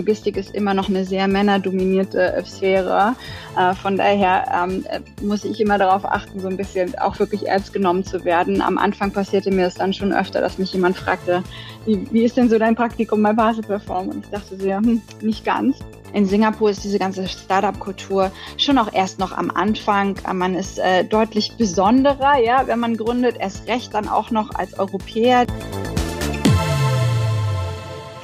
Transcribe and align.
Logistik 0.00 0.38
ist 0.38 0.54
immer 0.54 0.72
noch 0.72 0.88
eine 0.88 1.04
sehr 1.04 1.28
männerdominierte 1.28 2.32
äh, 2.32 2.42
Sphäre. 2.42 3.14
Äh, 3.54 3.74
von 3.74 3.98
daher 3.98 4.46
ähm, 4.50 4.86
äh, 4.88 5.00
muss 5.22 5.44
ich 5.44 5.60
immer 5.60 5.76
darauf 5.76 6.06
achten, 6.06 6.40
so 6.40 6.48
ein 6.48 6.56
bisschen 6.56 6.98
auch 6.98 7.18
wirklich 7.18 7.46
ernst 7.48 7.74
genommen 7.74 8.02
zu 8.02 8.24
werden. 8.24 8.62
Am 8.62 8.78
Anfang 8.78 9.10
passierte 9.10 9.50
mir 9.50 9.64
das 9.64 9.74
dann 9.74 9.92
schon 9.92 10.14
öfter, 10.14 10.40
dass 10.40 10.56
mich 10.56 10.72
jemand 10.72 10.96
fragte, 10.96 11.42
wie, 11.84 12.06
wie 12.10 12.24
ist 12.24 12.38
denn 12.38 12.48
so 12.48 12.58
dein 12.58 12.76
Praktikum 12.76 13.22
bei 13.22 13.34
Basel 13.34 13.62
Perform? 13.62 14.08
Und 14.08 14.24
ich 14.24 14.30
dachte 14.30 14.56
ja, 14.66 14.78
hm, 14.78 15.02
nicht 15.20 15.44
ganz. 15.44 15.76
In 16.14 16.24
Singapur 16.24 16.70
ist 16.70 16.82
diese 16.82 16.98
ganze 16.98 17.28
Startup-Kultur 17.28 18.32
schon 18.56 18.78
auch 18.78 18.92
erst 18.92 19.18
noch 19.18 19.32
am 19.32 19.50
Anfang. 19.50 20.16
Man 20.32 20.54
ist 20.54 20.78
äh, 20.78 21.04
deutlich 21.04 21.52
besonderer, 21.58 22.38
ja, 22.38 22.66
wenn 22.66 22.80
man 22.80 22.96
gründet, 22.96 23.36
erst 23.38 23.68
recht 23.68 23.92
dann 23.92 24.08
auch 24.08 24.30
noch 24.30 24.54
als 24.54 24.78
Europäer. 24.78 25.46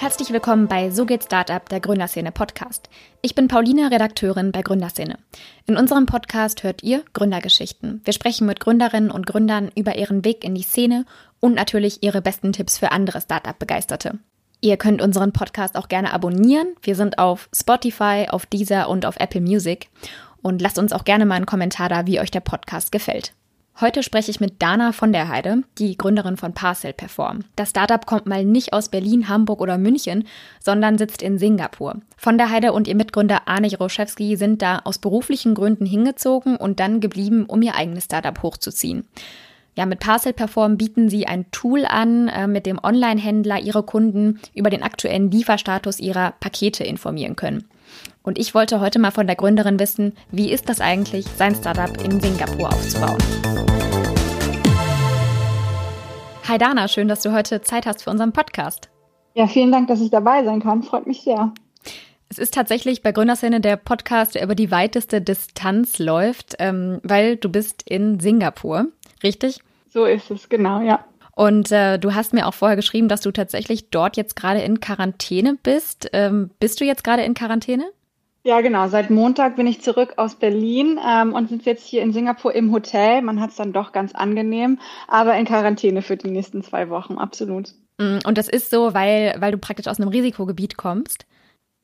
Herzlich 0.07 0.33
willkommen 0.33 0.69
bei 0.69 0.91
So 0.93 1.05
geht 1.05 1.25
Startup, 1.25 1.69
der 1.69 1.81
Gründerszene 1.81 2.31
Podcast. 2.31 2.89
Ich 3.23 3.35
bin 3.35 3.49
Pauline, 3.49 3.91
Redakteurin 3.91 4.53
bei 4.53 4.63
Gründerszene. 4.63 5.19
In 5.67 5.77
unserem 5.77 6.07
Podcast 6.07 6.63
hört 6.63 6.85
ihr 6.85 7.03
Gründergeschichten. 7.13 8.03
Wir 8.05 8.13
sprechen 8.13 8.47
mit 8.47 8.61
Gründerinnen 8.61 9.11
und 9.11 9.27
Gründern 9.27 9.73
über 9.75 9.97
ihren 9.97 10.25
Weg 10.25 10.45
in 10.45 10.55
die 10.55 10.63
Szene 10.63 11.07
und 11.41 11.55
natürlich 11.55 12.05
ihre 12.05 12.23
besten 12.23 12.53
Tipps 12.53 12.79
für 12.79 12.93
andere 12.93 13.21
Startup-Begeisterte. 13.21 14.21
Ihr 14.61 14.77
könnt 14.77 15.03
unseren 15.03 15.33
Podcast 15.33 15.77
auch 15.77 15.89
gerne 15.89 16.13
abonnieren. 16.13 16.69
Wir 16.83 16.95
sind 16.95 17.19
auf 17.19 17.49
Spotify, 17.53 18.29
auf 18.31 18.47
Deezer 18.47 18.89
und 18.89 19.07
auf 19.07 19.19
Apple 19.19 19.41
Music. 19.41 19.91
Und 20.41 20.63
lasst 20.63 20.79
uns 20.79 20.93
auch 20.93 21.03
gerne 21.03 21.27
mal 21.27 21.35
einen 21.35 21.47
Kommentar 21.47 21.89
da, 21.89 22.07
wie 22.07 22.21
euch 22.21 22.31
der 22.31 22.39
Podcast 22.39 22.93
gefällt. 22.93 23.33
Heute 23.79 24.03
spreche 24.03 24.31
ich 24.31 24.41
mit 24.41 24.63
Dana 24.63 24.93
von 24.93 25.13
der 25.13 25.29
Heide, 25.29 25.63
die 25.77 25.99
Gründerin 25.99 26.39
von 26.39 26.55
Parcel 26.55 26.95
Perform. 26.95 27.41
Das 27.57 27.71
Startup 27.71 28.07
kommt 28.07 28.25
mal 28.25 28.43
nicht 28.43 28.73
aus 28.73 28.89
Berlin, 28.89 29.29
Hamburg 29.29 29.61
oder 29.61 29.77
München, 29.77 30.25
sondern 30.61 30.97
sitzt 30.97 31.21
in 31.21 31.37
Singapur. 31.37 31.97
Von 32.17 32.39
der 32.39 32.49
Heide 32.49 32.73
und 32.73 32.89
ihr 32.89 32.95
Mitgründer 32.95 33.43
Arne 33.45 33.67
Jaroszewski 33.67 34.37
sind 34.37 34.63
da 34.63 34.81
aus 34.85 34.97
beruflichen 34.97 35.55
Gründen 35.55 35.85
hingezogen 35.85 36.57
und 36.57 36.81
dann 36.81 37.01
geblieben, 37.01 37.45
um 37.45 37.61
ihr 37.61 37.75
eigenes 37.75 38.05
Startup 38.05 38.43
hochzuziehen. 38.43 39.07
Ja, 39.75 39.85
mit 39.85 40.01
Parcel 40.01 40.33
Perform 40.33 40.79
bieten 40.79 41.11
sie 41.11 41.27
ein 41.27 41.51
Tool 41.51 41.85
an, 41.85 42.29
äh, 42.29 42.47
mit 42.47 42.65
dem 42.65 42.81
Online-Händler 42.83 43.61
ihre 43.61 43.83
Kunden 43.83 44.41
über 44.55 44.71
den 44.71 44.83
aktuellen 44.83 45.31
Lieferstatus 45.31 46.01
ihrer 46.01 46.33
Pakete 46.41 46.83
informieren 46.83 47.37
können. 47.37 47.69
Und 48.23 48.39
ich 48.39 48.55
wollte 48.55 48.81
heute 48.81 48.99
mal 48.99 49.11
von 49.13 49.27
der 49.27 49.37
Gründerin 49.37 49.79
wissen, 49.79 50.15
wie 50.31 50.51
ist 50.51 50.69
das 50.69 50.81
eigentlich, 50.81 51.27
sein 51.37 51.55
Startup 51.55 52.03
in 52.03 52.21
Singapur 52.21 52.69
aufzubauen? 52.69 53.19
Hi 56.49 56.59
Dana, 56.59 56.87
schön, 56.87 57.09
dass 57.09 57.23
du 57.23 57.33
heute 57.33 57.61
Zeit 57.63 57.87
hast 57.87 58.05
für 58.05 58.11
unseren 58.11 58.33
Podcast. 58.33 58.89
Ja, 59.35 59.49
vielen 59.49 59.73
Dank, 59.73 59.89
dass 59.89 60.01
ich 60.01 60.11
dabei 60.11 60.45
sein 60.45 60.61
kann. 60.61 60.85
Freut 60.85 61.05
mich 61.05 61.23
sehr. 61.23 61.53
Es 62.29 62.39
ist 62.39 62.55
tatsächlich 62.55 63.03
bei 63.03 63.11
Gründerszene 63.11 63.61
der 63.61 63.77
Podcast, 63.77 64.37
der 64.37 64.45
über 64.45 64.55
die 64.55 64.71
weiteste 64.71 65.21
Distanz 65.21 65.99
läuft, 65.99 66.55
ähm, 66.61 67.01
weil 67.03 67.35
du 67.35 67.49
bist 67.49 67.83
in 67.91 68.21
Singapur, 68.21 68.87
richtig? 69.25 69.59
So 69.89 70.05
ist 70.05 70.31
es, 70.31 70.49
genau, 70.49 70.81
ja. 70.83 71.05
Und 71.35 71.73
äh, 71.73 71.99
du 71.99 72.15
hast 72.15 72.33
mir 72.33 72.47
auch 72.47 72.55
vorher 72.55 72.77
geschrieben, 72.77 73.09
dass 73.09 73.23
du 73.23 73.33
tatsächlich 73.33 73.91
dort 73.91 74.17
jetzt 74.17 74.37
gerade 74.37 74.61
in 74.61 74.79
Quarantäne 74.79 75.59
bist. 75.61 76.09
Ähm, 76.13 76.51
bist 76.61 76.81
du 76.81 76.85
jetzt 76.85 77.03
gerade 77.03 77.25
in 77.25 77.35
Quarantäne? 77.35 77.91
Ja, 78.47 78.61
genau. 78.61 78.87
Seit 78.87 79.11
Montag 79.11 79.57
bin 79.57 79.67
ich 79.67 79.83
zurück 79.83 80.15
aus 80.19 80.37
Berlin 80.37 81.01
ähm, 81.05 81.33
und 81.33 81.49
sind 81.49 81.65
jetzt 81.65 81.85
hier 81.85 82.03
in 82.03 82.13
Singapur 82.13 82.55
im 82.55 82.71
Hotel. 82.71 83.21
Man 83.21 83.41
hat 83.41 83.51
es 83.51 83.57
dann 83.57 83.73
doch 83.73 83.91
ganz 83.91 84.15
angenehm, 84.15 84.79
aber 85.09 85.37
in 85.37 85.47
Quarantäne 85.47 86.01
für 86.01 86.17
die 86.17 86.31
nächsten 86.31 86.63
zwei 86.63 86.89
Wochen, 86.89 87.19
absolut. 87.19 87.75
Mm, 87.99 88.19
und 88.25 88.39
das 88.39 88.49
ist 88.49 88.71
so, 88.71 88.95
weil, 88.95 89.35
weil 89.41 89.51
du 89.51 89.59
praktisch 89.59 89.89
aus 89.89 89.99
einem 89.99 90.11
Risikogebiet 90.11 90.77
kommst? 90.77 91.27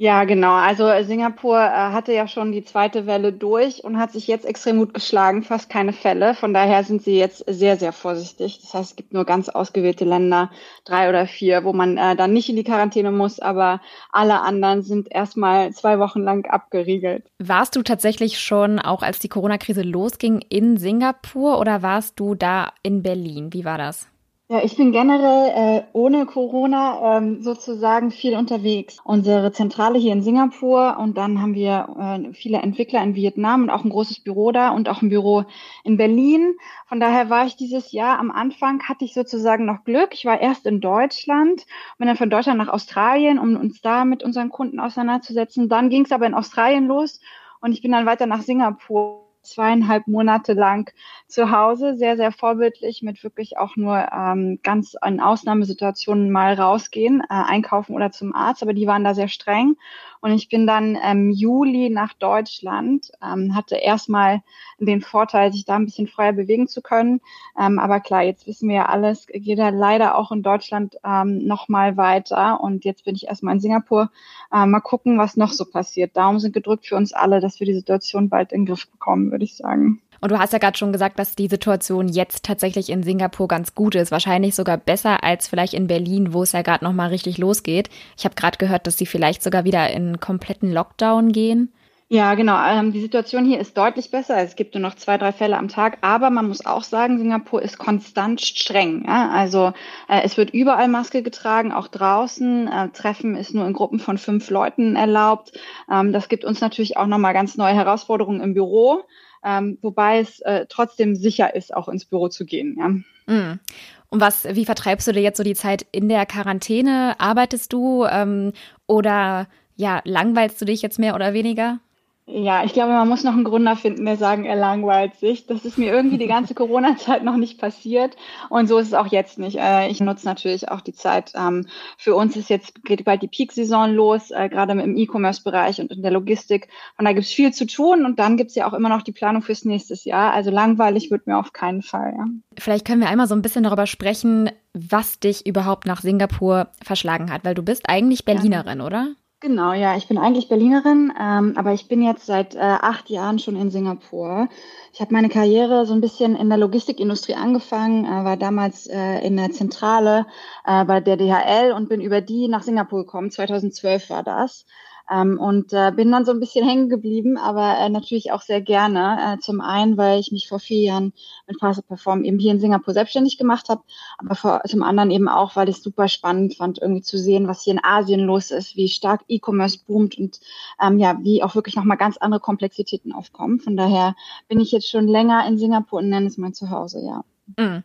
Ja, 0.03 0.25
genau. 0.25 0.55
Also 0.55 0.91
Singapur 1.05 1.61
äh, 1.61 1.70
hatte 1.70 2.12
ja 2.12 2.27
schon 2.27 2.50
die 2.50 2.64
zweite 2.64 3.06
Welle 3.06 3.33
durch 3.33 3.84
und 3.84 4.00
hat 4.00 4.11
sich 4.11 4.27
jetzt 4.27 4.44
extrem 4.44 4.78
gut 4.78 4.94
geschlagen, 4.94 5.44
fast 5.44 5.71
keine 5.71 5.93
Fälle. 5.93 6.34
Von 6.34 6.53
daher 6.53 6.82
sind 6.82 7.03
sie 7.03 7.16
jetzt 7.16 7.44
sehr, 7.47 7.76
sehr 7.76 7.93
vorsichtig. 7.93 8.59
Das 8.62 8.75
heißt, 8.75 8.91
es 8.91 8.97
gibt 8.97 9.12
nur 9.12 9.25
ganz 9.25 9.49
ausgewählte 9.49 10.04
Länder, 10.04 10.50
drei 10.84 11.09
oder 11.09 11.28
vier, 11.28 11.62
wo 11.62 11.72
man 11.72 11.99
äh, 11.99 12.16
dann 12.16 12.32
nicht 12.32 12.49
in 12.49 12.56
die 12.56 12.65
Quarantäne 12.65 13.12
muss, 13.12 13.38
aber 13.38 13.81
alle 14.10 14.41
anderen 14.41 14.82
sind 14.82 15.06
erstmal 15.09 15.71
zwei 15.71 16.00
Wochen 16.00 16.22
lang 16.22 16.47
abgeriegelt. 16.47 17.31
Warst 17.38 17.76
du 17.76 17.82
tatsächlich 17.82 18.41
schon, 18.41 18.81
auch 18.81 19.05
als 19.05 19.21
die 19.21 19.28
Corona-Krise 19.28 19.82
losging, 19.82 20.44
in 20.49 20.78
Singapur 20.78 21.60
oder 21.60 21.82
warst 21.82 22.19
du 22.19 22.34
da 22.34 22.72
in 22.82 23.05
Berlin? 23.05 23.53
Wie 23.53 23.65
war 23.65 23.78
das? 23.78 24.12
Ja, 24.52 24.62
ich 24.62 24.76
bin 24.76 24.92
generell 24.92 25.78
äh, 25.78 25.82
ohne 25.94 26.26
Corona 26.26 27.16
ähm, 27.16 27.42
sozusagen 27.42 28.10
viel 28.10 28.36
unterwegs. 28.36 28.98
Unsere 29.02 29.50
Zentrale 29.50 29.98
hier 29.98 30.12
in 30.12 30.20
Singapur 30.20 30.98
und 30.98 31.16
dann 31.16 31.40
haben 31.40 31.54
wir 31.54 31.88
äh, 31.98 32.34
viele 32.34 32.58
Entwickler 32.58 33.02
in 33.02 33.14
Vietnam 33.14 33.62
und 33.62 33.70
auch 33.70 33.82
ein 33.82 33.88
großes 33.88 34.20
Büro 34.20 34.52
da 34.52 34.68
und 34.68 34.90
auch 34.90 35.00
ein 35.00 35.08
Büro 35.08 35.44
in 35.84 35.96
Berlin. 35.96 36.54
Von 36.86 37.00
daher 37.00 37.30
war 37.30 37.46
ich 37.46 37.56
dieses 37.56 37.92
Jahr 37.92 38.18
am 38.18 38.30
Anfang 38.30 38.82
hatte 38.82 39.06
ich 39.06 39.14
sozusagen 39.14 39.64
noch 39.64 39.84
Glück. 39.84 40.10
Ich 40.12 40.26
war 40.26 40.38
erst 40.38 40.66
in 40.66 40.82
Deutschland, 40.82 41.64
bin 41.96 42.08
dann 42.08 42.19
von 42.19 42.28
Deutschland 42.28 42.58
nach 42.58 42.69
Australien, 42.69 43.38
um 43.38 43.56
uns 43.56 43.80
da 43.80 44.04
mit 44.04 44.22
unseren 44.22 44.50
Kunden 44.50 44.80
auseinanderzusetzen. 44.80 45.70
Dann 45.70 45.88
ging 45.88 46.04
es 46.04 46.12
aber 46.12 46.26
in 46.26 46.34
Australien 46.34 46.88
los 46.88 47.20
und 47.62 47.72
ich 47.72 47.80
bin 47.80 47.92
dann 47.92 48.04
weiter 48.04 48.26
nach 48.26 48.42
Singapur 48.42 49.22
zweieinhalb 49.42 50.06
Monate 50.06 50.53
lang 50.54 50.91
zu 51.26 51.50
Hause, 51.50 51.97
sehr, 51.97 52.16
sehr 52.16 52.32
vorbildlich, 52.32 53.03
mit 53.03 53.22
wirklich 53.25 53.58
auch 53.58 53.76
nur 53.76 54.08
ähm, 54.12 54.60
ganz 54.62 54.97
in 55.06 55.20
Ausnahmesituationen 55.20 56.30
mal 56.30 56.54
rausgehen, 56.54 57.20
äh, 57.22 57.25
einkaufen 57.28 57.94
oder 57.94 58.12
zum 58.12 58.34
Arzt, 58.34 58.62
aber 58.62 58.75
die 58.75 58.86
waren 58.86 59.04
da 59.04 59.14
sehr 59.14 59.28
streng. 59.28 59.76
Und 60.22 60.31
ich 60.31 60.49
bin 60.49 60.69
dann 60.69 60.94
im 60.94 61.33
Juli 61.33 61.91
nach 61.91 62.12
Deutschland, 62.15 63.10
ähm, 63.21 63.56
hatte 63.56 63.75
erstmal 63.75 64.43
den 64.78 65.00
Vorteil, 65.00 65.53
sich 65.53 65.65
da 65.65 65.75
ein 65.75 65.84
bisschen 65.84 66.06
freier 66.06 66.33
bewegen 66.33 66.69
zu 66.69 66.81
können. 66.81 67.21
Ähm, 67.59 67.81
aber 67.81 67.99
klar, 67.99 68.22
jetzt 68.22 68.47
wissen 68.47 68.69
wir 68.69 68.77
ja 68.77 68.87
alles, 68.87 69.27
geht 69.27 69.59
ja 69.59 69.71
leider 69.71 70.16
auch 70.16 70.31
in 70.31 70.44
Deutschland 70.44 70.97
ähm, 71.05 71.44
nochmal 71.44 71.97
weiter. 71.97 72.61
Und 72.61 72.84
jetzt 72.84 73.05
bin 73.05 73.16
ich 73.16 73.27
erstmal 73.27 73.55
in 73.55 73.61
Singapur. 73.61 74.12
Äh, 74.53 74.65
mal 74.65 74.81
gucken, 74.81 75.19
was 75.19 75.37
noch 75.37 75.53
so 75.53 75.65
passiert. 75.65 76.16
Daumen 76.16 76.38
sind 76.38 76.55
gedrückt 76.55 76.87
für 76.87 76.94
uns 76.94 77.12
alle, 77.12 77.41
dass 77.41 77.59
wir 77.59 77.66
die 77.66 77.75
Situation 77.75 78.28
bald 78.28 78.53
in 78.53 78.61
den 78.61 78.66
Griff 78.66 78.88
bekommen, 78.88 79.32
würde 79.32 79.44
ich 79.44 79.56
sagen. 79.56 80.00
Und 80.22 80.31
du 80.31 80.38
hast 80.38 80.53
ja 80.53 80.60
gerade 80.60 80.78
schon 80.78 80.93
gesagt, 80.93 81.19
dass 81.19 81.34
die 81.34 81.49
Situation 81.49 82.06
jetzt 82.06 82.44
tatsächlich 82.44 82.91
in 82.91 83.03
Singapur 83.03 83.49
ganz 83.49 83.75
gut 83.75 83.97
ist. 83.97 84.12
Wahrscheinlich 84.12 84.55
sogar 84.55 84.77
besser 84.77 85.25
als 85.25 85.49
vielleicht 85.49 85.75
in 85.75 85.88
Berlin, 85.88 86.33
wo 86.33 86.44
es 86.44 86.53
ja 86.53 86.62
gerade 86.62 86.84
nochmal 86.84 87.09
richtig 87.09 87.38
losgeht. 87.38 87.91
Ich 88.16 88.25
habe 88.25 88.37
gerade 88.37 88.56
gehört, 88.56 88.87
dass 88.87 88.97
sie 88.97 89.06
vielleicht 89.06 89.43
sogar 89.43 89.65
wieder 89.65 89.91
in 89.91 90.21
kompletten 90.21 90.72
Lockdown 90.72 91.32
gehen. 91.32 91.72
Ja, 92.09 92.34
genau. 92.34 92.56
Ähm, 92.65 92.93
die 92.93 93.00
Situation 93.00 93.44
hier 93.44 93.59
ist 93.59 93.77
deutlich 93.77 94.12
besser. 94.12 94.37
Es 94.37 94.55
gibt 94.55 94.75
nur 94.75 94.82
noch 94.82 94.94
zwei, 94.94 95.19
drei 95.19 95.32
Fälle 95.32 95.56
am 95.56 95.66
Tag. 95.66 95.99
Aber 96.03 96.31
man 96.31 96.47
muss 96.47 96.65
auch 96.65 96.84
sagen, 96.84 97.19
Singapur 97.19 97.61
ist 97.61 97.78
konstant 97.78 98.41
streng. 98.43 99.09
Also 99.09 99.72
äh, 100.09 100.21
es 100.22 100.37
wird 100.37 100.50
überall 100.50 100.87
Maske 100.87 101.25
getragen, 101.25 101.72
auch 101.72 101.88
draußen. 101.88 102.69
Äh, 102.69 102.91
Treffen 102.91 103.34
ist 103.34 103.55
nur 103.55 103.66
in 103.66 103.72
Gruppen 103.72 103.99
von 103.99 104.19
fünf 104.19 104.50
Leuten 104.50 104.94
erlaubt. 104.94 105.59
Ähm, 105.91 106.12
das 106.12 106.28
gibt 106.28 106.44
uns 106.44 106.61
natürlich 106.61 106.97
auch 106.97 107.06
nochmal 107.09 107.32
ganz 107.32 107.56
neue 107.56 107.75
Herausforderungen 107.75 108.41
im 108.41 108.55
Büro 108.55 109.03
ähm, 109.44 109.78
wobei 109.82 110.20
es 110.20 110.41
äh, 110.41 110.66
trotzdem 110.69 111.16
sicher 111.16 111.54
ist, 111.54 111.75
auch 111.75 111.88
ins 111.88 112.04
Büro 112.04 112.28
zu 112.28 112.44
gehen. 112.44 112.76
Ja. 112.78 112.88
Mm. 113.34 113.60
Und 114.08 114.20
was, 114.20 114.44
wie 114.44 114.66
vertreibst 114.66 115.08
du 115.08 115.12
dir 115.12 115.22
jetzt 115.22 115.38
so 115.38 115.42
die 115.42 115.54
Zeit 115.54 115.86
in 115.91 116.08
der 116.08 116.26
Quarantäne? 116.26 117.14
Arbeitest 117.19 117.72
du 117.72 118.04
ähm, 118.04 118.52
oder 118.86 119.48
ja, 119.76 120.02
langweilst 120.04 120.60
du 120.60 120.66
dich 120.66 120.82
jetzt 120.82 120.98
mehr 120.98 121.14
oder 121.14 121.32
weniger? 121.32 121.81
Ja, 122.27 122.65
ich 122.65 122.72
glaube, 122.72 122.93
man 122.93 123.09
muss 123.09 123.25
noch 123.25 123.33
einen 123.33 123.43
Gründer 123.43 123.75
finden, 123.75 124.05
der 124.05 124.16
sagen, 124.16 124.44
er 124.44 124.55
langweilt 124.55 125.16
sich. 125.16 125.47
Das 125.47 125.65
ist 125.65 125.77
mir 125.77 125.93
irgendwie 125.93 126.19
die 126.19 126.28
ganze 126.28 126.55
Corona-Zeit 126.56 127.25
noch 127.25 127.37
nicht 127.37 127.59
passiert. 127.60 128.16
Und 128.49 128.69
so 128.69 128.78
ist 128.78 128.88
es 128.88 128.94
auch 128.94 129.09
jetzt 129.09 129.41
nicht. 129.41 129.59
Äh, 129.59 129.88
ich 129.88 130.00
nutze 130.00 130.25
natürlich 130.27 130.69
auch 130.69 130.81
die 130.81 130.93
Zeit. 130.93 131.32
Ähm, 131.34 131.66
für 131.99 132.15
uns 132.15 132.37
ist 132.37 132.49
jetzt, 132.49 132.84
geht 132.84 133.05
bald 133.05 133.22
die 133.22 133.28
Peak-Saison 133.28 133.93
los, 133.93 134.31
äh, 134.31 134.49
gerade 134.49 134.73
im 134.73 134.96
E-Commerce-Bereich 134.96 135.81
und 135.81 135.91
in 135.91 136.02
der 136.02 136.12
Logistik. 136.12 136.69
Und 136.96 137.06
da 137.06 137.12
gibt 137.12 137.26
es 137.26 137.32
viel 137.32 137.52
zu 137.52 137.67
tun. 137.67 138.06
Und 138.06 138.20
dann 138.20 138.37
gibt 138.37 138.50
es 138.50 138.55
ja 138.55 138.69
auch 138.69 138.73
immer 138.73 138.88
noch 138.88 139.02
die 139.02 139.12
Planung 139.12 139.43
fürs 139.43 139.64
nächste 139.64 139.94
Jahr. 140.08 140.32
Also 140.32 140.52
langweilig 140.52 141.11
wird 141.11 141.26
mir 141.26 141.38
auf 141.38 141.52
keinen 141.52 141.82
Fall. 141.82 142.14
Ja. 142.17 142.26
Vielleicht 142.56 142.87
können 142.87 143.00
wir 143.00 143.08
einmal 143.08 143.26
so 143.26 143.35
ein 143.35 143.43
bisschen 143.43 143.64
darüber 143.64 143.88
sprechen, 143.88 144.49
was 144.75 145.19
dich 145.19 145.44
überhaupt 145.44 145.87
nach 145.87 146.02
Singapur 146.02 146.69
verschlagen 146.82 147.32
hat. 147.32 147.44
Weil 147.44 147.56
du 147.56 147.62
bist 147.62 147.88
eigentlich 147.88 148.25
Berlinerin, 148.25 148.79
ja. 148.79 148.87
oder? 148.87 149.08
Genau, 149.43 149.73
ja, 149.73 149.97
ich 149.97 150.06
bin 150.06 150.19
eigentlich 150.19 150.49
Berlinerin, 150.49 151.12
ähm, 151.21 151.55
aber 151.56 151.73
ich 151.73 151.89
bin 151.89 152.00
jetzt 152.00 152.27
seit 152.27 152.55
äh, 152.55 152.61
acht 152.61 153.11
Jahren 153.11 153.41
schon 153.41 153.56
in 153.56 153.71
Singapur. 153.73 154.49
Ich 154.93 155.00
habe 155.00 155.12
meine 155.12 155.29
Karriere 155.29 155.85
so 155.85 155.94
ein 155.94 156.00
bisschen 156.00 156.37
in 156.37 156.49
der 156.49 156.59
Logistikindustrie 156.59 157.35
angefangen, 157.35 158.05
äh, 158.05 158.25
war 158.25 158.37
damals 158.37 158.87
äh, 158.87 159.19
in 159.27 159.37
der 159.37 159.50
Zentrale 159.50 160.27
äh, 160.65 160.85
bei 160.85 161.00
der 161.00 161.17
DHL 161.17 161.73
und 161.73 161.89
bin 161.89 162.00
über 162.00 162.21
die 162.21 162.47
nach 162.47 162.62
Singapur 162.62 163.00
gekommen. 163.05 163.33
2012 163.33 164.11
war 164.11 164.23
das. 164.23 164.65
Ähm, 165.10 165.38
und 165.38 165.72
äh, 165.72 165.93
bin 165.94 166.10
dann 166.10 166.25
so 166.25 166.32
ein 166.32 166.40
bisschen 166.40 166.66
hängen 166.66 166.88
geblieben, 166.88 167.37
aber 167.37 167.78
äh, 167.78 167.88
natürlich 167.88 168.32
auch 168.32 168.43
sehr 168.43 168.60
gerne. 168.60 169.34
Äh, 169.34 169.38
zum 169.40 169.60
einen, 169.60 169.96
weil 169.96 170.20
ich 170.20 170.32
mich 170.32 170.49
vor 170.49 170.58
vier 170.58 170.81
Jahren 170.81 171.12
mit 171.46 171.58
Fast 171.60 171.87
Perform 171.87 172.25
eben 172.25 172.38
hier 172.38 172.52
in 172.52 172.60
Singapur 172.60 172.94
selbstständig 172.94 173.38
gemacht 173.38 173.69
habe, 173.69 173.82
aber 174.19 174.34
vor, 174.34 174.62
zum 174.66 174.82
anderen 174.82 175.10
eben 175.10 175.28
auch, 175.28 175.56
weil 175.56 175.69
ich 175.69 175.76
es 175.76 175.82
super 175.82 176.08
spannend 176.08 176.56
fand, 176.56 176.78
irgendwie 176.81 177.02
zu 177.02 177.19
sehen, 177.19 177.49
was 177.49 177.62
hier 177.62 177.75
in 177.75 177.84
Asien 177.84 178.20
los 178.20 178.50
ist, 178.50 178.76
wie 178.76 178.88
stark 178.88 179.22
E-Commerce 179.28 179.81
boomt 179.87 180.19
und 180.19 180.40
ähm, 180.81 180.99
ja, 180.99 181.19
wie 181.22 181.43
auch 181.43 181.55
wirklich 181.55 181.76
nochmal 181.76 181.96
ganz 181.96 182.16
andere 182.16 182.40
Komplexitäten 182.40 183.12
aufkommen. 183.12 183.60
Von 183.60 183.76
daher 183.76 184.14
bin 184.48 184.60
ich 184.60 184.72
jetzt 184.72 184.90
schon 184.90 185.08
länger 185.08 185.46
in 185.46 185.58
Singapur 185.58 186.00
und 186.00 186.08
nenne 186.08 186.26
es 186.26 186.38
mein 186.38 186.55
Zuhause, 186.55 187.00
ja. 187.05 187.25
Mhm. 187.58 187.82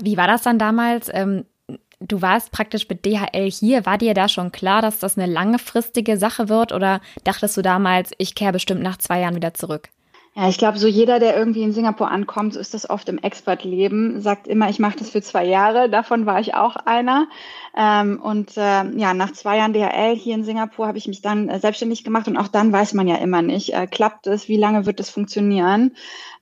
Wie 0.00 0.16
war 0.16 0.26
das 0.26 0.42
dann 0.42 0.58
damals? 0.58 1.10
Ähm, 1.12 1.44
du 2.08 2.22
warst 2.22 2.50
praktisch 2.50 2.88
mit 2.88 3.04
DHL 3.04 3.50
hier. 3.50 3.86
War 3.86 3.98
dir 3.98 4.14
da 4.14 4.28
schon 4.28 4.52
klar, 4.52 4.82
dass 4.82 4.98
das 4.98 5.18
eine 5.18 5.30
langfristige 5.32 6.16
Sache 6.16 6.48
wird 6.48 6.72
oder 6.72 7.00
dachtest 7.24 7.56
du 7.56 7.62
damals, 7.62 8.12
ich 8.18 8.34
kehre 8.34 8.52
bestimmt 8.52 8.82
nach 8.82 8.98
zwei 8.98 9.20
Jahren 9.20 9.36
wieder 9.36 9.54
zurück? 9.54 9.88
Ja, 10.36 10.48
ich 10.48 10.58
glaube, 10.58 10.78
so 10.78 10.88
jeder, 10.88 11.20
der 11.20 11.36
irgendwie 11.36 11.62
in 11.62 11.72
Singapur 11.72 12.10
ankommt, 12.10 12.54
so 12.54 12.60
ist 12.60 12.74
das 12.74 12.90
oft 12.90 13.08
im 13.08 13.18
Expert-Leben, 13.18 14.20
sagt 14.20 14.48
immer, 14.48 14.68
ich 14.68 14.80
mache 14.80 14.98
das 14.98 15.10
für 15.10 15.22
zwei 15.22 15.44
Jahre. 15.44 15.88
Davon 15.88 16.26
war 16.26 16.40
ich 16.40 16.54
auch 16.54 16.74
einer. 16.74 17.28
Ähm, 17.76 18.20
und 18.20 18.56
äh, 18.56 18.84
ja, 18.96 19.14
nach 19.14 19.32
zwei 19.32 19.58
Jahren 19.58 19.72
DHL 19.72 20.16
hier 20.16 20.34
in 20.34 20.42
Singapur 20.42 20.88
habe 20.88 20.98
ich 20.98 21.06
mich 21.06 21.22
dann 21.22 21.48
äh, 21.48 21.60
selbstständig 21.60 22.02
gemacht 22.02 22.26
und 22.26 22.36
auch 22.36 22.48
dann 22.48 22.72
weiß 22.72 22.94
man 22.94 23.06
ja 23.06 23.16
immer 23.16 23.42
nicht, 23.42 23.74
äh, 23.74 23.86
klappt 23.86 24.26
es, 24.26 24.48
wie 24.48 24.56
lange 24.56 24.86
wird 24.86 24.98
es 24.98 25.08
funktionieren. 25.08 25.92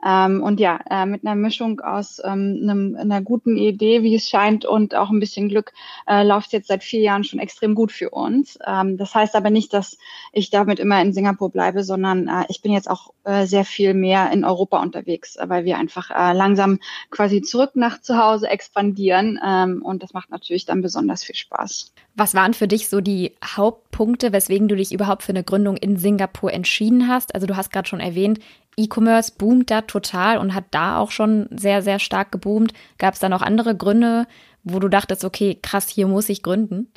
Ähm, 0.05 0.43
und 0.43 0.59
ja, 0.59 0.81
äh, 0.91 1.07
mit 1.07 1.25
einer 1.25 1.37
Mischung 1.37 1.81
aus 1.81 2.21
ähm, 2.25 2.61
einem, 2.63 2.97
einer 2.99 3.23
guten 3.23 3.57
Idee, 3.57 4.03
wie 4.03 4.15
es 4.15 4.29
scheint, 4.29 4.65
und 4.65 4.95
auch 4.95 5.11
ein 5.11 5.21
bisschen 5.21 5.49
Glück, 5.49 5.73
äh, 6.09 6.25
läuft 6.25 6.53
jetzt 6.53 6.69
seit 6.69 6.83
vier 6.83 7.01
Jahren 7.01 7.25
schon 7.25 7.39
extrem 7.39 7.75
gut 7.75 7.93
für 7.93 8.11
uns. 8.11 8.59
Ähm, 8.67 8.97
das 8.97 9.15
heißt 9.15 9.37
aber 9.37 9.51
nicht, 9.51 9.73
dass 9.73 9.99
ich 10.33 10.51
damit 10.51 10.81
immer 10.81 11.01
in 11.01 11.13
Singapur 11.13 11.51
bleibe, 11.51 11.85
sondern 11.85 12.29
äh, 12.29 12.45
ich 12.49 12.63
bin 12.63 12.73
jetzt 12.73 12.91
auch 12.91 13.13
sehr 13.45 13.65
viel 13.65 13.82
mehr 13.89 14.31
in 14.33 14.45
Europa 14.45 14.81
unterwegs, 14.81 15.37
äh, 15.37 15.49
weil 15.49 15.65
wir 15.65 15.79
einfach 15.79 16.11
äh, 16.11 16.33
langsam 16.33 16.79
quasi 17.11 17.43
zurück 17.43 17.73
nach 17.75 18.01
zu 18.01 18.17
Hause 18.17 18.49
expandieren. 18.49 19.39
Ähm, 19.45 19.83
und 19.83 20.03
das 20.03 20.13
macht 20.13 20.31
natürlich 20.31 20.65
dann 20.65 20.81
besonders 20.83 21.25
viel 21.25 21.35
Spaß. 21.35 21.93
Was 22.15 22.35
waren 22.35 22.55
für 22.55 22.69
dich 22.69 22.89
so 22.89 23.01
die 23.01 23.35
Hauptpunkte, 23.45 24.33
weswegen 24.33 24.69
du 24.69 24.77
dich 24.77 24.93
überhaupt 24.93 25.23
für 25.23 25.33
eine 25.33 25.45
Gründung 25.45 25.77
in 25.77 25.97
Singapur 25.97 26.53
entschieden 26.53 27.09
hast? 27.09 27.35
Also 27.35 27.47
du 27.47 27.57
hast 27.57 27.73
gerade 27.73 27.89
schon 27.89 28.01
erwähnt, 28.01 28.39
E-Commerce 28.77 29.33
boomt 29.37 29.71
da 29.71 29.83
total 29.83 30.39
und 30.39 30.55
hat 30.55 30.65
da 30.71 30.99
auch 30.99 31.11
schon 31.11 31.49
sehr, 31.51 31.83
sehr 31.83 31.99
stark 31.99 32.33
geboomt. 32.33 32.73
Gab 32.99 33.15
es 33.15 33.21
da 33.21 33.29
noch 33.29 33.43
andere 33.43 33.77
Gründe, 33.77 34.27
wo 34.65 34.79
du 34.79 34.89
dachtest, 34.89 35.25
okay, 35.25 35.59
krass, 35.61 35.89
hier 35.89 36.07
muss 36.07 36.29
ich 36.29 36.43
gründen? 36.43 36.89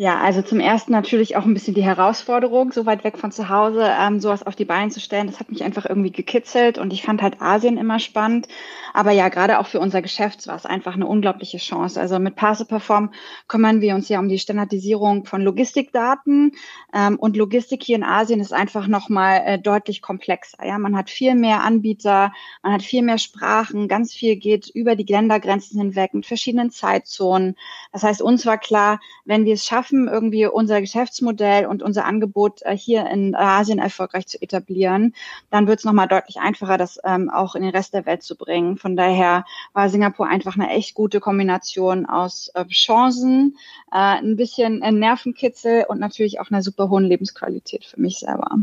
Ja, 0.00 0.20
also 0.20 0.42
zum 0.42 0.60
ersten 0.60 0.92
natürlich 0.92 1.34
auch 1.34 1.44
ein 1.44 1.54
bisschen 1.54 1.74
die 1.74 1.82
Herausforderung, 1.82 2.70
so 2.70 2.86
weit 2.86 3.02
weg 3.02 3.18
von 3.18 3.32
zu 3.32 3.48
Hause, 3.48 3.82
ähm, 3.98 4.20
sowas 4.20 4.44
auf 4.44 4.54
die 4.54 4.64
Beine 4.64 4.92
zu 4.92 5.00
stellen. 5.00 5.26
Das 5.26 5.40
hat 5.40 5.50
mich 5.50 5.64
einfach 5.64 5.86
irgendwie 5.86 6.12
gekitzelt 6.12 6.78
und 6.78 6.92
ich 6.92 7.02
fand 7.02 7.20
halt 7.20 7.42
Asien 7.42 7.76
immer 7.76 7.98
spannend. 7.98 8.46
Aber 8.94 9.10
ja, 9.10 9.28
gerade 9.28 9.58
auch 9.58 9.66
für 9.66 9.80
unser 9.80 10.00
Geschäft 10.00 10.46
war 10.46 10.54
es 10.54 10.66
einfach 10.66 10.94
eine 10.94 11.04
unglaubliche 11.06 11.58
Chance. 11.58 12.00
Also 12.00 12.20
mit 12.20 12.36
Parse 12.36 12.64
Perform 12.64 13.10
kümmern 13.48 13.80
wir 13.80 13.96
uns 13.96 14.08
ja 14.08 14.20
um 14.20 14.28
die 14.28 14.38
Standardisierung 14.38 15.24
von 15.24 15.42
Logistikdaten 15.42 16.52
ähm, 16.94 17.18
und 17.18 17.36
Logistik 17.36 17.82
hier 17.82 17.96
in 17.96 18.04
Asien 18.04 18.38
ist 18.40 18.52
einfach 18.52 18.86
nochmal 18.86 19.42
äh, 19.44 19.58
deutlich 19.58 20.00
komplexer. 20.00 20.64
Ja, 20.64 20.78
man 20.78 20.96
hat 20.96 21.10
viel 21.10 21.34
mehr 21.34 21.64
Anbieter, 21.64 22.32
man 22.62 22.72
hat 22.72 22.82
viel 22.82 23.02
mehr 23.02 23.18
Sprachen, 23.18 23.88
ganz 23.88 24.14
viel 24.14 24.36
geht 24.36 24.68
über 24.68 24.94
die 24.94 25.10
Ländergrenzen 25.12 25.80
hinweg 25.80 26.14
mit 26.14 26.24
verschiedenen 26.24 26.70
Zeitzonen. 26.70 27.56
Das 27.92 28.04
heißt, 28.04 28.22
uns 28.22 28.46
war 28.46 28.58
klar, 28.58 29.00
wenn 29.24 29.44
wir 29.44 29.54
es 29.54 29.64
schaffen, 29.66 29.87
schaffen, 29.88 30.08
irgendwie 30.08 30.46
unser 30.46 30.80
Geschäftsmodell 30.80 31.66
und 31.66 31.82
unser 31.82 32.04
Angebot 32.04 32.62
äh, 32.62 32.76
hier 32.76 33.06
in 33.08 33.34
Asien 33.34 33.78
erfolgreich 33.78 34.26
zu 34.26 34.40
etablieren, 34.40 35.14
dann 35.50 35.66
wird 35.66 35.80
es 35.80 35.84
nochmal 35.84 36.08
deutlich 36.08 36.38
einfacher, 36.38 36.78
das 36.78 36.98
ähm, 37.04 37.30
auch 37.30 37.54
in 37.54 37.62
den 37.62 37.70
Rest 37.70 37.94
der 37.94 38.06
Welt 38.06 38.22
zu 38.22 38.36
bringen. 38.36 38.76
Von 38.76 38.96
daher 38.96 39.44
war 39.72 39.88
Singapur 39.88 40.26
einfach 40.26 40.56
eine 40.56 40.70
echt 40.70 40.94
gute 40.94 41.20
Kombination 41.20 42.06
aus 42.06 42.50
äh, 42.54 42.64
Chancen, 42.66 43.56
äh, 43.90 43.96
ein 43.96 44.36
bisschen 44.36 44.82
äh, 44.82 44.92
Nervenkitzel 44.92 45.84
und 45.88 46.00
natürlich 46.00 46.40
auch 46.40 46.50
einer 46.50 46.62
super 46.62 46.88
hohen 46.90 47.04
Lebensqualität 47.04 47.84
für 47.84 48.00
mich 48.00 48.18
selber. 48.18 48.58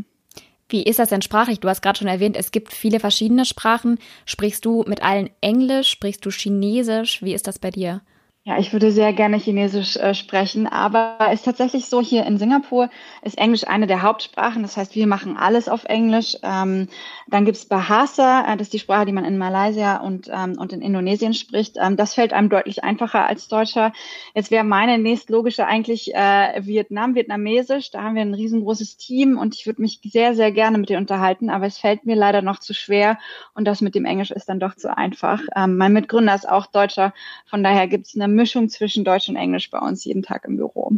Wie 0.67 0.83
ist 0.83 0.97
das 0.97 1.09
denn 1.09 1.21
sprachlich? 1.21 1.59
Du 1.59 1.69
hast 1.69 1.83
gerade 1.83 1.99
schon 1.99 2.07
erwähnt, 2.07 2.35
es 2.35 2.51
gibt 2.51 2.73
viele 2.73 2.99
verschiedene 2.99 3.45
Sprachen. 3.45 3.99
Sprichst 4.25 4.65
du 4.65 4.83
mit 4.87 5.03
allen 5.03 5.29
Englisch? 5.39 5.89
Sprichst 5.89 6.25
du 6.25 6.31
Chinesisch? 6.31 7.21
Wie 7.21 7.35
ist 7.35 7.45
das 7.45 7.59
bei 7.59 7.69
dir? 7.69 8.01
Ja, 8.47 8.59
ich 8.59 8.73
würde 8.73 8.91
sehr 8.91 9.11
gerne 9.11 9.37
Chinesisch 9.37 9.97
äh, 9.97 10.13
sprechen, 10.13 10.67
aber 10.67 11.17
es 11.31 11.39
ist 11.39 11.45
tatsächlich 11.45 11.87
so, 11.87 11.99
hier 11.99 12.27
in 12.27 12.37
Singapur 12.37 12.91
ist 13.23 13.39
Englisch 13.39 13.65
eine 13.65 13.87
der 13.87 14.03
Hauptsprachen. 14.03 14.61
Das 14.61 14.77
heißt, 14.77 14.93
wir 14.93 15.07
machen 15.07 15.35
alles 15.35 15.67
auf 15.67 15.85
Englisch. 15.85 16.37
Ähm, 16.43 16.87
dann 17.27 17.45
gibt's 17.45 17.65
Bahasa, 17.65 18.41
äh, 18.41 18.55
das 18.55 18.67
ist 18.67 18.73
die 18.73 18.79
Sprache, 18.79 19.07
die 19.07 19.13
man 19.13 19.25
in 19.25 19.39
Malaysia 19.39 19.97
und, 19.97 20.29
ähm, 20.31 20.59
und 20.59 20.73
in 20.73 20.83
Indonesien 20.83 21.33
spricht. 21.33 21.77
Ähm, 21.81 21.97
das 21.97 22.13
fällt 22.13 22.33
einem 22.33 22.49
deutlich 22.49 22.83
einfacher 22.83 23.25
als 23.25 23.47
Deutscher. 23.47 23.93
Jetzt 24.35 24.51
wäre 24.51 24.63
meine 24.63 24.99
nächstlogische 24.99 25.65
eigentlich 25.65 26.13
äh, 26.13 26.63
Vietnam, 26.63 27.15
Vietnamesisch. 27.15 27.89
Da 27.89 28.03
haben 28.03 28.13
wir 28.13 28.21
ein 28.21 28.35
riesengroßes 28.35 28.97
Team 28.97 29.39
und 29.39 29.55
ich 29.55 29.65
würde 29.65 29.81
mich 29.81 30.01
sehr, 30.03 30.35
sehr 30.35 30.51
gerne 30.51 30.77
mit 30.77 30.89
dir 30.89 30.99
unterhalten, 30.99 31.49
aber 31.49 31.65
es 31.65 31.79
fällt 31.79 32.05
mir 32.05 32.15
leider 32.15 32.43
noch 32.43 32.59
zu 32.59 32.75
schwer 32.75 33.17
und 33.55 33.65
das 33.65 33.81
mit 33.81 33.95
dem 33.95 34.05
Englisch 34.05 34.29
ist 34.29 34.49
dann 34.49 34.59
doch 34.59 34.75
zu 34.75 34.95
einfach. 34.95 35.41
Ähm, 35.55 35.77
mein 35.77 35.93
Mitgründer 35.93 36.35
ist 36.35 36.47
auch 36.47 36.67
Deutscher, 36.67 37.11
von 37.47 37.63
daher 37.63 37.87
gibt's 37.87 38.13
eine 38.15 38.34
Mischung 38.35 38.69
zwischen 38.69 39.03
Deutsch 39.03 39.29
und 39.29 39.35
Englisch 39.35 39.69
bei 39.71 39.79
uns 39.79 40.05
jeden 40.05 40.23
Tag 40.23 40.45
im 40.45 40.57
Büro. 40.57 40.91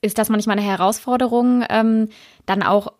Ist 0.00 0.18
das 0.18 0.28
manchmal 0.28 0.58
eine 0.58 0.66
Herausforderung, 0.66 1.64
ähm, 1.68 2.08
dann 2.46 2.62
auch 2.62 2.92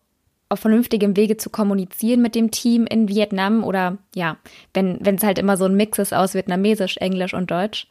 auf 0.48 0.60
vernünftigem 0.60 1.16
Wege 1.16 1.36
zu 1.36 1.50
kommunizieren 1.50 2.20
mit 2.20 2.34
dem 2.34 2.50
Team 2.50 2.86
in 2.86 3.08
Vietnam? 3.08 3.64
Oder 3.64 3.98
ja, 4.14 4.36
wenn 4.74 5.00
es 5.02 5.22
halt 5.22 5.38
immer 5.38 5.56
so 5.56 5.64
ein 5.64 5.76
Mix 5.76 5.98
ist 5.98 6.12
aus 6.12 6.34
Vietnamesisch, 6.34 6.98
Englisch 6.98 7.34
und 7.34 7.50
Deutsch? 7.50 7.88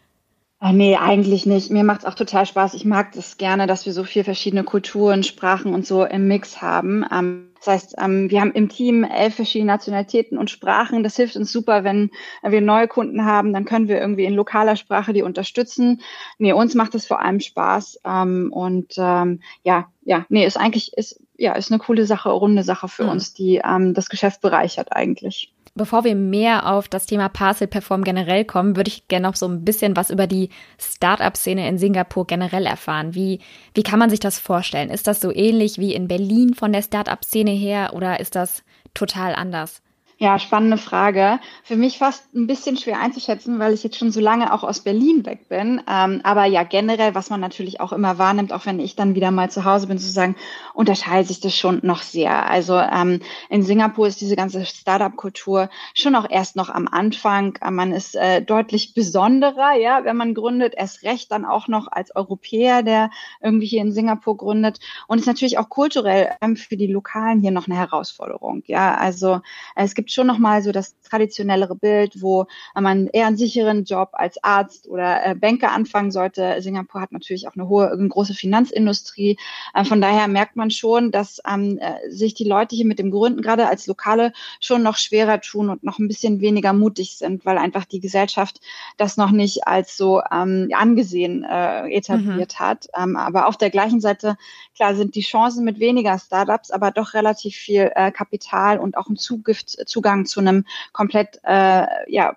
Ah, 0.64 0.74
nee, 0.74 0.96
eigentlich 0.96 1.48
nicht. 1.48 1.72
Mir 1.72 1.84
macht 1.84 2.02
es 2.02 2.06
auch 2.06 2.14
total 2.14 2.46
Spaß. 2.46 2.76
Ich 2.76 2.86
mag 2.86 3.14
das 3.14 3.38
gerne, 3.38 3.66
dass 3.66 3.88
wir 3.88 3.94
so 3.94 4.04
viele 4.04 4.24
verschiedene 4.24 4.64
Kulturen, 4.64 5.24
Sprachen 5.24 5.74
und 5.74 5.88
so 5.88 6.06
im 6.06 6.28
Mix 6.28 6.62
haben. 6.62 7.04
Ähm, 7.12 7.50
das 7.58 7.66
heißt, 7.66 7.96
ähm, 7.98 8.30
wir 8.30 8.42
haben 8.42 8.52
im 8.52 8.70
Team 8.70 9.04
elf 9.04 9.34
verschiedene 9.34 9.72
Nationalitäten 9.72 10.38
und 10.38 10.52
Sprachen. 10.52 11.02
Das 11.02 11.16
hilft 11.16 11.36
uns 11.36 11.52
super, 11.52 11.84
wenn 11.84 12.12
wir 12.44 12.62
neue 12.62 12.88
Kunden 12.88 13.26
haben, 13.26 13.54
dann 13.54 13.66
können 13.66 13.88
wir 13.88 14.00
irgendwie 14.00 14.26
in 14.26 14.36
lokaler 14.36 14.76
Sprache 14.76 15.14
die 15.14 15.24
unterstützen. 15.24 16.02
Nee, 16.38 16.54
uns 16.54 16.76
macht 16.76 16.94
es 16.94 17.08
vor 17.08 17.22
allem 17.22 17.40
Spaß. 17.40 18.02
Ähm, 18.06 18.54
und 18.54 18.94
ähm, 19.00 19.42
ja, 19.64 19.88
ja, 20.04 20.28
nee, 20.30 20.46
ist 20.46 20.58
eigentlich, 20.58 20.96
ist, 20.96 21.20
ja, 21.38 21.54
ist 21.54 21.72
eine 21.72 21.80
coole 21.80 22.06
Sache, 22.06 22.30
runde 22.30 22.62
Sache 22.62 22.88
für 22.88 23.06
mhm. 23.06 23.10
uns, 23.10 23.34
die 23.34 23.62
ähm, 23.66 23.96
das 23.96 24.10
Geschäft 24.10 24.42
bereichert 24.42 24.92
eigentlich. 24.92 25.52
Bevor 25.74 26.04
wir 26.04 26.16
mehr 26.16 26.70
auf 26.70 26.90
das 26.90 27.06
Thema 27.06 27.30
Parcel 27.30 27.68
Perform 27.68 28.04
generell 28.04 28.44
kommen, 28.44 28.76
würde 28.76 28.90
ich 28.90 29.08
gerne 29.08 29.28
noch 29.28 29.38
so 29.38 29.48
ein 29.48 29.64
bisschen 29.64 29.96
was 29.96 30.10
über 30.10 30.28
die 30.28 30.50
Startup-Szene 30.78 31.68
in 31.68 31.78
Singapur 31.78 32.28
generell 32.28 32.66
erfahren. 32.66 33.16
Wie, 33.16 33.40
wie 33.74 33.84
kann 33.84 33.98
man 33.98 34.10
sich 34.10 34.20
das 34.20 34.38
vorstellen? 34.38 34.90
Ist 34.90 35.08
das 35.08 35.22
so 35.22 35.34
ähnlich 35.34 35.78
wie 35.78 35.94
in 35.94 36.10
Berlin 36.10 36.56
von 36.56 36.74
der 36.74 36.82
Startup-Szene 36.82 37.52
her 37.52 37.92
oder 37.94 38.20
ist 38.20 38.36
das 38.36 38.64
total 38.94 39.34
anders? 39.34 39.82
Ja, 40.22 40.38
spannende 40.38 40.78
Frage. 40.78 41.40
Für 41.64 41.76
mich 41.76 41.98
fast 41.98 42.36
ein 42.36 42.46
bisschen 42.46 42.78
schwer 42.78 43.00
einzuschätzen, 43.00 43.58
weil 43.58 43.74
ich 43.74 43.82
jetzt 43.82 43.98
schon 43.98 44.12
so 44.12 44.20
lange 44.20 44.54
auch 44.54 44.64
aus 44.64 44.82
Berlin 44.82 45.26
weg 45.26 45.50
bin. 45.50 45.82
Ähm, 45.90 46.22
aber 46.24 46.46
ja, 46.46 46.62
generell, 46.62 47.16
was 47.16 47.32
man 47.32 47.40
natürlich 47.40 47.80
auch 47.80 47.92
immer 47.92 48.20
wahrnimmt, 48.20 48.54
auch 48.54 48.68
wenn 48.68 48.80
ich 48.80 48.96
dann 48.96 49.16
wieder 49.16 49.32
mal 49.32 49.50
zu 49.50 49.66
Hause 49.66 49.88
bin, 49.88 49.98
zu 49.98 50.12
sagen, 50.12 50.36
unterscheidet 50.76 51.30
sich 51.30 51.40
das 51.40 51.56
schon 51.56 51.80
noch 51.82 52.04
sehr. 52.04 52.48
Also 52.48 52.78
ähm, 52.78 53.22
in 53.50 53.64
Singapur 53.64 54.06
ist 54.06 54.22
diese 54.22 54.36
ganze 54.36 54.64
Startup-Kultur 54.64 55.72
schon 55.96 56.14
auch 56.14 56.30
erst 56.30 56.56
noch 56.56 56.70
am 56.70 56.88
Anfang. 56.88 57.58
Man 57.72 57.92
ist 57.92 58.16
äh, 58.16 58.44
deutlich 58.44 58.94
besonderer, 58.94 59.74
ja, 59.74 60.06
wenn 60.06 60.18
man 60.18 60.36
gründet. 60.36 60.76
Erst 60.78 61.02
recht 61.02 61.32
dann 61.32 61.46
auch 61.46 61.68
noch 61.68 61.88
als 61.92 62.16
Europäer, 62.16 62.84
der 62.84 63.10
irgendwie 63.42 63.66
hier 63.66 63.82
in 63.82 63.92
Singapur 63.92 64.38
gründet. 64.38 64.82
Und 65.08 65.18
ist 65.18 65.26
natürlich 65.26 65.58
auch 65.58 65.70
kulturell 65.70 66.30
ähm, 66.42 66.58
für 66.58 66.78
die 66.78 66.86
Lokalen 66.86 67.42
hier 67.42 67.50
noch 67.50 67.66
eine 67.68 67.76
Herausforderung. 67.76 68.62
Ja, 68.68 68.94
also 68.94 69.42
es 69.76 69.96
gibt 69.96 70.11
schon 70.14 70.28
nochmal 70.28 70.62
so 70.62 70.72
das 70.72 71.00
traditionellere 71.02 71.76
Bild, 71.76 72.22
wo 72.22 72.46
man 72.74 73.08
eher 73.08 73.28
einen 73.28 73.38
sicheren 73.38 73.84
Job 73.84 74.10
als 74.14 74.44
Arzt 74.44 74.88
oder 74.88 75.26
äh, 75.26 75.36
Banker 75.36 75.72
anfangen 75.72 76.12
sollte. 76.12 76.62
Singapur 76.62 77.02
hat 77.02 77.12
natürlich 77.12 77.48
auch 77.48 77.56
eine 77.56 77.68
hohe, 77.68 77.92
eine 77.92 78.08
große 78.08 78.34
Finanzindustrie. 78.34 79.38
Äh, 79.74 79.86
von 79.86 80.02
daher 80.02 80.28
merkt 80.28 80.56
man 80.56 80.72
schon, 80.72 81.12
dass 81.12 81.40
ähm, 81.48 81.78
äh, 81.80 82.10
sich 82.10 82.34
die 82.34 82.44
Leute 82.44 82.76
hier 82.76 82.86
mit 82.86 83.00
dem 83.00 83.12
Gründen 83.12 83.42
gerade 83.42 83.68
als 83.68 83.88
Lokale 83.88 84.34
schon 84.60 84.84
noch 84.84 84.98
schwerer 84.98 85.42
tun 85.42 85.70
und 85.70 85.84
noch 85.84 86.00
ein 86.00 86.08
bisschen 86.08 86.42
weniger 86.42 86.74
mutig 86.74 87.18
sind, 87.18 87.46
weil 87.46 87.58
einfach 87.58 87.86
die 87.86 88.00
Gesellschaft 88.00 88.60
das 88.98 89.18
noch 89.18 89.32
nicht 89.32 89.68
als 89.68 89.98
so 89.98 90.22
ähm, 90.32 90.70
angesehen 90.74 91.44
äh, 91.44 91.90
etabliert 91.90 92.56
mhm. 92.60 92.64
hat. 92.64 92.88
Ähm, 92.98 93.16
aber 93.16 93.48
auf 93.48 93.58
der 93.58 93.70
gleichen 93.70 94.02
Seite, 94.02 94.38
klar, 94.76 94.96
sind 94.96 95.16
die 95.16 95.22
Chancen 95.22 95.64
mit 95.64 95.80
weniger 95.80 96.18
Startups, 96.20 96.72
aber 96.72 96.92
doch 96.92 97.14
relativ 97.14 97.56
viel 97.56 97.92
äh, 97.96 98.12
Kapital 98.12 98.80
und 98.80 98.98
auch 98.98 99.08
ein 99.08 99.18
Zugift, 99.18 99.88
Zugang 100.02 100.26
zu 100.26 100.40
einem 100.40 100.66
komplett, 100.94 101.40
äh, 101.44 101.86
ja, 102.08 102.36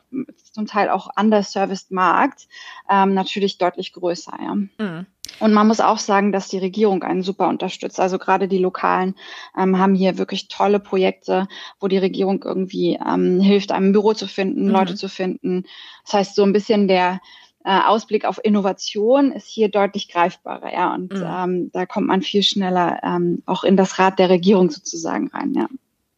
zum 0.53 0.67
Teil 0.67 0.91
auch 0.91 1.09
underserviced 1.19 1.91
Markt, 1.91 2.47
ähm, 2.91 3.15
natürlich 3.15 3.57
deutlich 3.59 3.93
größer. 3.93 4.37
Ja. 4.39 4.55
Mhm. 4.55 5.07
Und 5.41 5.53
man 5.53 5.67
muss 5.67 5.81
auch 5.81 5.99
sagen, 5.99 6.31
dass 6.31 6.49
die 6.49 6.59
Regierung 6.59 7.03
einen 7.03 7.23
super 7.23 7.49
unterstützt. 7.49 7.99
Also 7.99 8.19
gerade 8.19 8.47
die 8.47 8.59
Lokalen 8.59 9.15
ähm, 9.59 9.79
haben 9.79 9.95
hier 9.95 10.19
wirklich 10.19 10.49
tolle 10.49 10.79
Projekte, 10.79 11.49
wo 11.81 11.89
die 11.89 11.99
Regierung 11.99 12.43
irgendwie 12.45 12.99
ähm, 13.05 13.41
hilft, 13.41 13.73
einem 13.73 13.93
Büro 13.93 14.13
zu 14.13 14.29
finden, 14.29 14.67
mhm. 14.67 14.71
Leute 14.71 14.95
zu 14.95 15.09
finden. 15.09 15.65
Das 16.05 16.13
heißt, 16.13 16.35
so 16.37 16.45
ein 16.45 16.53
bisschen 16.53 16.87
der 16.87 17.21
äh, 17.65 17.81
Ausblick 17.81 18.27
auf 18.27 18.39
Innovation 18.45 19.33
ist 19.33 19.49
hier 19.49 19.71
deutlich 19.71 20.09
greifbarer, 20.09 20.73
ja. 20.73 20.95
Und 20.95 21.15
mhm. 21.15 21.25
ähm, 21.27 21.71
da 21.73 21.87
kommt 21.87 22.07
man 22.07 22.23
viel 22.23 22.43
schneller 22.43 23.01
ähm, 23.03 23.43
auch 23.47 23.65
in 23.65 23.77
das 23.77 23.99
Rad 23.99 24.19
der 24.19 24.29
Regierung 24.29 24.71
sozusagen 24.71 25.29
rein, 25.29 25.55
ja. 25.55 25.67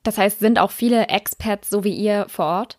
Das 0.06 0.18
heißt, 0.18 0.38
sind 0.38 0.60
auch 0.60 0.70
viele 0.70 1.08
Experts 1.08 1.68
so 1.68 1.82
wie 1.82 1.94
ihr 1.94 2.26
vor 2.28 2.44
Ort? 2.44 2.78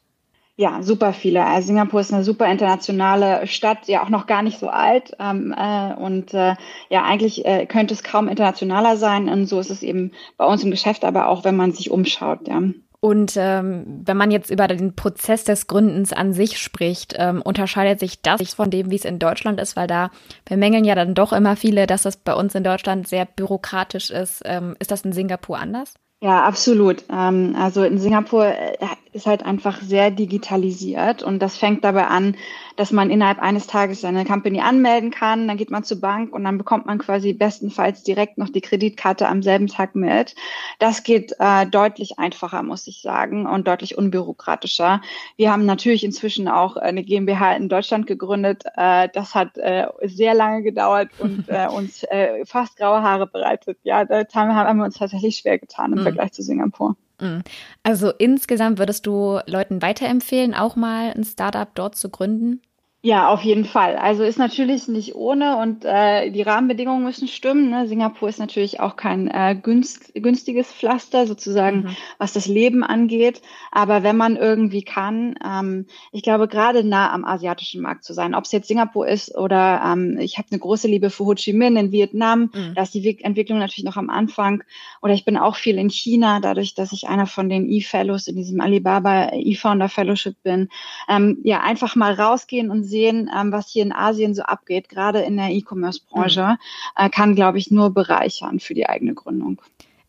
Ja, 0.55 0.81
super 0.81 1.13
viele. 1.13 1.45
Also 1.45 1.67
Singapur 1.67 1.99
ist 1.99 2.11
eine 2.11 2.23
super 2.23 2.49
internationale 2.49 3.45
Stadt, 3.45 3.87
ja 3.87 4.03
auch 4.03 4.09
noch 4.09 4.25
gar 4.25 4.41
nicht 4.41 4.57
so 4.59 4.69
alt. 4.69 5.11
Ähm, 5.19 5.53
äh, 5.55 5.93
und 5.93 6.33
äh, 6.33 6.55
ja, 6.89 7.03
eigentlich 7.03 7.45
äh, 7.45 7.65
könnte 7.67 7.93
es 7.93 8.01
kaum 8.01 8.27
internationaler 8.27 8.97
sein. 8.97 9.29
Und 9.29 9.45
so 9.45 9.59
ist 9.59 9.69
es 9.69 9.83
eben 9.83 10.13
bei 10.37 10.45
uns 10.45 10.63
im 10.63 10.71
Geschäft, 10.71 11.03
aber 11.05 11.27
auch 11.27 11.43
wenn 11.43 11.55
man 11.55 11.73
sich 11.73 11.91
umschaut, 11.91 12.47
ja. 12.47 12.61
Und 12.99 13.33
ähm, 13.37 14.01
wenn 14.05 14.17
man 14.17 14.31
jetzt 14.31 14.49
über 14.49 14.67
den 14.67 14.95
Prozess 14.95 15.43
des 15.43 15.67
Gründens 15.67 16.13
an 16.13 16.33
sich 16.33 16.57
spricht, 16.57 17.13
ähm, 17.17 17.43
unterscheidet 17.43 17.99
sich 17.99 18.23
das 18.23 18.55
von 18.55 18.71
dem, 18.71 18.89
wie 18.89 18.95
es 18.95 19.05
in 19.05 19.19
Deutschland 19.19 19.59
ist, 19.59 19.75
weil 19.75 19.85
da 19.85 20.09
bemängeln 20.45 20.83
ja 20.83 20.95
dann 20.95 21.13
doch 21.13 21.31
immer 21.31 21.55
viele, 21.55 21.85
dass 21.85 22.01
das 22.01 22.17
bei 22.17 22.33
uns 22.33 22.55
in 22.55 22.63
Deutschland 22.63 23.07
sehr 23.07 23.25
bürokratisch 23.25 24.09
ist. 24.09 24.41
Ähm, 24.45 24.75
ist 24.79 24.89
das 24.89 25.01
in 25.01 25.11
Singapur 25.11 25.59
anders? 25.59 25.93
Ja, 26.21 26.43
absolut. 26.45 27.03
Ähm, 27.11 27.55
also 27.55 27.83
in 27.83 27.99
Singapur 27.99 28.45
äh, 28.47 28.75
ist 29.13 29.27
halt 29.27 29.43
einfach 29.45 29.81
sehr 29.81 30.09
digitalisiert 30.09 31.21
und 31.21 31.39
das 31.39 31.57
fängt 31.57 31.83
dabei 31.83 32.07
an, 32.07 32.35
dass 32.77 32.91
man 32.91 33.09
innerhalb 33.09 33.39
eines 33.39 33.67
Tages 33.67 34.01
seine 34.01 34.23
Company 34.23 34.61
anmelden 34.61 35.11
kann, 35.11 35.47
dann 35.47 35.57
geht 35.57 35.71
man 35.71 35.83
zur 35.83 35.99
Bank 35.99 36.33
und 36.33 36.43
dann 36.43 36.57
bekommt 36.57 36.85
man 36.85 36.99
quasi 36.99 37.33
bestenfalls 37.33 38.03
direkt 38.03 38.37
noch 38.37 38.49
die 38.49 38.61
Kreditkarte 38.61 39.27
am 39.27 39.43
selben 39.43 39.67
Tag 39.67 39.95
mit. 39.95 40.35
Das 40.79 41.03
geht 41.03 41.33
äh, 41.39 41.65
deutlich 41.65 42.19
einfacher, 42.19 42.63
muss 42.63 42.87
ich 42.87 43.01
sagen, 43.01 43.47
und 43.47 43.67
deutlich 43.67 43.97
unbürokratischer. 43.97 45.01
Wir 45.35 45.51
haben 45.51 45.65
natürlich 45.65 46.03
inzwischen 46.03 46.47
auch 46.47 46.77
eine 46.77 47.03
GmbH 47.03 47.53
in 47.53 47.67
Deutschland 47.67 48.07
gegründet. 48.07 48.63
Äh, 48.75 49.09
das 49.11 49.33
hat 49.35 49.57
äh, 49.57 49.87
sehr 50.03 50.35
lange 50.35 50.61
gedauert 50.61 51.09
und 51.19 51.45
äh, 51.47 51.67
uns 51.67 52.03
äh, 52.03 52.45
fast 52.45 52.77
graue 52.77 53.01
Haare 53.01 53.27
bereitet. 53.27 53.79
Ja, 53.83 54.05
da 54.05 54.23
haben 54.33 54.77
wir 54.77 54.85
uns 54.85 54.99
tatsächlich 54.99 55.37
schwer 55.37 55.57
getan 55.57 55.93
im 55.93 55.99
mhm. 55.99 56.03
Vergleich 56.03 56.31
zu 56.31 56.43
Singapur. 56.43 56.95
Mhm. 57.19 57.41
Also 57.83 58.11
insgesamt 58.11 58.77
würdest 58.77 59.07
du 59.07 59.39
Leuten 59.47 59.81
weiterempfehlen, 59.81 60.53
auch 60.53 60.75
mal 60.75 61.11
ein 61.13 61.23
Startup 61.23 61.69
dort 61.73 61.95
zu 61.95 62.09
gründen? 62.09 62.61
Ja, 63.03 63.29
auf 63.29 63.43
jeden 63.43 63.63
Fall. 63.63 63.95
Also 63.95 64.23
ist 64.23 64.39
natürlich 64.39 64.87
nicht 64.87 65.13
ohne 65.13 65.57
und 65.57 65.85
äh, 65.85 66.31
die 66.31 66.41
Rahmenbedingungen 66.41 67.03
müssen 67.03 67.27
stimmen. 67.27 67.69
Ne? 67.69 67.87
Singapur 67.87 68.27
ist 68.27 68.39
natürlich 68.39 68.79
auch 68.79 68.95
kein 68.95 69.27
äh, 69.27 69.55
günst, 69.55 70.15
günstiges 70.15 70.73
Pflaster 70.73 71.27
sozusagen, 71.27 71.83
mhm. 71.83 71.95
was 72.17 72.33
das 72.33 72.47
Leben 72.47 72.83
angeht. 72.83 73.43
Aber 73.71 74.01
wenn 74.01 74.17
man 74.17 74.35
irgendwie 74.35 74.81
kann, 74.81 75.35
ähm, 75.45 75.85
ich 76.11 76.23
glaube 76.23 76.47
gerade 76.47 76.83
nah 76.83 77.11
am 77.13 77.23
asiatischen 77.23 77.83
Markt 77.83 78.03
zu 78.03 78.13
sein, 78.15 78.33
ob 78.33 78.45
es 78.45 78.51
jetzt 78.51 78.67
Singapur 78.67 79.07
ist 79.07 79.37
oder 79.37 79.79
ähm, 79.85 80.17
ich 80.19 80.39
habe 80.39 80.47
eine 80.49 80.59
große 80.59 80.87
Liebe 80.87 81.11
für 81.11 81.25
Ho 81.25 81.35
Chi 81.35 81.53
Minh 81.53 81.75
in 81.75 81.91
Vietnam, 81.91 82.49
mhm. 82.51 82.73
da 82.73 82.81
ist 82.81 82.95
die 82.95 83.19
Entwicklung 83.21 83.59
natürlich 83.59 83.85
noch 83.85 83.97
am 83.97 84.09
Anfang. 84.09 84.63
Oder 85.03 85.13
ich 85.13 85.23
bin 85.23 85.37
auch 85.37 85.55
viel 85.55 85.77
in 85.77 85.91
China, 85.91 86.39
dadurch, 86.39 86.73
dass 86.73 86.91
ich 86.93 87.07
einer 87.07 87.27
von 87.27 87.47
den 87.47 87.69
E-Fellows 87.69 88.27
in 88.27 88.37
diesem 88.37 88.59
Alibaba 88.59 89.33
E-Founder 89.33 89.87
Fellowship 89.87 90.41
bin. 90.41 90.69
Ähm, 91.07 91.37
ja, 91.43 91.61
einfach 91.61 91.95
mal 91.95 92.13
rausgehen 92.13 92.71
und 92.71 92.86
sehen, 92.87 93.29
ähm, 93.35 93.51
was 93.51 93.69
hier 93.69 93.83
in 93.83 93.91
Asien 93.91 94.33
so 94.33 94.43
abgeht, 94.43 94.89
gerade 94.89 95.19
in 95.21 95.37
der 95.37 95.49
E-Commerce-Branche, 95.49 96.57
mhm. 96.57 97.05
äh, 97.05 97.09
kann, 97.09 97.35
glaube 97.35 97.57
ich, 97.57 97.69
nur 97.69 97.93
bereichern 97.93 98.59
für 98.59 98.73
die 98.73 98.87
eigene 98.87 99.13
Gründung. 99.13 99.61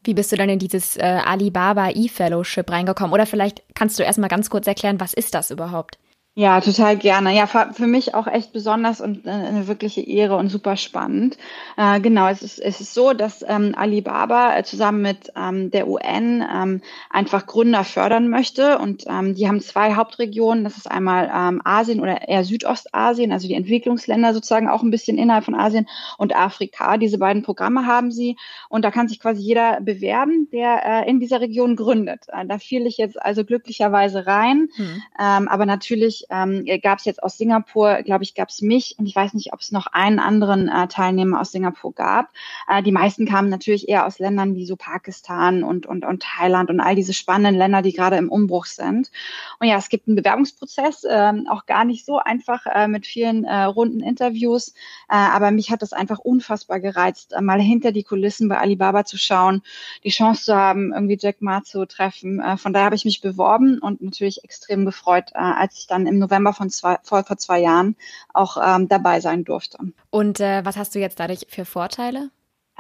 Wie 0.05 0.15
bist 0.15 0.33
du 0.33 0.37
dann 0.37 0.49
in 0.49 0.59
dieses 0.59 0.97
äh, 0.97 1.03
Alibaba 1.03 1.91
E-Fellowship 1.91 2.71
reingekommen? 2.71 3.13
Oder 3.13 3.27
vielleicht 3.27 3.63
kannst 3.75 3.99
du 3.99 4.03
erstmal 4.03 4.31
ganz 4.31 4.49
kurz 4.49 4.67
erklären, 4.67 5.01
was 5.01 5.13
ist 5.13 5.35
das 5.35 5.51
überhaupt? 5.51 5.99
Ja, 6.38 6.61
total 6.61 6.97
gerne. 6.97 7.35
Ja, 7.35 7.49
für 7.49 7.88
mich 7.88 8.14
auch 8.14 8.28
echt 8.28 8.52
besonders 8.52 9.00
und 9.00 9.26
äh, 9.26 9.30
eine 9.30 9.66
wirkliche 9.66 10.02
Ehre 10.02 10.37
und 10.37 10.50
super 10.50 10.76
spannend. 10.76 11.37
Äh, 11.76 11.99
genau, 11.99 12.28
es 12.28 12.42
ist, 12.42 12.61
es 12.61 12.80
ist 12.80 12.95
so, 12.95 13.12
dass 13.12 13.45
ähm, 13.49 13.75
Alibaba 13.76 14.57
äh, 14.57 14.62
zusammen 14.62 15.02
mit 15.02 15.33
ähm, 15.35 15.73
der 15.73 15.88
UN 15.88 16.47
ähm, 16.49 16.80
einfach 17.11 17.47
Gründer 17.47 17.83
fördern 17.83 18.28
möchte. 18.28 18.78
Und 18.78 19.02
ähm, 19.09 19.35
die 19.35 19.49
haben 19.49 19.61
zwei 19.61 19.97
Hauptregionen. 19.97 20.62
Das 20.62 20.76
ist 20.76 20.88
einmal 20.88 21.28
ähm, 21.35 21.61
Asien 21.64 21.99
oder 21.99 22.28
eher 22.28 22.45
Südostasien, 22.45 23.33
also 23.33 23.49
die 23.49 23.54
Entwicklungsländer 23.54 24.33
sozusagen 24.33 24.68
auch 24.68 24.85
ein 24.85 24.92
bisschen 24.92 25.18
innerhalb 25.18 25.45
von 25.45 25.57
Asien 25.57 25.88
und 26.18 26.37
Afrika. 26.37 26.99
Diese 26.99 27.18
beiden 27.18 27.42
Programme 27.42 27.85
haben 27.85 28.12
sie. 28.12 28.37
Und 28.68 28.85
da 28.85 28.92
kann 28.92 29.09
sich 29.09 29.18
quasi 29.18 29.42
jeder 29.42 29.80
bewerben, 29.80 30.49
der 30.52 31.02
äh, 31.04 31.11
in 31.11 31.18
dieser 31.18 31.40
Region 31.40 31.75
gründet. 31.75 32.26
Äh, 32.28 32.47
da 32.47 32.59
fiel 32.59 32.87
ich 32.87 32.97
jetzt 32.97 33.21
also 33.21 33.45
glücklicherweise 33.45 34.28
rein. 34.28 34.68
Mhm. 34.76 35.02
Aber 35.16 35.66
natürlich 35.66 36.28
ähm, 36.31 36.65
gab 36.83 36.99
es 36.99 37.05
jetzt 37.05 37.23
aus 37.23 37.39
Singapur, 37.39 38.03
glaube 38.03 38.25
ich, 38.25 38.35
gab 38.35 38.49
es 38.49 38.63
mich 38.63 38.97
und 38.99 39.07
ich 39.07 39.17
weiß 39.17 39.35
nicht, 39.35 39.53
ob 39.53 39.61
es 39.61 39.73
noch 39.73 39.87
einen 39.87 40.19
anderen 40.19 40.69
äh, 40.69 40.89
Teilnehmer 40.89 41.41
aus 41.41 41.53
Singapur 41.53 41.95
gab. 41.95 42.31
Äh, 42.69 42.83
die 42.83 42.93
meisten 42.93 43.27
kamen 43.27 43.49
natürlich 43.49 43.89
eher 43.89 44.07
aus 44.07 44.19
Ländern 44.19 44.55
wie 44.55 44.67
so 44.67 44.77
Pakistan 44.77 45.63
und, 45.63 45.87
und, 45.87 46.05
und 46.05 46.23
Thailand 46.23 46.71
und 46.71 46.81
all 46.81 46.95
diese 46.95 47.13
spannenden 47.13 47.57
Länder, 47.57 47.83
die 47.83 47.93
gerade 47.93 48.17
im 48.17 48.31
Umbruch 48.31 48.67
sind. 48.67 49.11
Und 49.59 49.69
ja, 49.69 49.77
es 49.77 49.89
gibt 49.89 50.09
einen 50.09 50.17
Bewerbungsprozess, 50.17 51.05
äh, 51.05 51.33
auch 51.49 51.67
gar 51.67 51.85
nicht 51.85 52.05
so 52.05 52.19
einfach 52.19 52.67
äh, 52.67 52.89
mit 52.89 53.07
vielen 53.07 53.45
äh, 53.45 53.65
runden 53.65 54.01
Interviews, 54.01 54.75
äh, 55.09 55.15
aber 55.15 55.51
mich 55.51 55.71
hat 55.71 55.83
das 55.83 55.93
einfach 55.93 56.19
unfassbar 56.19 56.81
gereizt, 56.81 57.33
äh, 57.33 57.41
mal 57.41 57.61
hinter 57.61 57.93
die 57.93 58.05
Kulissen 58.05 58.49
bei 58.49 58.59
Alibaba 58.59 59.05
zu 59.05 59.17
schauen, 59.17 59.63
die 60.05 60.11
Chance 60.11 60.45
zu 60.45 60.55
haben, 60.55 60.93
irgendwie 60.93 61.19
Jack 61.21 61.41
Ma 61.41 61.63
zu 61.63 61.87
treffen. 61.87 62.41
Äh, 62.41 62.57
von 62.57 62.73
daher 62.73 62.87
habe 62.87 62.97
ich 62.97 63.05
mich 63.05 63.21
beworben 63.21 63.79
und 63.79 64.03
natürlich 64.03 64.45
extrem 64.45 64.85
gefreut, 64.85 65.31
äh, 65.35 65.39
als 65.39 65.79
ich 65.79 65.87
dann 65.87 66.07
im 66.07 66.18
November 66.19 66.53
von 66.53 66.71
zwei, 66.71 66.99
vor, 67.03 67.25
vor 67.25 67.37
zwei 67.37 67.61
Jahren 67.61 67.97
auch 68.33 68.57
ähm, 68.63 68.89
dabei 68.89 69.21
sein 69.21 69.45
durfte. 69.45 69.79
Und 70.11 70.41
äh, 70.41 70.65
was 70.65 70.77
hast 70.77 70.95
du 70.95 70.99
jetzt 70.99 71.21
dadurch 71.21 71.47
für 71.49 71.65
Vorteile? 71.65 72.31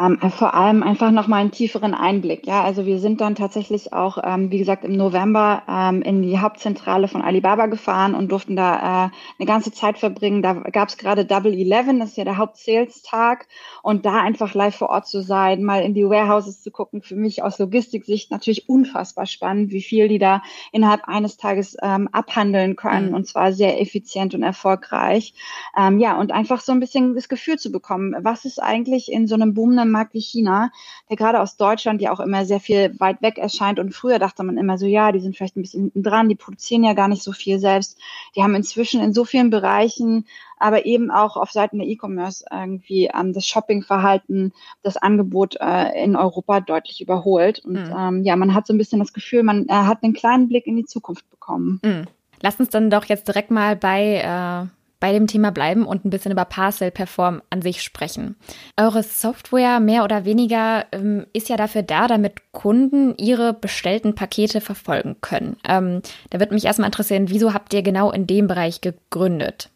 Ähm, 0.00 0.18
vor 0.30 0.54
allem 0.54 0.84
einfach 0.84 1.10
nochmal 1.10 1.40
einen 1.40 1.50
tieferen 1.50 1.92
Einblick. 1.92 2.46
Ja, 2.46 2.62
also 2.62 2.86
wir 2.86 3.00
sind 3.00 3.20
dann 3.20 3.34
tatsächlich 3.34 3.92
auch, 3.92 4.18
ähm, 4.22 4.52
wie 4.52 4.58
gesagt, 4.58 4.84
im 4.84 4.92
November 4.92 5.64
ähm, 5.68 6.02
in 6.02 6.22
die 6.22 6.38
Hauptzentrale 6.38 7.08
von 7.08 7.20
Alibaba 7.20 7.66
gefahren 7.66 8.14
und 8.14 8.30
durften 8.30 8.54
da 8.54 8.76
äh, 9.06 9.10
eine 9.38 9.46
ganze 9.46 9.72
Zeit 9.72 9.98
verbringen. 9.98 10.40
Da 10.40 10.52
gab 10.52 10.88
es 10.88 10.98
gerade 10.98 11.24
Double 11.24 11.52
Eleven, 11.52 11.98
das 11.98 12.10
ist 12.10 12.16
ja 12.16 12.22
der 12.22 12.36
Hauptsales-Tag. 12.36 13.48
Und 13.82 14.06
da 14.06 14.20
einfach 14.20 14.54
live 14.54 14.76
vor 14.76 14.90
Ort 14.90 15.08
zu 15.08 15.20
sein, 15.20 15.64
mal 15.64 15.82
in 15.82 15.94
die 15.94 16.04
Warehouses 16.04 16.62
zu 16.62 16.70
gucken, 16.70 17.02
für 17.02 17.16
mich 17.16 17.42
aus 17.42 17.58
Logistiksicht 17.58 18.30
natürlich 18.30 18.68
unfassbar 18.68 19.26
spannend, 19.26 19.72
wie 19.72 19.82
viel 19.82 20.06
die 20.06 20.20
da 20.20 20.42
innerhalb 20.70 21.08
eines 21.08 21.38
Tages 21.38 21.76
ähm, 21.82 22.08
abhandeln 22.12 22.76
können 22.76 23.08
mhm. 23.08 23.14
und 23.14 23.26
zwar 23.26 23.52
sehr 23.52 23.80
effizient 23.80 24.32
und 24.36 24.44
erfolgreich. 24.44 25.34
Ähm, 25.76 25.98
ja, 25.98 26.16
und 26.16 26.30
einfach 26.30 26.60
so 26.60 26.70
ein 26.70 26.78
bisschen 26.78 27.16
das 27.16 27.28
Gefühl 27.28 27.58
zu 27.58 27.72
bekommen, 27.72 28.14
was 28.20 28.44
ist 28.44 28.62
eigentlich 28.62 29.10
in 29.10 29.26
so 29.26 29.34
einem 29.34 29.54
boomenden 29.54 29.87
einem 29.88 29.92
Markt 29.92 30.14
wie 30.14 30.20
China, 30.20 30.70
der 31.08 31.16
gerade 31.16 31.40
aus 31.40 31.56
Deutschland 31.56 32.00
ja 32.00 32.12
auch 32.12 32.20
immer 32.20 32.44
sehr 32.44 32.60
viel 32.60 32.94
weit 32.98 33.22
weg 33.22 33.38
erscheint. 33.38 33.78
Und 33.78 33.94
früher 33.94 34.18
dachte 34.18 34.42
man 34.42 34.58
immer 34.58 34.78
so, 34.78 34.86
ja, 34.86 35.12
die 35.12 35.20
sind 35.20 35.36
vielleicht 35.36 35.56
ein 35.56 35.62
bisschen 35.62 35.82
hinten 35.82 36.02
dran, 36.02 36.28
die 36.28 36.34
produzieren 36.34 36.84
ja 36.84 36.92
gar 36.92 37.08
nicht 37.08 37.22
so 37.22 37.32
viel 37.32 37.58
selbst. 37.58 37.98
Die 38.36 38.42
haben 38.42 38.54
inzwischen 38.54 39.02
in 39.02 39.12
so 39.12 39.24
vielen 39.24 39.50
Bereichen 39.50 40.26
aber 40.58 40.86
eben 40.86 41.10
auch 41.10 41.36
auf 41.36 41.50
Seiten 41.50 41.78
der 41.78 41.88
E-Commerce 41.88 42.44
irgendwie 42.50 43.10
ähm, 43.14 43.32
das 43.32 43.46
Shoppingverhalten, 43.46 44.52
das 44.82 44.96
Angebot 44.96 45.56
äh, 45.60 46.02
in 46.02 46.16
Europa 46.16 46.60
deutlich 46.60 47.00
überholt. 47.00 47.64
Und 47.64 47.74
mhm. 47.74 47.94
ähm, 47.96 48.22
ja, 48.24 48.36
man 48.36 48.54
hat 48.54 48.66
so 48.66 48.74
ein 48.74 48.78
bisschen 48.78 48.98
das 48.98 49.12
Gefühl, 49.12 49.42
man 49.42 49.68
äh, 49.68 49.72
hat 49.72 50.02
einen 50.02 50.14
kleinen 50.14 50.48
Blick 50.48 50.66
in 50.66 50.76
die 50.76 50.84
Zukunft 50.84 51.28
bekommen. 51.30 51.80
Mhm. 51.84 52.04
Lass 52.40 52.60
uns 52.60 52.70
dann 52.70 52.90
doch 52.90 53.04
jetzt 53.06 53.26
direkt 53.26 53.50
mal 53.50 53.76
bei 53.76 54.16
äh, 54.22 54.77
bei 55.00 55.12
dem 55.12 55.26
Thema 55.26 55.50
bleiben 55.50 55.86
und 55.86 56.04
ein 56.04 56.10
bisschen 56.10 56.32
über 56.32 56.44
Parcel 56.44 56.90
Perform 56.90 57.40
an 57.50 57.62
sich 57.62 57.82
sprechen. 57.82 58.36
Eure 58.76 59.02
Software 59.02 59.80
mehr 59.80 60.04
oder 60.04 60.24
weniger 60.24 60.86
ähm, 60.92 61.26
ist 61.32 61.48
ja 61.48 61.56
dafür 61.56 61.82
da, 61.82 62.08
damit 62.08 62.52
Kunden 62.52 63.14
ihre 63.16 63.52
bestellten 63.52 64.14
Pakete 64.14 64.60
verfolgen 64.60 65.16
können. 65.20 65.56
Ähm, 65.66 66.02
da 66.30 66.38
würde 66.40 66.54
mich 66.54 66.64
erstmal 66.64 66.88
interessieren, 66.88 67.28
wieso 67.28 67.54
habt 67.54 67.72
ihr 67.74 67.82
genau 67.82 68.10
in 68.10 68.26
dem 68.26 68.48
Bereich 68.48 68.80
gegründet? 68.80 69.70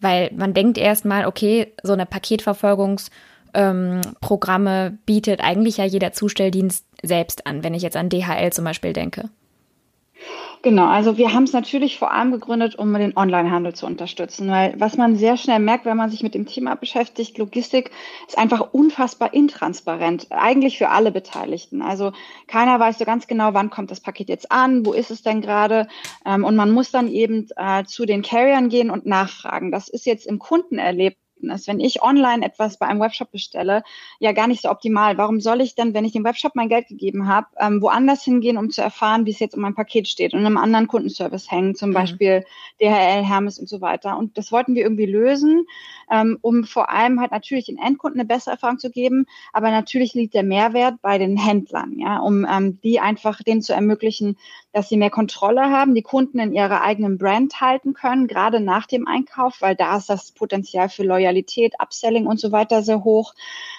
Weil 0.00 0.30
man 0.34 0.54
denkt 0.54 0.78
erstmal, 0.78 1.26
okay, 1.26 1.72
so 1.82 1.92
eine 1.92 2.06
Paketverfolgungsprogramme 2.06 4.86
ähm, 4.86 4.98
bietet 5.04 5.42
eigentlich 5.42 5.78
ja 5.78 5.84
jeder 5.84 6.12
Zustelldienst 6.12 6.86
selbst 7.02 7.46
an, 7.46 7.64
wenn 7.64 7.74
ich 7.74 7.82
jetzt 7.82 7.96
an 7.96 8.08
DHL 8.08 8.52
zum 8.52 8.64
Beispiel 8.64 8.92
denke. 8.92 9.28
Genau, 10.64 10.86
also 10.86 11.18
wir 11.18 11.34
haben 11.34 11.42
es 11.42 11.52
natürlich 11.52 11.98
vor 11.98 12.12
allem 12.12 12.30
gegründet, 12.30 12.76
um 12.76 12.94
den 12.94 13.16
Onlinehandel 13.16 13.74
zu 13.74 13.84
unterstützen, 13.84 14.48
weil 14.48 14.74
was 14.78 14.96
man 14.96 15.16
sehr 15.16 15.36
schnell 15.36 15.58
merkt, 15.58 15.86
wenn 15.86 15.96
man 15.96 16.08
sich 16.08 16.22
mit 16.22 16.34
dem 16.36 16.46
Thema 16.46 16.76
beschäftigt, 16.76 17.36
Logistik 17.36 17.90
ist 18.28 18.38
einfach 18.38 18.72
unfassbar 18.72 19.34
intransparent, 19.34 20.28
eigentlich 20.30 20.78
für 20.78 20.90
alle 20.90 21.10
Beteiligten. 21.10 21.82
Also 21.82 22.12
keiner 22.46 22.78
weiß 22.78 23.00
so 23.00 23.04
ganz 23.04 23.26
genau, 23.26 23.54
wann 23.54 23.70
kommt 23.70 23.90
das 23.90 23.98
Paket 23.98 24.28
jetzt 24.28 24.52
an, 24.52 24.86
wo 24.86 24.92
ist 24.92 25.10
es 25.10 25.22
denn 25.22 25.40
gerade 25.40 25.88
ähm, 26.24 26.44
und 26.44 26.54
man 26.54 26.70
muss 26.70 26.92
dann 26.92 27.08
eben 27.08 27.48
äh, 27.56 27.82
zu 27.82 28.06
den 28.06 28.22
Carriern 28.22 28.68
gehen 28.68 28.90
und 28.90 29.04
nachfragen. 29.04 29.72
Das 29.72 29.88
ist 29.88 30.06
jetzt 30.06 30.28
im 30.28 30.38
Kundenerlebnis 30.38 31.21
Endkunden 31.42 31.50
ist. 31.50 31.68
Wenn 31.68 31.80
ich 31.80 32.02
online 32.02 32.44
etwas 32.44 32.78
bei 32.78 32.86
einem 32.86 33.00
Webshop 33.00 33.30
bestelle, 33.30 33.82
ja 34.18 34.32
gar 34.32 34.46
nicht 34.46 34.62
so 34.62 34.70
optimal. 34.70 35.18
Warum 35.18 35.40
soll 35.40 35.60
ich 35.60 35.74
denn, 35.74 35.94
wenn 35.94 36.04
ich 36.04 36.12
dem 36.12 36.24
Webshop 36.24 36.54
mein 36.54 36.68
Geld 36.68 36.88
gegeben 36.88 37.28
habe, 37.28 37.48
ähm, 37.58 37.82
woanders 37.82 38.22
hingehen, 38.22 38.56
um 38.56 38.70
zu 38.70 38.82
erfahren, 38.82 39.26
wie 39.26 39.30
es 39.30 39.40
jetzt 39.40 39.54
um 39.54 39.62
mein 39.62 39.74
Paket 39.74 40.08
steht 40.08 40.32
und 40.32 40.40
in 40.40 40.46
einem 40.46 40.58
anderen 40.58 40.86
Kundenservice 40.86 41.50
hängen, 41.50 41.74
zum 41.74 41.90
mhm. 41.90 41.94
Beispiel 41.94 42.44
DHL, 42.80 43.24
Hermes 43.24 43.58
und 43.58 43.68
so 43.68 43.80
weiter. 43.80 44.16
Und 44.16 44.38
das 44.38 44.52
wollten 44.52 44.74
wir 44.74 44.82
irgendwie 44.82 45.06
lösen, 45.06 45.66
ähm, 46.10 46.38
um 46.40 46.64
vor 46.64 46.90
allem 46.90 47.20
halt 47.20 47.32
natürlich 47.32 47.66
den 47.66 47.78
Endkunden 47.78 48.20
eine 48.20 48.28
bessere 48.28 48.52
Erfahrung 48.52 48.78
zu 48.78 48.90
geben, 48.90 49.26
aber 49.52 49.70
natürlich 49.70 50.14
liegt 50.14 50.34
der 50.34 50.42
Mehrwert 50.42 51.00
bei 51.02 51.18
den 51.18 51.36
Händlern, 51.36 51.98
ja, 51.98 52.18
um 52.18 52.46
ähm, 52.48 52.80
die 52.82 53.00
einfach 53.00 53.42
denen 53.42 53.62
zu 53.62 53.72
ermöglichen, 53.72 54.36
dass 54.72 54.88
sie 54.88 54.96
mehr 54.96 55.10
Kontrolle 55.10 55.70
haben, 55.70 55.94
die 55.94 56.02
Kunden 56.02 56.38
in 56.38 56.52
ihrer 56.52 56.82
eigenen 56.82 57.18
Brand 57.18 57.60
halten 57.60 57.92
können, 57.92 58.26
gerade 58.26 58.60
nach 58.60 58.86
dem 58.86 59.06
Einkauf, 59.06 59.60
weil 59.60 59.76
da 59.76 59.96
ist 59.96 60.08
das 60.08 60.32
Potenzial 60.32 60.88
für 60.88 61.02
Loyalität, 61.02 61.74
Upselling 61.80 62.26
und 62.26 62.40
so 62.40 62.52
weiter 62.52 62.82
sehr 62.82 63.04
hoch. 63.04 63.34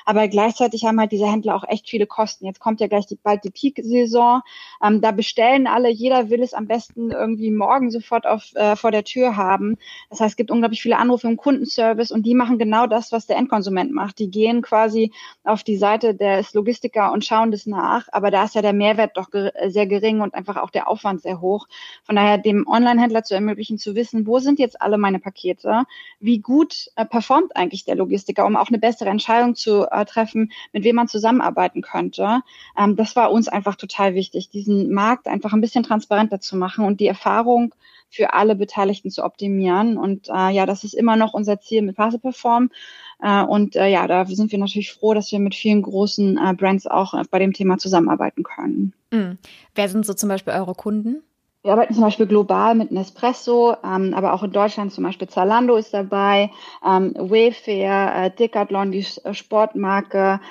Aber 0.05 0.27
gleichzeitig 0.27 0.85
haben 0.85 0.99
halt 0.99 1.11
diese 1.11 1.31
Händler 1.31 1.55
auch 1.55 1.63
echt 1.67 1.89
viele 1.89 2.05
Kosten. 2.05 2.45
Jetzt 2.45 2.59
kommt 2.59 2.79
ja 2.79 2.87
gleich 2.87 3.07
die, 3.07 3.15
bald 3.15 3.43
die 3.43 3.49
Peak-Saison. 3.51 4.41
Ähm, 4.83 5.01
da 5.01 5.11
bestellen 5.11 5.65
alle, 5.67 5.89
jeder 5.89 6.29
will 6.29 6.43
es 6.43 6.53
am 6.53 6.67
besten 6.67 7.11
irgendwie 7.11 7.51
morgen 7.51 7.89
sofort 7.89 8.27
auf, 8.27 8.53
äh, 8.55 8.75
vor 8.75 8.91
der 8.91 9.03
Tür 9.03 9.35
haben. 9.37 9.77
Das 10.09 10.19
heißt, 10.19 10.31
es 10.31 10.35
gibt 10.35 10.51
unglaublich 10.51 10.81
viele 10.81 10.97
Anrufe 10.97 11.27
im 11.27 11.37
Kundenservice 11.37 12.11
und 12.11 12.25
die 12.25 12.35
machen 12.35 12.59
genau 12.59 12.85
das, 12.87 13.11
was 13.11 13.25
der 13.25 13.37
Endkonsument 13.37 13.91
macht. 13.91 14.19
Die 14.19 14.29
gehen 14.29 14.61
quasi 14.61 15.11
auf 15.43 15.63
die 15.63 15.77
Seite 15.77 16.13
des 16.13 16.53
Logistiker 16.53 17.11
und 17.11 17.25
schauen 17.25 17.51
das 17.51 17.65
nach. 17.65 18.07
Aber 18.11 18.29
da 18.29 18.43
ist 18.43 18.55
ja 18.55 18.61
der 18.61 18.73
Mehrwert 18.73 19.17
doch 19.17 19.29
sehr 19.67 19.87
gering 19.87 20.21
und 20.21 20.33
einfach 20.33 20.57
auch 20.57 20.69
der 20.69 20.82
Aufwand 20.87 21.21
sehr 21.21 21.41
hoch. 21.41 21.67
Von 22.03 22.15
daher 22.15 22.37
dem 22.37 22.67
Online-Händler 22.67 23.23
zu 23.23 23.33
ermöglichen, 23.33 23.77
zu 23.77 23.95
wissen, 23.95 24.27
wo 24.27 24.39
sind 24.39 24.59
jetzt 24.59 24.81
alle 24.81 24.97
meine 24.97 25.19
Pakete? 25.19 25.83
Wie 26.19 26.39
gut 26.39 26.89
äh, 26.95 27.05
performt 27.05 27.55
eigentlich 27.55 27.85
der 27.85 27.95
Logistiker, 27.95 28.45
um 28.45 28.55
auch 28.55 28.69
eine 28.69 28.79
bessere 28.79 29.09
Entscheidung 29.09 29.55
zu 29.55 29.89
äh, 29.89 30.05
treffen, 30.05 30.51
mit 30.71 30.83
wem 30.83 30.95
man 30.95 31.07
zusammenarbeiten 31.07 31.81
könnte. 31.81 32.41
Ähm, 32.77 32.95
das 32.95 33.15
war 33.15 33.31
uns 33.31 33.47
einfach 33.47 33.75
total 33.75 34.15
wichtig, 34.15 34.49
diesen 34.49 34.93
Markt 34.93 35.27
einfach 35.27 35.53
ein 35.53 35.61
bisschen 35.61 35.83
transparenter 35.83 36.39
zu 36.39 36.57
machen 36.57 36.85
und 36.85 36.99
die 36.99 37.07
Erfahrung 37.07 37.73
für 38.13 38.33
alle 38.33 38.55
Beteiligten 38.55 39.09
zu 39.09 39.23
optimieren. 39.23 39.97
Und 39.97 40.29
äh, 40.29 40.51
ja, 40.51 40.65
das 40.65 40.83
ist 40.83 40.93
immer 40.93 41.15
noch 41.15 41.33
unser 41.33 41.59
Ziel 41.59 41.81
mit 41.81 41.95
Passe 41.95 42.19
Perform. 42.19 42.69
Äh, 43.21 43.43
und 43.43 43.75
äh, 43.75 43.87
ja, 43.87 44.07
da 44.07 44.25
sind 44.25 44.51
wir 44.51 44.59
natürlich 44.59 44.93
froh, 44.93 45.13
dass 45.13 45.31
wir 45.31 45.39
mit 45.39 45.55
vielen 45.55 45.81
großen 45.81 46.37
äh, 46.37 46.53
Brands 46.53 46.87
auch 46.87 47.13
äh, 47.13 47.23
bei 47.29 47.39
dem 47.39 47.53
Thema 47.53 47.77
zusammenarbeiten 47.77 48.43
können. 48.43 48.93
Mhm. 49.11 49.37
Wer 49.75 49.89
sind 49.89 50.05
so 50.05 50.13
zum 50.13 50.29
Beispiel 50.29 50.53
eure 50.53 50.75
Kunden? 50.75 51.23
Wir 51.63 51.71
arbeiten 51.71 51.93
zum 51.93 52.03
Beispiel 52.03 52.27
global 52.27 52.75
mit 52.75 52.91
Nespresso, 52.91 53.77
ähm, 53.85 54.13
aber 54.13 54.33
auch 54.33 54.43
in 54.43 54.51
Deutschland 54.51 54.91
zum 54.91 55.05
Beispiel 55.05 55.29
Zalando 55.29 55.77
ist 55.77 55.93
dabei, 55.93 56.51
ähm, 56.85 57.13
Wayfair, 57.15 58.25
äh, 58.25 58.31
Decathlon, 58.31 58.91
die 58.91 59.03
Sportmarke, 59.03 60.41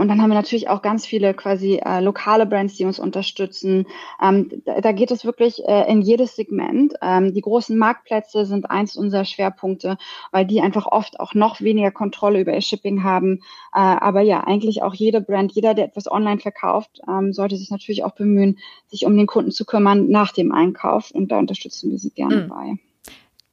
und 0.00 0.08
dann 0.08 0.20
haben 0.20 0.30
wir 0.30 0.34
natürlich 0.34 0.68
auch 0.68 0.82
ganz 0.82 1.06
viele 1.06 1.34
quasi 1.34 1.80
äh, 1.84 2.00
lokale 2.00 2.46
Brands, 2.46 2.76
die 2.76 2.84
uns 2.84 2.98
unterstützen. 2.98 3.86
Ähm, 4.22 4.62
da, 4.64 4.80
da, 4.80 4.92
geht 4.92 5.10
es 5.10 5.24
wirklich 5.24 5.66
äh, 5.66 5.90
in 5.90 6.02
jedes 6.02 6.36
Segment. 6.36 6.94
Ähm, 7.02 7.34
die 7.34 7.40
großen 7.40 7.76
Marktplätze 7.76 8.46
sind 8.46 8.70
eins 8.70 8.96
unserer 8.96 9.24
Schwerpunkte, 9.24 9.96
weil 10.30 10.46
die 10.46 10.60
einfach 10.60 10.86
oft 10.86 11.20
auch 11.20 11.34
noch 11.34 11.60
weniger 11.60 11.90
Kontrolle 11.90 12.40
über 12.40 12.54
ihr 12.54 12.62
Shipping 12.62 13.02
haben. 13.02 13.40
Äh, 13.74 13.80
aber 13.80 14.20
ja, 14.20 14.44
eigentlich 14.44 14.82
auch 14.82 14.94
jede 14.94 15.20
Brand, 15.20 15.52
jeder, 15.52 15.74
der 15.74 15.86
etwas 15.86 16.10
online 16.10 16.40
verkauft, 16.40 17.00
ähm, 17.08 17.32
sollte 17.32 17.56
sich 17.56 17.70
natürlich 17.70 18.04
auch 18.04 18.14
bemühen, 18.14 18.58
sich 18.86 19.06
um 19.06 19.16
den 19.16 19.26
Kunden 19.26 19.50
zu 19.50 19.64
kümmern 19.64 20.08
nach 20.08 20.32
dem 20.32 20.52
Einkauf. 20.52 21.10
Und 21.10 21.32
da 21.32 21.38
unterstützen 21.38 21.90
wir 21.90 21.98
sie 21.98 22.10
gerne 22.10 22.44
mhm. 22.44 22.48
bei. 22.48 22.74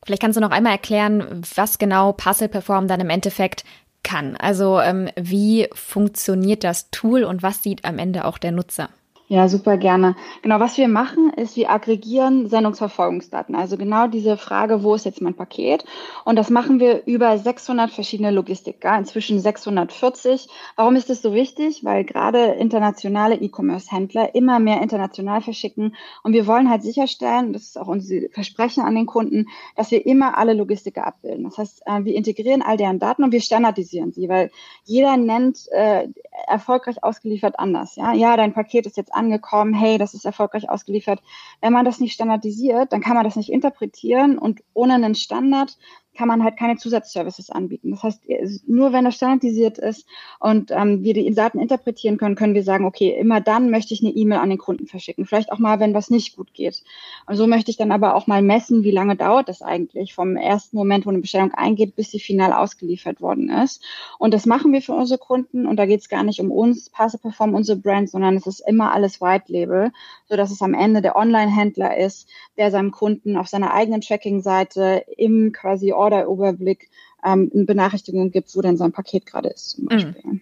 Vielleicht 0.04 0.22
kannst 0.22 0.38
du 0.38 0.42
noch 0.42 0.52
einmal 0.52 0.74
erklären, 0.74 1.44
was 1.56 1.78
genau 1.78 2.14
Puzzle 2.14 2.50
Perform 2.50 2.88
dann 2.88 3.00
im 3.00 3.10
Endeffekt 3.10 3.64
kann. 4.04 4.36
Also 4.36 4.80
ähm, 4.80 5.10
wie 5.16 5.68
funktioniert 5.74 6.64
das 6.64 6.90
Tool 6.92 7.24
und 7.24 7.44
was 7.44 7.64
sieht 7.64 7.86
am 7.86 8.00
Ende 8.00 8.26
auch 8.26 8.38
der 8.38 8.52
Nutzer? 8.52 8.90
Ja, 9.32 9.48
super 9.48 9.78
gerne. 9.78 10.18
Genau, 10.42 10.60
was 10.60 10.76
wir 10.76 10.90
machen, 10.90 11.32
ist, 11.32 11.56
wir 11.56 11.72
aggregieren 11.72 12.50
Sendungsverfolgungsdaten. 12.50 13.56
Also 13.56 13.78
genau 13.78 14.08
diese 14.08 14.36
Frage, 14.36 14.84
wo 14.84 14.94
ist 14.94 15.06
jetzt 15.06 15.22
mein 15.22 15.36
Paket? 15.36 15.86
Und 16.26 16.36
das 16.36 16.50
machen 16.50 16.82
wir 16.82 17.04
über 17.06 17.38
600 17.38 17.92
verschiedene 17.92 18.32
Logistiker, 18.32 18.98
inzwischen 18.98 19.40
640. 19.40 20.50
Warum 20.76 20.98
ist 20.98 21.10
das 21.10 21.22
so 21.22 21.34
wichtig? 21.34 21.86
Weil 21.86 22.04
gerade 22.04 22.44
internationale 22.60 23.36
E-Commerce-Händler 23.36 24.36
immer 24.36 24.60
mehr 24.60 24.82
international 24.82 25.40
verschicken. 25.40 25.96
Und 26.24 26.34
wir 26.34 26.46
wollen 26.46 26.70
halt 26.70 26.84
sicherstellen, 26.84 27.54
das 27.54 27.62
ist 27.62 27.80
auch 27.80 27.88
unser 27.88 28.28
Versprechen 28.34 28.84
an 28.84 28.96
den 28.96 29.06
Kunden, 29.06 29.48
dass 29.78 29.92
wir 29.92 30.06
immer 30.06 30.38
alle 30.38 30.52
Logistiker 30.52 31.08
abbilden. 31.08 31.46
Das 31.46 31.58
heißt, 31.58 31.84
äh, 31.86 32.04
wir 32.04 32.16
integrieren 32.16 32.62
all 32.62 32.76
deren 32.76 33.00
Daten 33.00 33.24
und 33.24 33.32
wir 33.32 33.40
standardisieren 33.40 34.12
sie, 34.12 34.28
weil 34.28 34.52
jeder 34.84 35.16
nennt 35.16 35.72
äh, 35.72 36.10
erfolgreich 36.48 37.02
ausgeliefert 37.02 37.58
anders. 37.60 37.96
Ja, 37.96 38.12
ja, 38.12 38.36
dein 38.36 38.52
Paket 38.52 38.86
ist 38.88 38.98
jetzt 38.98 39.16
angekommen, 39.22 39.74
hey, 39.74 39.98
das 39.98 40.14
ist 40.14 40.26
erfolgreich 40.26 40.70
ausgeliefert. 40.70 41.22
Wenn 41.62 41.74
man 41.74 41.86
das 41.86 42.00
nicht 42.00 42.14
standardisiert, 42.14 42.92
dann 42.92 43.02
kann 43.02 43.16
man 43.16 43.24
das 43.24 43.36
nicht 43.36 43.52
interpretieren 43.52 44.38
und 44.38 44.62
ohne 44.74 44.96
einen 44.96 45.16
Standard 45.16 45.78
kann 46.16 46.28
man 46.28 46.44
halt 46.44 46.58
keine 46.58 46.78
Zusatzservices 46.78 47.50
anbieten. 47.50 47.92
Das 47.92 48.04
heißt, 48.04 48.24
nur 48.68 48.92
wenn 48.92 49.06
das 49.06 49.16
standardisiert 49.16 49.78
ist 49.78 50.06
und 50.40 50.72
ähm, 50.72 51.04
wir 51.04 51.14
die 51.14 51.34
Daten 51.34 51.60
interpretieren 51.60 52.18
können, 52.18 52.36
können 52.36 52.54
wir 52.54 52.64
sagen, 52.64 52.86
okay, 52.86 53.16
immer 53.18 53.40
dann 53.40 53.70
möchte 53.70 53.94
ich 53.94 54.04
eine 54.04 54.14
E-Mail 54.14 54.40
an 54.40 54.50
den 54.50 54.58
Kunden 54.58 54.88
verschicken. 54.88 55.26
Vielleicht 55.26 55.52
auch 55.52 55.60
mal, 55.60 55.80
wenn 55.80 55.94
was 55.94 56.10
nicht 56.10 56.36
gut 56.36 56.54
geht. 56.54 56.84
Und 57.28 57.38
so 57.38 57.48
möchte 57.48 57.72
ich 57.72 57.78
dann 57.78 57.92
aber 57.92 58.16
auch 58.16 58.28
mal 58.28 58.42
messen, 58.42 58.84
wie 58.84 58.92
lange 58.92 59.16
dauert 59.16 59.48
das 59.48 59.62
eigentlich 59.62 60.14
vom 60.14 60.36
ersten 60.36 60.76
Moment, 60.76 61.06
wo 61.06 61.10
eine 61.10 61.20
Bestellung 61.20 61.54
eingeht, 61.54 61.96
bis 61.96 62.12
sie 62.12 62.20
final 62.20 62.54
ausgeliefert 62.54 63.22
worden 63.22 63.50
ist. 63.50 63.84
Und 64.20 64.34
das 64.34 64.46
machen 64.46 64.74
wir 64.74 64.82
für 64.82 64.94
unsere 64.94 65.20
Kunden. 65.20 65.66
Und 65.66 65.78
da 65.78 65.86
geht 65.86 66.02
es 66.02 66.10
gar 66.10 66.24
nicht 66.24 66.42
um 66.42 66.52
uns, 66.52 66.90
Passe 66.90 67.18
Perform, 67.18 67.56
unsere 67.56 67.78
Brand, 67.78 68.10
sondern 68.10 68.36
es 68.36 68.48
ist 68.48 68.60
immer 68.68 68.92
alles 68.92 69.22
White 69.22 69.52
Label, 69.52 69.92
sodass 70.28 70.52
es 70.52 70.62
am 70.62 70.74
Ende 70.74 71.02
der 71.02 71.16
Online-Händler 71.16 71.98
ist, 71.98 72.28
der 72.58 72.72
seinem 72.72 72.92
Kunden 72.92 73.38
auf 73.38 73.48
seiner 73.48 73.74
eigenen 73.74 74.02
Tracking-Seite 74.02 75.06
im 75.18 75.52
quasi 75.52 75.94
Order-Überblick 76.02 76.90
ähm, 77.24 77.52
eine 77.54 77.66
Benachrichtigung 77.66 78.32
gibt, 78.32 78.56
wo 78.56 78.62
denn 78.62 78.78
sein 78.78 78.92
Paket 78.92 79.26
gerade 79.26 79.50
ist 79.50 79.72
zum 79.72 79.86
mhm. 79.86 79.90
Beispiel. 79.90 80.22
Mhm. 80.24 80.42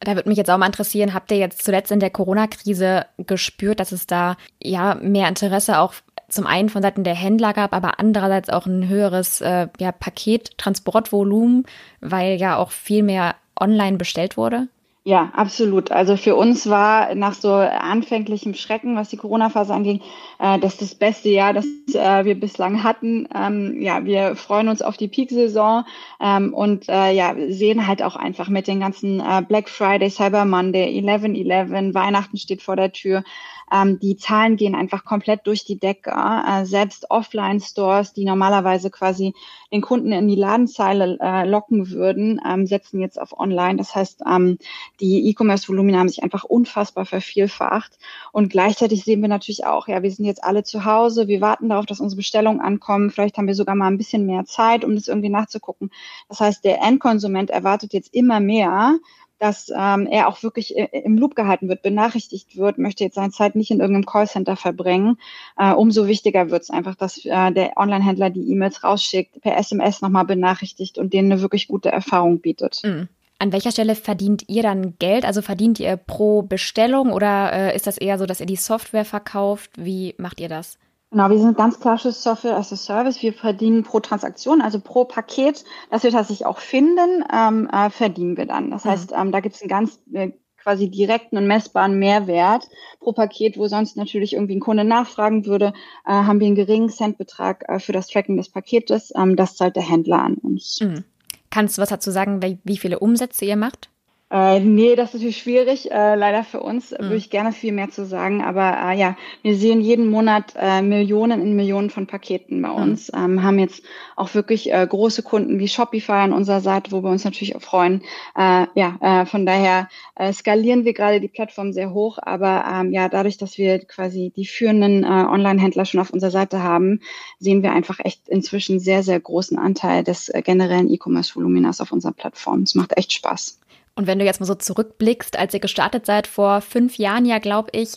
Da 0.00 0.16
würde 0.16 0.28
mich 0.28 0.38
jetzt 0.38 0.50
auch 0.50 0.58
mal 0.58 0.66
interessieren, 0.66 1.14
habt 1.14 1.30
ihr 1.30 1.38
jetzt 1.38 1.64
zuletzt 1.64 1.92
in 1.92 2.00
der 2.00 2.10
Corona-Krise 2.10 3.06
gespürt, 3.18 3.78
dass 3.78 3.92
es 3.92 4.06
da 4.06 4.36
ja 4.60 4.96
mehr 4.96 5.28
Interesse 5.28 5.78
auch 5.78 5.94
zum 6.28 6.46
einen 6.46 6.70
von 6.70 6.82
Seiten 6.82 7.04
der 7.04 7.14
Händler 7.14 7.52
gab, 7.52 7.72
aber 7.72 8.00
andererseits 8.00 8.48
auch 8.48 8.66
ein 8.66 8.88
höheres 8.88 9.40
äh, 9.42 9.68
ja, 9.78 9.92
Paket-Transportvolumen, 9.92 11.66
weil 12.00 12.36
ja 12.36 12.56
auch 12.56 12.72
viel 12.72 13.02
mehr 13.02 13.36
online 13.60 13.96
bestellt 13.98 14.36
wurde? 14.36 14.68
Ja, 15.04 15.32
absolut. 15.34 15.90
Also 15.90 16.16
für 16.16 16.36
uns 16.36 16.68
war 16.70 17.16
nach 17.16 17.34
so 17.34 17.52
anfänglichem 17.52 18.54
Schrecken, 18.54 18.94
was 18.94 19.08
die 19.08 19.16
Corona-Phase 19.16 19.74
anging, 19.74 20.00
äh, 20.38 20.60
das 20.60 20.76
das 20.76 20.94
beste 20.94 21.28
Jahr, 21.28 21.52
das 21.52 21.66
äh, 21.92 22.24
wir 22.24 22.38
bislang 22.38 22.84
hatten. 22.84 23.26
Ähm, 23.34 23.80
ja, 23.82 24.04
wir 24.04 24.36
freuen 24.36 24.68
uns 24.68 24.80
auf 24.80 24.96
die 24.96 25.08
Peak-Saison 25.08 25.84
ähm, 26.20 26.54
und 26.54 26.88
äh, 26.88 27.10
ja, 27.12 27.34
sehen 27.48 27.88
halt 27.88 28.00
auch 28.00 28.14
einfach 28.14 28.48
mit 28.48 28.68
den 28.68 28.78
ganzen 28.78 29.18
äh, 29.18 29.42
Black 29.46 29.68
Friday, 29.68 30.08
Cyber 30.08 30.44
Monday, 30.44 30.96
11-11, 31.00 31.94
Weihnachten 31.94 32.36
steht 32.36 32.62
vor 32.62 32.76
der 32.76 32.92
Tür. 32.92 33.24
Ähm, 33.72 33.98
die 33.98 34.16
Zahlen 34.16 34.56
gehen 34.56 34.74
einfach 34.74 35.04
komplett 35.04 35.46
durch 35.46 35.64
die 35.64 35.78
Decke. 35.78 36.10
Äh, 36.10 36.64
selbst 36.66 37.10
Offline-Stores, 37.10 38.12
die 38.12 38.24
normalerweise 38.24 38.90
quasi 38.90 39.34
den 39.72 39.80
Kunden 39.80 40.12
in 40.12 40.28
die 40.28 40.36
Ladenzeile 40.36 41.18
äh, 41.20 41.48
locken 41.48 41.90
würden, 41.90 42.40
ähm, 42.46 42.66
setzen 42.66 43.00
jetzt 43.00 43.20
auf 43.20 43.38
Online. 43.38 43.76
Das 43.76 43.94
heißt, 43.94 44.22
ähm, 44.30 44.58
die 45.00 45.28
E-Commerce-Volumina 45.30 45.98
haben 45.98 46.08
sich 46.08 46.22
einfach 46.22 46.44
unfassbar 46.44 47.06
vervielfacht. 47.06 47.98
Und 48.32 48.50
gleichzeitig 48.50 49.04
sehen 49.04 49.22
wir 49.22 49.28
natürlich 49.28 49.64
auch, 49.64 49.88
ja, 49.88 50.02
wir 50.02 50.10
sind 50.10 50.26
jetzt 50.26 50.44
alle 50.44 50.62
zu 50.64 50.84
Hause, 50.84 51.28
wir 51.28 51.40
warten 51.40 51.68
darauf, 51.70 51.86
dass 51.86 52.00
unsere 52.00 52.18
Bestellungen 52.18 52.60
ankommen. 52.60 53.10
Vielleicht 53.10 53.38
haben 53.38 53.46
wir 53.46 53.54
sogar 53.54 53.74
mal 53.74 53.86
ein 53.86 53.98
bisschen 53.98 54.26
mehr 54.26 54.44
Zeit, 54.44 54.84
um 54.84 54.94
das 54.94 55.08
irgendwie 55.08 55.30
nachzugucken. 55.30 55.90
Das 56.28 56.40
heißt, 56.40 56.64
der 56.64 56.82
Endkonsument 56.82 57.50
erwartet 57.50 57.92
jetzt 57.94 58.14
immer 58.14 58.40
mehr 58.40 58.98
dass 59.42 59.72
ähm, 59.76 60.06
er 60.06 60.28
auch 60.28 60.44
wirklich 60.44 60.76
im 60.76 61.18
Loop 61.18 61.34
gehalten 61.34 61.68
wird, 61.68 61.82
benachrichtigt 61.82 62.56
wird, 62.56 62.78
möchte 62.78 63.02
jetzt 63.02 63.16
seine 63.16 63.32
Zeit 63.32 63.56
nicht 63.56 63.72
in 63.72 63.80
irgendeinem 63.80 64.06
Callcenter 64.06 64.54
verbringen. 64.54 65.18
Äh, 65.58 65.72
umso 65.72 66.06
wichtiger 66.06 66.50
wird 66.50 66.62
es 66.62 66.70
einfach, 66.70 66.94
dass 66.94 67.24
äh, 67.24 67.50
der 67.50 67.76
Online-Händler 67.76 68.30
die 68.30 68.48
E-Mails 68.52 68.84
rausschickt, 68.84 69.40
per 69.40 69.56
SMS 69.56 70.00
nochmal 70.00 70.26
benachrichtigt 70.26 70.96
und 70.96 71.12
denen 71.12 71.32
eine 71.32 71.42
wirklich 71.42 71.66
gute 71.66 71.90
Erfahrung 71.90 72.38
bietet. 72.38 72.82
Mhm. 72.84 73.08
An 73.40 73.50
welcher 73.50 73.72
Stelle 73.72 73.96
verdient 73.96 74.44
ihr 74.46 74.62
dann 74.62 74.96
Geld? 75.00 75.24
Also 75.24 75.42
verdient 75.42 75.80
ihr 75.80 75.96
pro 75.96 76.42
Bestellung 76.42 77.10
oder 77.10 77.52
äh, 77.52 77.74
ist 77.74 77.88
das 77.88 77.98
eher 77.98 78.18
so, 78.18 78.26
dass 78.26 78.38
ihr 78.38 78.46
die 78.46 78.54
Software 78.54 79.04
verkauft? 79.04 79.72
Wie 79.76 80.14
macht 80.18 80.38
ihr 80.38 80.48
das? 80.48 80.78
Genau, 81.12 81.28
wir 81.28 81.38
sind 81.38 81.58
ganz 81.58 81.78
klassisches 81.78 82.22
Software 82.22 82.56
as 82.56 82.72
a 82.72 82.76
Service. 82.76 83.20
Wir 83.20 83.34
verdienen 83.34 83.82
pro 83.82 84.00
Transaktion, 84.00 84.62
also 84.62 84.80
pro 84.80 85.04
Paket, 85.04 85.62
das 85.90 86.04
wir 86.04 86.10
tatsächlich 86.10 86.46
auch 86.46 86.58
finden, 86.58 87.22
ähm, 87.30 87.68
äh, 87.70 87.90
verdienen 87.90 88.38
wir 88.38 88.46
dann. 88.46 88.70
Das 88.70 88.86
mhm. 88.86 88.88
heißt, 88.88 89.12
ähm, 89.14 89.30
da 89.30 89.40
gibt 89.40 89.54
es 89.54 89.60
einen 89.60 89.68
ganz 89.68 90.00
äh, 90.14 90.30
quasi 90.56 90.90
direkten 90.90 91.36
und 91.36 91.46
messbaren 91.46 91.98
Mehrwert 91.98 92.66
pro 92.98 93.12
Paket, 93.12 93.58
wo 93.58 93.66
sonst 93.66 93.98
natürlich 93.98 94.32
irgendwie 94.32 94.56
ein 94.56 94.60
Kunde 94.60 94.84
nachfragen 94.84 95.44
würde, 95.44 95.74
äh, 96.06 96.12
haben 96.12 96.40
wir 96.40 96.46
einen 96.46 96.56
geringen 96.56 96.88
Centbetrag 96.88 97.68
äh, 97.68 97.78
für 97.78 97.92
das 97.92 98.06
Tracking 98.06 98.38
des 98.38 98.48
Paketes. 98.48 99.12
Ähm, 99.14 99.36
das 99.36 99.56
zahlt 99.56 99.76
der 99.76 99.86
Händler 99.86 100.22
an 100.22 100.36
uns. 100.36 100.80
Mhm. 100.80 101.04
Kannst 101.50 101.76
du 101.76 101.82
was 101.82 101.90
dazu 101.90 102.10
sagen, 102.10 102.40
wie 102.64 102.76
viele 102.78 103.00
Umsätze 103.00 103.44
ihr 103.44 103.56
macht? 103.56 103.90
Äh, 104.32 104.60
nee, 104.60 104.96
das 104.96 105.10
ist 105.10 105.14
natürlich 105.16 105.36
schwierig, 105.36 105.90
äh, 105.90 106.14
leider 106.14 106.42
für 106.42 106.60
uns. 106.60 106.90
Mhm. 106.90 106.96
Würde 107.00 107.16
ich 107.16 107.28
gerne 107.28 107.52
viel 107.52 107.72
mehr 107.72 107.90
zu 107.90 108.06
sagen. 108.06 108.42
Aber 108.42 108.78
äh, 108.82 108.98
ja, 108.98 109.14
wir 109.42 109.54
sehen 109.56 109.82
jeden 109.82 110.08
Monat 110.08 110.54
äh, 110.56 110.80
Millionen 110.80 111.42
in 111.42 111.54
Millionen 111.54 111.90
von 111.90 112.06
Paketen 112.06 112.62
bei 112.62 112.70
mhm. 112.70 112.74
uns. 112.76 113.12
Mhm. 113.12 113.18
Ähm, 113.18 113.42
haben 113.42 113.58
jetzt 113.58 113.84
auch 114.16 114.32
wirklich 114.34 114.72
äh, 114.72 114.86
große 114.88 115.22
Kunden 115.22 115.58
wie 115.58 115.68
Shopify 115.68 116.12
an 116.12 116.32
unserer 116.32 116.62
Seite, 116.62 116.92
wo 116.92 117.02
wir 117.02 117.10
uns 117.10 117.24
natürlich 117.24 117.56
auch 117.56 117.60
freuen. 117.60 118.00
Äh, 118.34 118.68
ja, 118.74 118.96
äh, 119.02 119.26
von 119.26 119.44
daher 119.44 119.90
äh, 120.14 120.32
skalieren 120.32 120.86
wir 120.86 120.94
gerade 120.94 121.20
die 121.20 121.28
Plattform 121.28 121.74
sehr 121.74 121.92
hoch. 121.92 122.18
Aber 122.22 122.64
ähm, 122.72 122.90
ja, 122.90 123.10
dadurch, 123.10 123.36
dass 123.36 123.58
wir 123.58 123.80
quasi 123.80 124.32
die 124.34 124.46
führenden 124.46 125.04
äh, 125.04 125.08
Online-Händler 125.08 125.84
schon 125.84 126.00
auf 126.00 126.10
unserer 126.10 126.30
Seite 126.30 126.62
haben, 126.62 127.00
sehen 127.38 127.62
wir 127.62 127.72
einfach 127.72 127.98
echt 128.02 128.30
inzwischen 128.30 128.80
sehr, 128.80 129.02
sehr 129.02 129.20
großen 129.20 129.58
Anteil 129.58 130.04
des 130.04 130.30
äh, 130.30 130.40
generellen 130.40 130.90
E-Commerce-Voluminas 130.90 131.82
auf 131.82 131.92
unserer 131.92 132.12
Plattform. 132.12 132.62
Es 132.62 132.74
macht 132.74 132.96
echt 132.96 133.12
Spaß. 133.12 133.58
Und 133.94 134.06
wenn 134.06 134.18
du 134.18 134.24
jetzt 134.24 134.40
mal 134.40 134.46
so 134.46 134.54
zurückblickst, 134.54 135.38
als 135.38 135.54
ihr 135.54 135.60
gestartet 135.60 136.06
seid, 136.06 136.26
vor 136.26 136.60
fünf 136.60 136.96
Jahren 136.96 137.24
ja, 137.24 137.38
glaube 137.38 137.70
ich, 137.72 137.94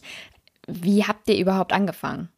wie 0.67 1.05
habt 1.05 1.29
ihr 1.29 1.37
überhaupt 1.37 1.73
angefangen? 1.73 2.29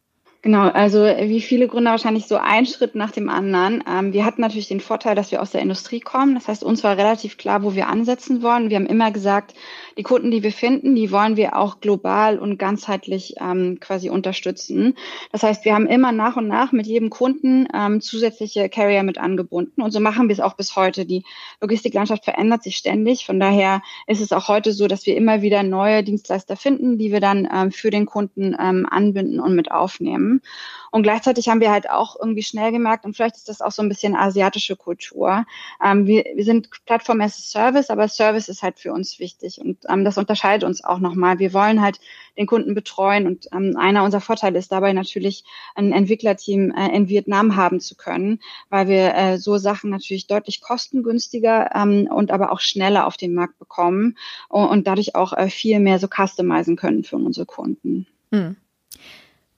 Genau, 0.47 0.69
also 0.69 0.99
wie 1.03 1.41
viele 1.41 1.67
Gründer 1.67 1.91
wahrscheinlich 1.91 2.25
so 2.25 2.37
ein 2.37 2.65
Schritt 2.65 2.95
nach 2.95 3.11
dem 3.11 3.27
anderen. 3.27 3.83
Ähm, 3.85 4.13
wir 4.13 4.23
hatten 4.23 4.39
natürlich 4.39 4.69
den 4.69 4.79
Vorteil, 4.79 5.13
dass 5.13 5.29
wir 5.29 5.41
aus 5.41 5.51
der 5.51 5.59
Industrie 5.59 5.99
kommen. 5.99 6.35
Das 6.35 6.47
heißt, 6.47 6.63
uns 6.63 6.85
war 6.85 6.95
relativ 6.95 7.37
klar, 7.37 7.63
wo 7.63 7.75
wir 7.75 7.89
ansetzen 7.89 8.41
wollen. 8.41 8.69
Wir 8.69 8.77
haben 8.77 8.85
immer 8.85 9.11
gesagt, 9.11 9.55
die 9.97 10.03
Kunden, 10.03 10.31
die 10.31 10.43
wir 10.43 10.53
finden, 10.53 10.95
die 10.95 11.11
wollen 11.11 11.35
wir 11.35 11.57
auch 11.57 11.81
global 11.81 12.39
und 12.39 12.57
ganzheitlich 12.57 13.35
ähm, 13.41 13.81
quasi 13.81 14.09
unterstützen. 14.09 14.95
Das 15.33 15.43
heißt, 15.43 15.65
wir 15.65 15.73
haben 15.75 15.85
immer 15.85 16.13
nach 16.13 16.37
und 16.37 16.47
nach 16.47 16.71
mit 16.71 16.87
jedem 16.87 17.09
Kunden 17.09 17.67
ähm, 17.73 17.99
zusätzliche 17.99 18.69
Carrier 18.69 19.03
mit 19.03 19.17
angebunden. 19.17 19.81
Und 19.81 19.91
so 19.91 19.99
machen 19.99 20.29
wir 20.29 20.33
es 20.33 20.39
auch 20.39 20.53
bis 20.53 20.77
heute. 20.77 21.05
Die 21.05 21.25
Logistiklandschaft 21.59 22.23
verändert 22.23 22.63
sich 22.63 22.77
ständig. 22.77 23.25
Von 23.25 23.41
daher 23.41 23.81
ist 24.05 24.21
es 24.21 24.31
auch 24.31 24.47
heute 24.47 24.71
so, 24.71 24.87
dass 24.87 25.05
wir 25.05 25.17
immer 25.17 25.41
wieder 25.41 25.63
neue 25.63 26.03
Dienstleister 26.03 26.55
finden, 26.55 26.97
die 26.97 27.11
wir 27.11 27.19
dann 27.19 27.49
ähm, 27.53 27.73
für 27.73 27.89
den 27.89 28.05
Kunden 28.05 28.55
ähm, 28.57 28.87
anbinden 28.89 29.41
und 29.41 29.53
mit 29.53 29.71
aufnehmen. 29.71 30.36
Und 30.91 31.03
gleichzeitig 31.03 31.49
haben 31.49 31.59
wir 31.59 31.71
halt 31.71 31.89
auch 31.89 32.15
irgendwie 32.19 32.43
schnell 32.43 32.71
gemerkt, 32.71 33.05
und 33.05 33.15
vielleicht 33.15 33.35
ist 33.35 33.49
das 33.49 33.61
auch 33.61 33.71
so 33.71 33.81
ein 33.81 33.89
bisschen 33.89 34.15
asiatische 34.15 34.75
Kultur. 34.75 35.45
Ähm, 35.83 36.07
wir, 36.07 36.25
wir 36.35 36.43
sind 36.43 36.69
Plattform 36.85 37.21
as 37.21 37.37
a 37.37 37.41
Service, 37.41 37.89
aber 37.89 38.07
Service 38.07 38.49
ist 38.49 38.63
halt 38.63 38.79
für 38.79 38.93
uns 38.93 39.19
wichtig. 39.19 39.59
Und 39.59 39.79
ähm, 39.89 40.05
das 40.05 40.17
unterscheidet 40.17 40.63
uns 40.63 40.83
auch 40.83 40.99
nochmal. 40.99 41.39
Wir 41.39 41.53
wollen 41.53 41.81
halt 41.81 41.99
den 42.37 42.47
Kunden 42.47 42.73
betreuen. 42.73 43.27
Und 43.27 43.47
ähm, 43.53 43.75
einer 43.77 44.03
unserer 44.03 44.21
Vorteile 44.21 44.59
ist 44.59 44.71
dabei 44.71 44.93
natürlich, 44.93 45.43
ein 45.75 45.91
Entwicklerteam 45.91 46.71
äh, 46.71 46.95
in 46.95 47.09
Vietnam 47.09 47.55
haben 47.55 47.79
zu 47.79 47.95
können, 47.95 48.39
weil 48.69 48.87
wir 48.87 49.13
äh, 49.15 49.37
so 49.37 49.57
Sachen 49.57 49.89
natürlich 49.89 50.27
deutlich 50.27 50.61
kostengünstiger 50.61 51.71
ähm, 51.75 52.07
und 52.11 52.31
aber 52.31 52.51
auch 52.51 52.59
schneller 52.59 53.07
auf 53.07 53.17
den 53.17 53.33
Markt 53.33 53.59
bekommen 53.59 54.17
und, 54.49 54.67
und 54.67 54.87
dadurch 54.87 55.15
auch 55.15 55.33
äh, 55.33 55.49
viel 55.49 55.79
mehr 55.79 55.99
so 55.99 56.07
customizen 56.07 56.75
können 56.75 57.03
für 57.03 57.17
unsere 57.17 57.45
Kunden. 57.45 58.07
Mhm. 58.31 58.55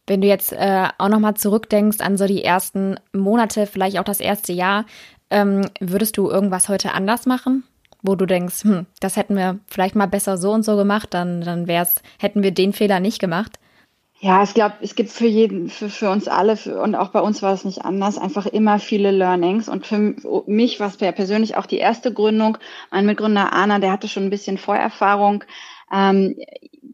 Wenn 0.09 0.21
du 0.21 0.27
jetzt 0.27 0.51
äh, 0.51 0.87
auch 0.97 1.07
nochmal 1.07 1.35
zurückdenkst 1.35 1.99
an 1.99 2.17
so 2.17 2.25
die 2.25 2.43
ersten 2.43 2.95
Monate, 3.13 3.67
vielleicht 3.67 3.99
auch 3.99 4.03
das 4.03 4.19
erste 4.19 4.51
Jahr, 4.51 4.85
ähm, 5.29 5.61
würdest 5.79 6.17
du 6.17 6.31
irgendwas 6.31 6.67
heute 6.67 6.93
anders 6.93 7.27
machen? 7.27 7.63
Wo 8.01 8.15
du 8.15 8.25
denkst, 8.25 8.63
hm, 8.63 8.87
das 9.01 9.17
hätten 9.17 9.35
wir 9.35 9.59
vielleicht 9.67 9.95
mal 9.95 10.07
besser 10.07 10.37
so 10.37 10.51
und 10.51 10.63
so 10.63 10.77
gemacht, 10.77 11.13
dann, 11.13 11.41
dann 11.41 11.67
wär's, 11.67 12.01
hätten 12.17 12.41
wir 12.41 12.49
den 12.49 12.73
Fehler 12.73 12.99
nicht 12.99 13.19
gemacht? 13.19 13.59
Ja, 14.19 14.41
ich 14.41 14.55
glaube, 14.55 14.75
es 14.81 14.95
gibt 14.95 15.11
für 15.11 15.27
jeden, 15.27 15.69
für, 15.69 15.89
für 15.89 16.09
uns 16.09 16.27
alle, 16.27 16.57
für, 16.57 16.81
und 16.81 16.95
auch 16.95 17.09
bei 17.09 17.21
uns 17.21 17.43
war 17.43 17.53
es 17.53 17.63
nicht 17.63 17.85
anders, 17.85 18.17
einfach 18.17 18.47
immer 18.47 18.79
viele 18.79 19.11
Learnings. 19.11 19.69
Und 19.69 19.85
für 19.85 20.15
mich 20.47 20.79
war 20.79 20.87
es 20.87 20.97
persönlich 20.97 21.55
auch 21.55 21.67
die 21.67 21.77
erste 21.77 22.11
Gründung. 22.11 22.57
Mein 22.89 23.05
Mitgründer 23.05 23.53
Anna, 23.53 23.77
der 23.77 23.91
hatte 23.91 24.07
schon 24.07 24.23
ein 24.23 24.31
bisschen 24.31 24.57
Vorerfahrung. 24.57 25.43
Ähm, 25.93 26.35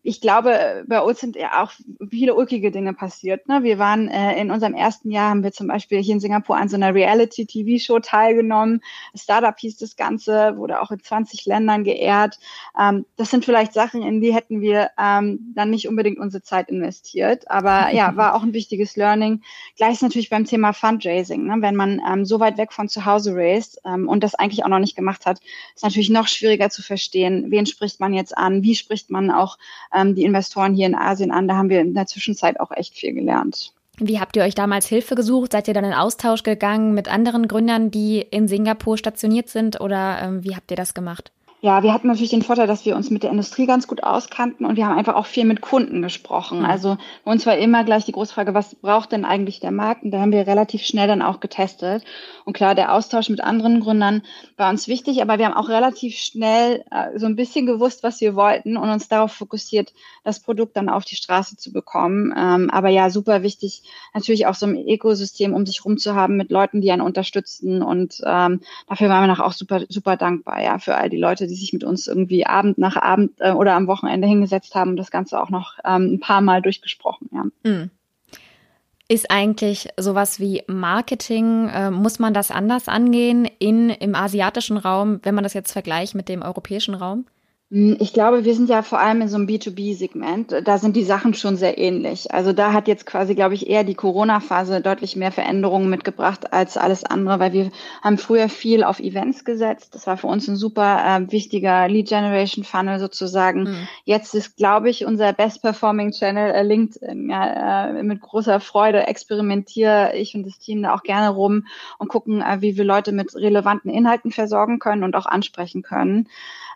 ich 0.06 0.22
glaube, 0.22 0.84
bei 0.88 1.02
uns 1.02 1.20
sind 1.20 1.36
ja 1.36 1.64
auch 1.64 1.72
viele 2.12 2.36
ulkige 2.36 2.70
Dinge 2.70 2.94
passiert. 2.94 3.48
Ne? 3.48 3.64
Wir 3.64 3.80
waren 3.80 4.08
äh, 4.08 4.40
in 4.40 4.52
unserem 4.52 4.76
ersten 4.76 5.10
Jahr, 5.10 5.32
haben 5.32 5.42
wir 5.42 5.52
zum 5.52 5.66
Beispiel 5.66 6.00
hier 6.00 6.14
in 6.14 6.20
Singapur 6.20 6.56
an 6.56 6.70
so 6.70 6.76
einer 6.76 6.94
Reality-TV-Show 6.94 8.00
teilgenommen. 8.02 8.82
Startup 9.16 9.58
hieß 9.58 9.78
das 9.78 9.96
Ganze, 9.96 10.58
wurde 10.58 10.80
auch 10.80 10.92
in 10.92 11.02
20 11.02 11.48
Ländern 11.48 11.84
geehrt. 11.84 12.38
Ähm, 12.80 13.08
das 13.18 13.32
sind 13.32 13.46
vielleicht 13.46 13.74
Sachen, 13.74 14.04
in 14.04 14.22
die 14.22 14.32
hätten 14.32 14.62
wir 14.62 14.92
ähm, 15.00 15.40
dann 15.56 15.72
nicht 15.72 15.88
unbedingt 15.88 16.20
unsere 16.20 16.44
Zeit 16.44 16.70
investiert. 16.70 17.50
Aber 17.50 17.92
ja, 17.92 18.16
war 18.16 18.36
auch 18.36 18.44
ein 18.44 18.54
wichtiges 18.54 18.96
Learning. 18.96 19.42
Gleich 19.76 20.04
natürlich 20.04 20.30
beim 20.30 20.46
Thema 20.46 20.74
Fundraising. 20.74 21.48
Ne? 21.48 21.56
Wenn 21.62 21.76
man 21.76 22.00
ähm, 22.08 22.26
so 22.26 22.40
weit 22.40 22.60
weg 22.60 22.74
von 22.74 22.90
zu 22.90 23.06
Hause 23.06 23.36
raised 23.36 23.82
ähm, 23.86 24.08
und 24.08 24.24
das 24.24 24.36
eigentlich 24.36 24.64
auch 24.64 24.70
noch 24.70 24.78
nicht 24.78 24.96
gemacht 24.96 25.26
hat, 25.26 25.40
ist 25.74 25.84
natürlich 25.84 26.12
noch 26.12 26.28
schwieriger 26.28 26.70
zu 26.70 26.84
verstehen, 26.84 27.46
wen 27.50 27.66
spricht 27.66 28.00
man 28.00 28.14
jetzt 28.14 28.38
an, 28.38 28.62
wie 28.62 28.76
spricht 28.76 29.10
man 29.10 29.32
auch 29.32 29.58
ähm, 29.96 30.16
die 30.16 30.24
Investoren 30.24 30.74
hier 30.74 30.88
in 30.88 30.96
Asien 30.96 31.32
an. 31.32 31.48
Da 31.48 31.56
haben 31.56 31.70
wir 31.70 31.82
in 31.82 31.94
der 31.94 32.08
Zwischenzeit 32.08 32.60
auch 32.60 32.72
echt 32.72 32.96
viel 32.96 33.14
gelernt. 33.14 33.74
Wie 33.98 34.20
habt 34.20 34.36
ihr 34.36 34.44
euch 34.44 34.56
damals 34.56 34.88
Hilfe 34.88 35.16
gesucht? 35.16 35.54
Seid 35.54 35.68
ihr 35.68 35.74
dann 35.74 35.86
in 35.86 35.94
Austausch 35.94 36.44
gegangen 36.44 36.94
mit 36.94 37.08
anderen 37.08 37.48
Gründern, 37.48 37.92
die 37.92 38.20
in 38.20 38.48
Singapur 38.48 38.98
stationiert 38.98 39.50
sind 39.50 39.80
oder 39.80 40.20
ähm, 40.22 40.44
wie 40.44 40.56
habt 40.56 40.70
ihr 40.72 40.78
das 40.78 40.94
gemacht? 40.94 41.32
Ja, 41.62 41.82
wir 41.82 41.94
hatten 41.94 42.08
natürlich 42.08 42.30
den 42.30 42.44
Vorteil, 42.44 42.68
dass 42.68 42.86
wir 42.86 42.96
uns 42.96 43.10
mit 43.10 43.24
der 43.24 43.32
Industrie 43.32 43.66
ganz 43.66 43.88
gut 43.88 44.04
auskannten 44.04 44.66
und 44.66 44.76
wir 44.76 44.86
haben 44.86 44.98
einfach 44.98 45.16
auch 45.16 45.26
viel 45.26 45.46
mit 45.46 45.62
Kunden 45.62 46.04
gesprochen. 46.04 46.60
Mhm. 46.60 46.66
Also 46.66 46.98
bei 47.24 47.32
uns 47.32 47.46
war 47.48 47.58
immer 47.58 47.84
gleich 47.84 48.06
die 48.06 48.12
große 48.12 48.34
Frage, 48.34 48.54
was 48.54 48.76
braucht 48.76 49.14
denn 49.14 49.26
eigentlich 49.26 49.62
der 49.62 49.72
Markt? 49.72 50.04
Und 50.04 50.12
da 50.12 50.20
haben 50.20 50.32
wir 50.32 50.46
relativ 50.46 50.84
schnell 50.84 51.08
dann 51.08 51.24
auch 51.24 51.40
getestet. 51.40 52.04
Und 52.44 52.54
klar, 52.54 52.76
der 52.76 52.94
Austausch 52.94 53.30
mit 53.30 53.42
anderen 53.42 53.80
Gründern 53.80 54.22
war 54.58 54.70
uns 54.70 54.88
wichtig, 54.88 55.24
aber 55.24 55.40
wir 55.40 55.46
haben 55.46 55.56
auch 55.56 55.70
relativ 55.70 56.18
schnell 56.18 56.84
äh, 56.92 57.18
so 57.18 57.26
ein 57.26 57.36
bisschen 57.36 57.66
gewusst, 57.66 58.04
was 58.04 58.22
wir 58.22 58.36
wollten 58.36 58.78
und 58.78 58.90
uns 58.90 59.08
darauf 59.08 59.32
fokussiert, 59.32 59.92
das 60.24 60.42
Produkt 60.42 60.78
dann 60.78 60.90
auf 60.90 61.04
die 61.04 61.16
Straße 61.16 61.58
zu 61.58 61.74
bekommen. 61.74 62.32
Ähm, 62.38 62.70
aber 62.70 62.90
ja, 62.90 63.10
super 63.10 63.42
wichtig, 63.42 63.82
natürlich 64.14 64.46
auch 64.46 64.56
so 64.56 64.68
ein 64.68 64.78
Ökosystem 64.88 65.54
um 65.54 65.66
sich 65.66 65.84
rum 65.84 65.98
zu 65.98 66.14
haben 66.14 66.38
mit 66.38 66.52
Leuten, 66.52 66.82
die 66.82 66.92
einen 66.92 67.02
unterstützen. 67.02 67.82
Und 67.82 68.22
ähm, 68.24 68.62
dafür 68.88 69.10
waren 69.10 69.28
wir 69.28 69.44
auch 69.44 69.54
super, 69.54 69.82
super 69.90 70.16
dankbar, 70.16 70.62
ja, 70.62 70.78
für 70.78 70.96
all 70.96 71.10
die 71.10 71.18
Leute, 71.18 71.45
die 71.48 71.56
sich 71.56 71.74
mit 71.74 71.84
uns 71.84 72.08
irgendwie 72.08 72.46
Abend 72.46 72.78
nach 72.78 72.96
Abend 72.96 73.34
äh, 73.40 73.52
oder 73.52 73.74
am 73.74 73.88
Wochenende 73.88 74.28
hingesetzt 74.28 74.76
haben 74.76 74.92
und 74.92 74.98
das 74.98 75.12
Ganze 75.12 75.42
auch 75.42 75.50
noch 75.50 75.78
ähm, 75.86 76.14
ein 76.14 76.20
paar 76.20 76.42
Mal 76.42 76.62
durchgesprochen, 76.62 77.30
ja. 77.32 77.44
Mhm. 77.64 77.92
Ist 79.08 79.30
eigentlich 79.30 79.90
sowas 79.98 80.40
wie 80.40 80.64
Marketing, 80.66 81.70
äh, 81.70 81.92
muss 81.92 82.18
man 82.18 82.34
das 82.34 82.50
anders 82.50 82.88
angehen 82.88 83.48
in, 83.60 83.92
im 83.92 84.16
asiatischen 84.16 84.78
Raum, 84.78 85.20
wenn 85.22 85.36
man 85.36 85.44
das 85.44 85.54
jetzt 85.54 85.72
vergleicht 85.72 86.16
mit 86.16 86.28
dem 86.28 86.42
europäischen 86.42 86.96
Raum? 86.96 87.26
Hm, 87.76 87.98
ich 88.00 88.14
glaube, 88.14 88.46
wir 88.46 88.56
sind 88.56 88.70
ja 88.70 88.84
vor 88.84 89.02
allem 89.02 89.20
in 89.20 89.28
so 89.28 89.36
einem 89.36 89.48
B2B-Segment. 89.48 90.62
Da 90.64 90.78
sind 90.78 90.96
die 90.96 91.04
Sachen 91.04 91.34
schon 91.34 91.58
sehr 91.58 91.78
ähnlich. 91.78 92.34
Also 92.34 92.54
da 92.54 92.72
hat 92.72 92.88
jetzt 92.88 93.06
quasi, 93.06 93.36
glaube 93.36 93.54
ich, 93.54 93.70
eher 93.70 93.84
die 93.84 93.96
Corona-Phase 93.96 94.80
deutlich 94.80 95.18
mehr 95.18 95.34
Veränderungen 95.34 95.90
mitgebracht 95.90 96.54
als 96.54 96.78
alles 96.78 97.04
andere, 97.04 97.42
weil 97.42 97.52
wir 97.52 97.72
haben 98.02 98.18
früher 98.18 98.48
viel 98.48 98.86
auf 98.86 99.02
Events 99.02 99.44
gesetzt. 99.44 99.94
Das 99.94 100.08
war 100.08 100.16
für 100.16 100.28
uns 100.28 100.48
ein 100.48 100.56
super 100.56 101.04
äh, 101.06 101.32
wichtiger 101.34 101.90
Lead-Generation-Funnel 101.90 102.98
sozusagen. 103.00 103.64
Mhm. 103.64 103.88
Jetzt 104.06 104.34
ist, 104.36 104.56
glaube 104.56 104.90
ich, 104.90 105.06
unser 105.06 105.34
best-performing-Channel 105.34 106.52
äh, 106.54 106.64
LinkedIn. 106.64 107.30
Ja, 107.30 107.90
äh, 107.90 108.04
mit 108.04 108.22
großer 108.22 108.62
Freude 108.62 109.06
experimentiere 109.06 110.16
ich 110.16 110.34
und 110.34 110.48
das 110.48 110.60
Team 110.60 110.82
da 110.82 110.96
auch 110.96 111.04
gerne 111.04 111.28
rum 111.28 111.66
und 111.98 112.08
gucken, 112.08 112.42
äh, 112.42 112.62
wie 112.62 112.78
wir 112.78 112.86
Leute 112.86 113.12
mit 113.12 113.36
relevanten 113.36 113.92
Inhalten 113.92 114.32
versorgen 114.32 114.80
können 114.80 115.04
und 115.04 115.14
auch 115.18 115.26
ansprechen 115.26 115.82
können. 115.82 116.30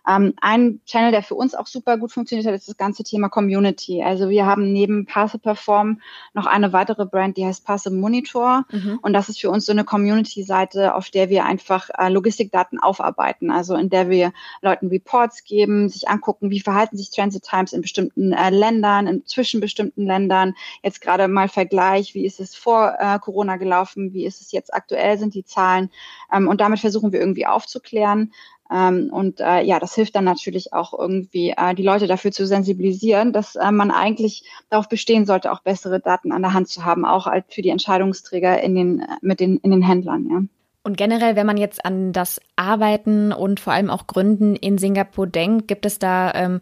Ähm, 0.08 0.34
ein 0.42 0.82
Channel, 0.86 1.12
der 1.12 1.24
für 1.24 1.36
uns 1.36 1.56
auch 1.56 1.68
super 1.68 1.98
gut 1.98 2.12
funktioniert 2.12 2.48
hat, 2.48 2.56
ist 2.56 2.68
das 2.68 2.78
ganze 2.78 3.04
Thema 3.04 3.30
Community. 3.30 4.04
Also 4.04 4.30
wir 4.30 4.46
haben 4.46 4.72
neben 4.72 5.06
Passe 5.06 5.40
Perform 5.40 6.02
noch 6.34 6.46
eine 6.46 6.74
weitere 6.74 7.06
Brand, 7.06 7.38
die 7.38 7.46
heißt 7.46 7.66
Passe 7.66 7.92
Monitor. 7.92 8.66
Mhm. 8.72 9.00
Und 9.02 9.14
das 9.14 9.30
ist 9.30 9.40
für 9.40 9.50
uns 9.50 9.66
so 9.66 9.72
eine 9.72 9.84
Community-Seite, 9.84 10.96
auf 10.96 11.10
der 11.10 11.30
wir 11.30 11.46
einfach 11.46 11.90
äh, 11.98 12.10
Logistikdaten 12.10 12.80
aufarbeiten. 12.80 13.52
Also 13.52 13.76
in 13.76 13.90
der 13.90 14.10
wir 14.10 14.34
Leuten 14.62 14.88
Reports 14.88 15.44
geben, 15.44 15.90
sich 15.90 16.08
angucken, 16.08 16.50
wie 16.50 16.60
verhalten 16.60 16.98
sich 16.98 17.12
Transit 17.12 17.44
Times 17.44 17.74
in 17.74 17.82
bestimmten 17.82 18.34
äh, 18.34 18.50
Ländern, 18.50 19.08
in, 19.08 19.26
zwischen 19.26 19.60
bestimmten 19.60 20.06
Ländern. 20.06 20.56
Jetzt 20.84 21.02
gerade 21.02 21.28
mal 21.28 21.50
Vergleich, 21.50 22.14
wie 22.14 22.26
ist 22.26 22.40
es 22.40 22.56
vor 22.56 22.96
äh, 23.00 23.20
Corona 23.20 23.58
gelaufen, 23.58 24.14
wie 24.14 24.26
ist 24.26 24.42
es 24.42 24.52
jetzt 24.52 24.74
aktuell, 24.74 25.18
sind 25.18 25.34
die 25.34 25.46
Zahlen. 25.46 25.90
Ähm, 26.32 26.48
und 26.48 26.62
damit 26.62 26.80
versuchen 26.80 27.12
wir 27.12 27.20
irgendwie 27.20 27.46
aufzuklären. 27.46 28.32
Ähm, 28.72 29.10
und 29.12 29.40
äh, 29.40 29.62
ja, 29.64 29.80
das 29.80 29.96
hilft 29.96 30.16
dann 30.16 30.24
natürlich 30.24 30.74
auch 30.74 30.98
irgendwie, 30.98 31.54
äh, 31.58 31.74
die 31.74 31.84
Leute 31.84 32.08
dafür 32.08 32.32
zu 32.32 32.46
sensibilisieren, 32.46 33.34
dass 33.34 33.56
äh, 33.56 33.72
man 33.72 33.92
eigentlich 33.92 34.44
darauf 34.70 34.88
bestehen 34.90 35.26
sollte, 35.26 35.52
auch 35.52 35.62
bessere 35.62 36.00
Daten 36.00 36.32
an 36.32 36.42
der 36.42 36.54
Hand 36.54 36.70
zu 36.70 36.86
haben, 36.86 37.06
auch 37.06 37.26
halt 37.26 37.46
für 37.50 37.62
die 37.62 37.70
Entscheidungsträger 37.70 38.62
in 38.62 38.76
den, 38.76 39.04
mit 39.22 39.40
den, 39.40 39.58
in 39.58 39.72
den 39.72 39.82
Händlern, 39.82 40.28
ja. 40.30 40.42
Und 40.82 40.98
generell, 40.98 41.36
wenn 41.36 41.46
man 41.46 41.58
jetzt 41.58 41.84
an 41.84 42.14
das 42.14 42.40
Arbeiten 42.56 43.34
und 43.34 43.60
vor 43.60 43.74
allem 43.74 43.90
auch 43.90 44.08
Gründen 44.08 44.56
in 44.56 44.78
Singapur 44.78 45.28
denkt, 45.28 45.68
gibt 45.68 45.86
es 45.86 46.00
da, 46.00 46.34
ähm, 46.34 46.62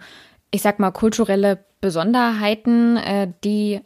ich 0.52 0.62
sag 0.64 0.80
mal, 0.80 0.92
kulturelle 0.92 1.64
Besonderheiten, 1.82 2.98
äh, 2.98 3.32
die 3.44 3.82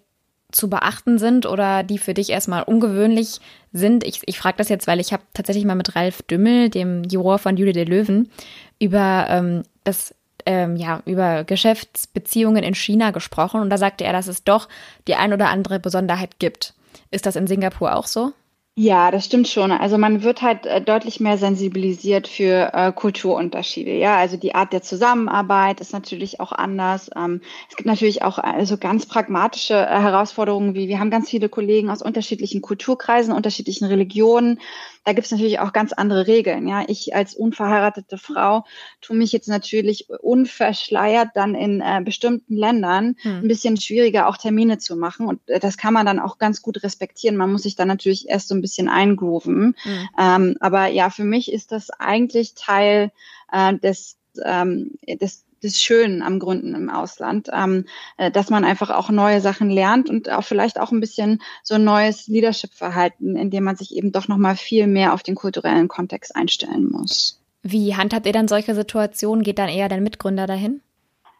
zu 0.52 0.70
beachten 0.70 1.18
sind 1.18 1.46
oder 1.46 1.84
die 1.84 1.98
für 1.98 2.14
dich 2.14 2.30
erstmal 2.30 2.64
ungewöhnlich 2.64 3.40
sind? 3.74 4.04
Ich, 4.06 4.22
ich 4.26 4.40
frage 4.40 4.58
das 4.58 4.70
jetzt, 4.70 4.88
weil 4.88 5.00
ich 5.00 5.14
habe 5.14 5.24
tatsächlich 5.34 5.66
mal 5.66 5.76
mit 5.76 5.96
Ralf 5.96 6.22
Dümmel, 6.24 6.70
dem 6.70 7.04
Juror 7.04 7.40
von 7.40 7.58
Julie 7.58 7.74
de 7.74 7.86
Löwen, 7.86 8.32
über 8.80 9.28
ähm, 9.30 9.64
das 9.84 10.14
ähm, 10.46 10.76
ja, 10.76 11.02
über 11.06 11.44
Geschäftsbeziehungen 11.44 12.64
in 12.64 12.76
China 12.76 13.12
gesprochen 13.12 13.62
und 13.62 13.70
da 13.70 13.78
sagte 13.78 14.04
er, 14.04 14.14
dass 14.14 14.28
es 14.28 14.44
doch 14.44 14.68
die 15.08 15.16
ein 15.16 15.34
oder 15.34 15.50
andere 15.50 15.80
Besonderheit 15.80 16.40
gibt. 16.40 16.74
Ist 17.12 17.26
das 17.26 17.36
in 17.36 17.48
Singapur 17.48 17.96
auch 17.96 18.08
so? 18.08 18.34
Ja, 18.78 19.12
das 19.12 19.26
stimmt 19.26 19.50
schon. 19.50 19.70
Also 19.72 19.98
man 19.98 20.24
wird 20.24 20.42
halt 20.42 20.66
äh, 20.66 20.82
deutlich 20.82 21.20
mehr 21.20 21.38
sensibilisiert 21.38 22.28
für 22.30 22.72
äh, 22.74 22.94
Kulturunterschiede. 22.94 23.92
Ja, 23.92 24.16
also 24.16 24.38
die 24.38 24.56
Art 24.56 24.72
der 24.72 24.82
Zusammenarbeit 24.82 25.82
ist 25.82 25.92
natürlich 25.92 26.40
auch 26.40 26.54
anders. 26.54 27.10
Ähm, 27.14 27.42
es 27.70 27.76
gibt 27.76 27.86
natürlich 27.86 28.24
auch 28.24 28.38
also 28.38 28.78
ganz 28.78 29.06
pragmatische 29.06 29.74
äh, 29.76 29.88
Herausforderungen, 30.00 30.74
wie 30.74 30.88
wir 30.88 31.00
haben 31.00 31.10
ganz 31.12 31.30
viele 31.30 31.50
Kollegen 31.50 31.90
aus 31.90 32.02
unterschiedlichen 32.02 32.62
Kulturkreisen, 32.62 33.34
unterschiedlichen 33.34 33.86
Religionen. 33.86 34.60
Da 35.04 35.14
gibt 35.14 35.26
es 35.26 35.32
natürlich 35.32 35.60
auch 35.60 35.74
ganz 35.74 35.94
andere 35.94 36.28
Regeln. 36.28 36.68
Ja, 36.68 36.84
ich 36.88 37.16
als 37.16 37.34
unverheiratete 37.34 38.18
Frau 38.18 38.66
tue 39.02 39.18
mich 39.18 39.32
jetzt 39.32 39.48
natürlich 39.48 40.10
unverschleiert 40.10 41.30
dann 41.34 41.56
in 41.56 41.82
äh, 41.82 42.02
bestimmten 42.04 42.56
Ländern 42.56 43.16
hm. 43.22 43.40
ein 43.40 43.48
bisschen 43.48 43.78
schwieriger 43.78 44.28
auch 44.28 44.38
Termine 44.38 44.78
zu 44.78 44.96
machen. 44.96 45.26
Und 45.26 45.42
äh, 45.48 45.60
das 45.60 45.78
kann 45.78 45.94
man 45.94 46.06
dann 46.06 46.20
auch 46.20 46.38
ganz 46.38 46.62
gut 46.62 46.84
respektieren. 46.84 47.36
Man 47.36 47.52
muss 47.52 47.64
sich 47.64 47.76
dann 47.76 47.88
natürlich 47.88 48.30
erst 48.30 48.48
so 48.48 48.56
ein 48.56 48.62
bisschen 48.62 48.90
eingrooven. 48.90 49.76
Mhm. 49.84 50.10
Ähm, 50.20 50.56
aber 50.60 50.88
ja, 50.88 51.10
für 51.10 51.24
mich 51.24 51.52
ist 51.52 51.72
das 51.72 51.90
eigentlich 51.90 52.54
Teil 52.54 53.12
äh, 53.52 53.76
des, 53.78 54.18
ähm, 54.44 54.92
des 55.08 55.46
des 55.64 55.82
Schönen 55.82 56.22
am 56.22 56.40
Gründen 56.40 56.76
im 56.76 56.90
Ausland, 56.90 57.50
ähm, 57.54 57.86
äh, 58.18 58.32
dass 58.32 58.50
man 58.50 58.64
einfach 58.64 58.90
auch 58.90 59.10
neue 59.10 59.42
Sachen 59.42 59.70
lernt 59.70 60.10
und 60.10 60.30
auch 60.30 60.44
vielleicht 60.44 60.80
auch 60.80 60.92
ein 60.92 61.00
bisschen 61.00 61.42
so 61.64 61.76
ein 61.76 61.84
neues 61.84 62.28
Leadership-Verhalten, 62.28 63.36
in 63.36 63.50
dem 63.50 63.64
man 63.64 63.76
sich 63.76 63.96
eben 63.96 64.12
doch 64.12 64.28
nochmal 64.28 64.56
viel 64.56 64.88
mehr 64.88 65.14
auf 65.14 65.24
den 65.24 65.36
kulturellen 65.36 65.88
Kontext 65.88 66.36
einstellen 66.36 66.90
muss. 66.90 67.40
Wie 67.64 67.96
handhabt 67.96 68.26
ihr 68.26 68.34
dann 68.34 68.48
solche 68.48 68.74
Situationen? 68.74 69.44
Geht 69.44 69.60
dann 69.60 69.70
eher 69.70 69.90
dein 69.90 70.04
Mitgründer 70.04 70.48
dahin? 70.48 70.82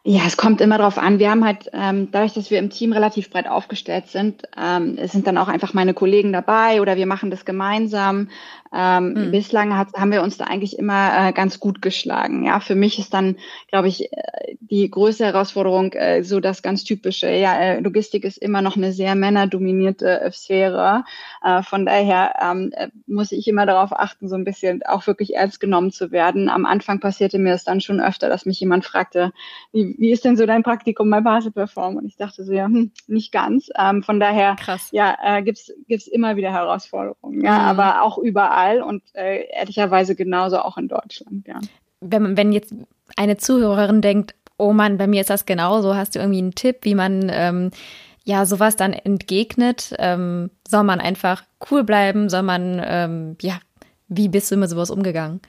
Ja, 0.04 0.22
es 0.26 0.36
kommt 0.36 0.60
immer 0.60 0.78
darauf 0.78 0.98
an. 0.98 1.20
Wir 1.20 1.30
haben 1.30 1.44
halt, 1.44 1.70
ähm, 1.72 2.08
dadurch, 2.10 2.32
dass 2.32 2.50
wir 2.50 2.58
im 2.58 2.70
Team 2.70 2.92
relativ 2.92 3.30
breit 3.30 3.46
aufgestellt 3.46 4.08
sind, 4.08 4.42
ähm, 4.60 4.96
es 4.98 5.12
sind 5.12 5.28
dann 5.28 5.38
auch 5.38 5.46
einfach 5.46 5.74
meine 5.74 5.94
Kollegen 5.94 6.32
dabei 6.32 6.80
oder 6.80 6.96
wir 6.96 7.06
machen 7.06 7.30
das 7.30 7.44
gemeinsam. 7.44 8.28
Ähm, 8.74 9.12
mhm. 9.12 9.30
Bislang 9.32 9.76
hat, 9.76 9.88
haben 9.94 10.12
wir 10.12 10.22
uns 10.22 10.38
da 10.38 10.44
eigentlich 10.44 10.78
immer 10.78 11.28
äh, 11.28 11.32
ganz 11.32 11.60
gut 11.60 11.82
geschlagen. 11.82 12.44
Ja, 12.44 12.60
für 12.60 12.74
mich 12.74 12.98
ist 12.98 13.12
dann, 13.12 13.36
glaube 13.68 13.88
ich, 13.88 14.12
äh, 14.12 14.56
die 14.60 14.90
größte 14.90 15.26
Herausforderung 15.26 15.92
äh, 15.92 16.22
so 16.24 16.40
das 16.40 16.62
ganz 16.62 16.82
typische. 16.84 17.30
Ja, 17.30 17.54
äh, 17.58 17.80
Logistik 17.80 18.24
ist 18.24 18.38
immer 18.38 18.62
noch 18.62 18.76
eine 18.76 18.92
sehr 18.92 19.14
männerdominierte 19.14 20.22
äh, 20.22 20.32
Sphäre. 20.32 21.04
Äh, 21.44 21.62
von 21.62 21.84
daher 21.84 22.34
ähm, 22.40 22.70
äh, 22.72 22.88
muss 23.06 23.32
ich 23.32 23.46
immer 23.46 23.66
darauf 23.66 23.92
achten, 23.92 24.28
so 24.28 24.36
ein 24.36 24.44
bisschen 24.44 24.82
auch 24.84 25.06
wirklich 25.06 25.34
ernst 25.34 25.60
genommen 25.60 25.92
zu 25.92 26.10
werden. 26.10 26.48
Am 26.48 26.64
Anfang 26.64 26.98
passierte 26.98 27.38
mir 27.38 27.52
es 27.52 27.64
dann 27.64 27.82
schon 27.82 28.00
öfter, 28.00 28.30
dass 28.30 28.46
mich 28.46 28.58
jemand 28.60 28.86
fragte, 28.86 29.32
wie, 29.72 29.94
wie 29.98 30.12
ist 30.12 30.24
denn 30.24 30.36
so 30.36 30.46
dein 30.46 30.62
Praktikum 30.62 31.10
bei 31.10 31.20
Basel 31.20 31.52
Perform? 31.52 31.96
Und 31.96 32.06
ich 32.06 32.16
dachte 32.16 32.42
so, 32.44 32.52
ja, 32.52 32.64
hm, 32.64 32.92
nicht 33.06 33.32
ganz. 33.32 33.68
Ähm, 33.78 34.02
von 34.02 34.18
daher, 34.18 34.56
Krass. 34.58 34.88
ja, 34.92 35.16
äh, 35.22 35.42
gibt's 35.42 35.70
gibt's 35.88 36.06
immer 36.06 36.36
wieder 36.36 36.52
Herausforderungen. 36.52 37.44
Ja, 37.44 37.58
mhm. 37.58 37.80
aber 37.80 38.02
auch 38.02 38.16
überall 38.16 38.61
überall 38.62 38.82
und 38.82 39.02
äh, 39.14 39.46
ehrlicherweise 39.52 40.14
genauso 40.14 40.58
auch 40.58 40.76
in 40.76 40.88
Deutschland, 40.88 41.46
ja. 41.46 41.60
Wenn, 42.00 42.36
wenn 42.36 42.52
jetzt 42.52 42.74
eine 43.16 43.36
Zuhörerin 43.36 44.00
denkt, 44.00 44.34
oh 44.58 44.72
Mann, 44.72 44.98
bei 44.98 45.06
mir 45.06 45.20
ist 45.20 45.30
das 45.30 45.46
genauso, 45.46 45.94
hast 45.94 46.14
du 46.14 46.18
irgendwie 46.18 46.38
einen 46.38 46.54
Tipp, 46.54 46.78
wie 46.82 46.94
man 46.94 47.30
ähm, 47.32 47.70
ja 48.24 48.44
sowas 48.44 48.76
dann 48.76 48.92
entgegnet? 48.92 49.94
Ähm, 49.98 50.50
soll 50.66 50.82
man 50.82 51.00
einfach 51.00 51.44
cool 51.70 51.84
bleiben? 51.84 52.28
Soll 52.28 52.42
man, 52.42 52.80
ähm, 52.84 53.36
ja, 53.40 53.58
wie 54.08 54.28
bist 54.28 54.50
du 54.50 54.56
mit 54.56 54.70
sowas 54.70 54.90
umgegangen? 54.90 55.40